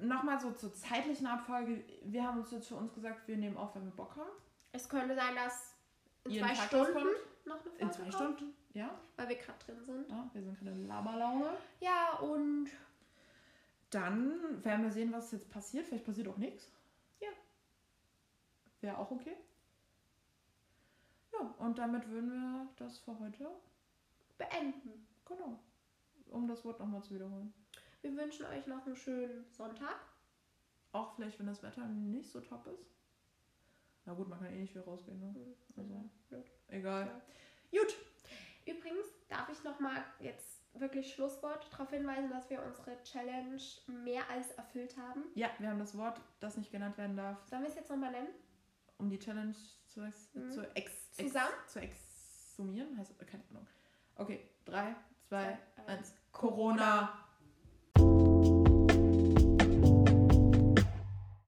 Nochmal 0.00 0.40
so 0.40 0.52
zur 0.52 0.72
zeitlichen 0.72 1.26
Abfolge. 1.26 1.84
Wir 2.04 2.22
haben 2.22 2.38
uns 2.38 2.52
jetzt 2.52 2.68
für 2.68 2.76
uns 2.76 2.94
gesagt, 2.94 3.26
wir 3.26 3.36
nehmen 3.36 3.56
auf, 3.56 3.74
wenn 3.74 3.84
wir 3.84 3.90
Bock 3.96 4.14
haben. 4.16 4.30
Es 4.70 4.88
könnte 4.88 5.16
sein, 5.16 5.34
dass 5.34 5.74
in 6.24 6.38
zwei 6.38 6.54
Tag 6.54 6.66
Stunden 6.68 6.98
noch 7.44 7.54
eine 7.56 7.62
Folge 7.64 7.78
In 7.78 7.92
zwei 7.92 8.02
kommt, 8.02 8.14
Stunden. 8.14 8.54
Ja, 8.78 8.96
weil 9.16 9.28
wir 9.28 9.36
gerade 9.36 9.58
drin 9.64 9.82
sind. 9.84 10.08
ja 10.08 10.30
wir 10.32 10.42
sind 10.42 10.56
keine 10.58 10.74
Laberlaune. 10.86 11.50
Ja, 11.80 12.16
und 12.18 12.68
Dann 13.90 14.62
werden 14.64 14.84
wir 14.84 14.92
sehen, 14.92 15.12
was 15.12 15.32
jetzt 15.32 15.50
passiert. 15.50 15.86
Vielleicht 15.86 16.04
passiert 16.04 16.28
auch 16.28 16.36
nichts. 16.36 16.70
Ja. 17.20 17.30
Wäre 18.80 18.98
auch 18.98 19.10
okay. 19.10 19.34
Ja, 21.32 21.40
und 21.58 21.78
damit 21.78 22.08
würden 22.08 22.30
wir 22.30 22.68
das 22.76 22.98
für 22.98 23.18
heute, 23.18 23.48
beenden. 24.36 25.06
genau, 25.24 25.58
um 26.30 26.46
das 26.46 26.64
Wort 26.64 26.78
nochmal 26.78 27.02
zu 27.02 27.14
wiederholen. 27.14 27.52
Wir 28.02 28.14
wünschen 28.16 28.46
euch 28.46 28.66
noch 28.66 28.86
einen 28.86 28.94
schönen 28.96 29.44
Sonntag. 29.50 29.96
Auch 30.92 31.14
vielleicht, 31.16 31.38
wenn 31.40 31.46
das 31.46 31.62
Wetter 31.62 31.84
nicht 31.86 32.30
so 32.30 32.40
top 32.40 32.66
ist. 32.68 32.86
Na 34.04 34.14
gut, 34.14 34.28
man 34.28 34.38
kann 34.38 34.52
eh 34.52 34.60
nicht 34.60 34.72
viel 34.72 34.82
rausgehen, 34.82 35.18
ne? 35.20 35.34
Also, 35.76 35.94
Ja. 36.30 36.38
egal. 36.68 37.22
Gut. 37.72 37.94
Übrigens 38.68 39.06
darf 39.28 39.48
ich 39.48 39.62
nochmal 39.64 40.04
jetzt 40.20 40.58
wirklich 40.74 41.12
Schlusswort 41.14 41.66
darauf 41.72 41.90
hinweisen, 41.90 42.30
dass 42.30 42.48
wir 42.50 42.62
unsere 42.62 43.02
Challenge 43.02 43.58
mehr 43.86 44.22
als 44.30 44.50
erfüllt 44.52 44.96
haben. 44.96 45.24
Ja, 45.34 45.48
wir 45.58 45.68
haben 45.70 45.78
das 45.78 45.96
Wort, 45.96 46.20
das 46.40 46.56
nicht 46.56 46.70
genannt 46.70 46.96
werden 46.98 47.16
darf, 47.16 47.38
Sollen 47.48 47.62
wir 47.62 47.68
es 47.70 47.74
jetzt 47.76 47.90
nochmal 47.90 48.10
nennen? 48.12 48.28
um 48.98 49.08
die 49.10 49.18
Challenge 49.18 49.54
zu, 49.86 50.02
ex 50.02 50.34
Mhm. 50.34 50.50
zu 50.50 50.76
ex 50.76 51.12
Zusammen? 51.12 51.52
Ex 51.64 51.72
zu 51.72 51.80
exsumieren. 51.80 52.98
Heißt, 52.98 53.16
keine 53.26 53.44
Ahnung. 53.50 53.66
Okay, 54.16 54.48
drei, 54.64 54.94
zwei, 55.28 55.58
Zwei, 55.74 55.86
eins. 55.86 56.14
Corona. 56.32 57.24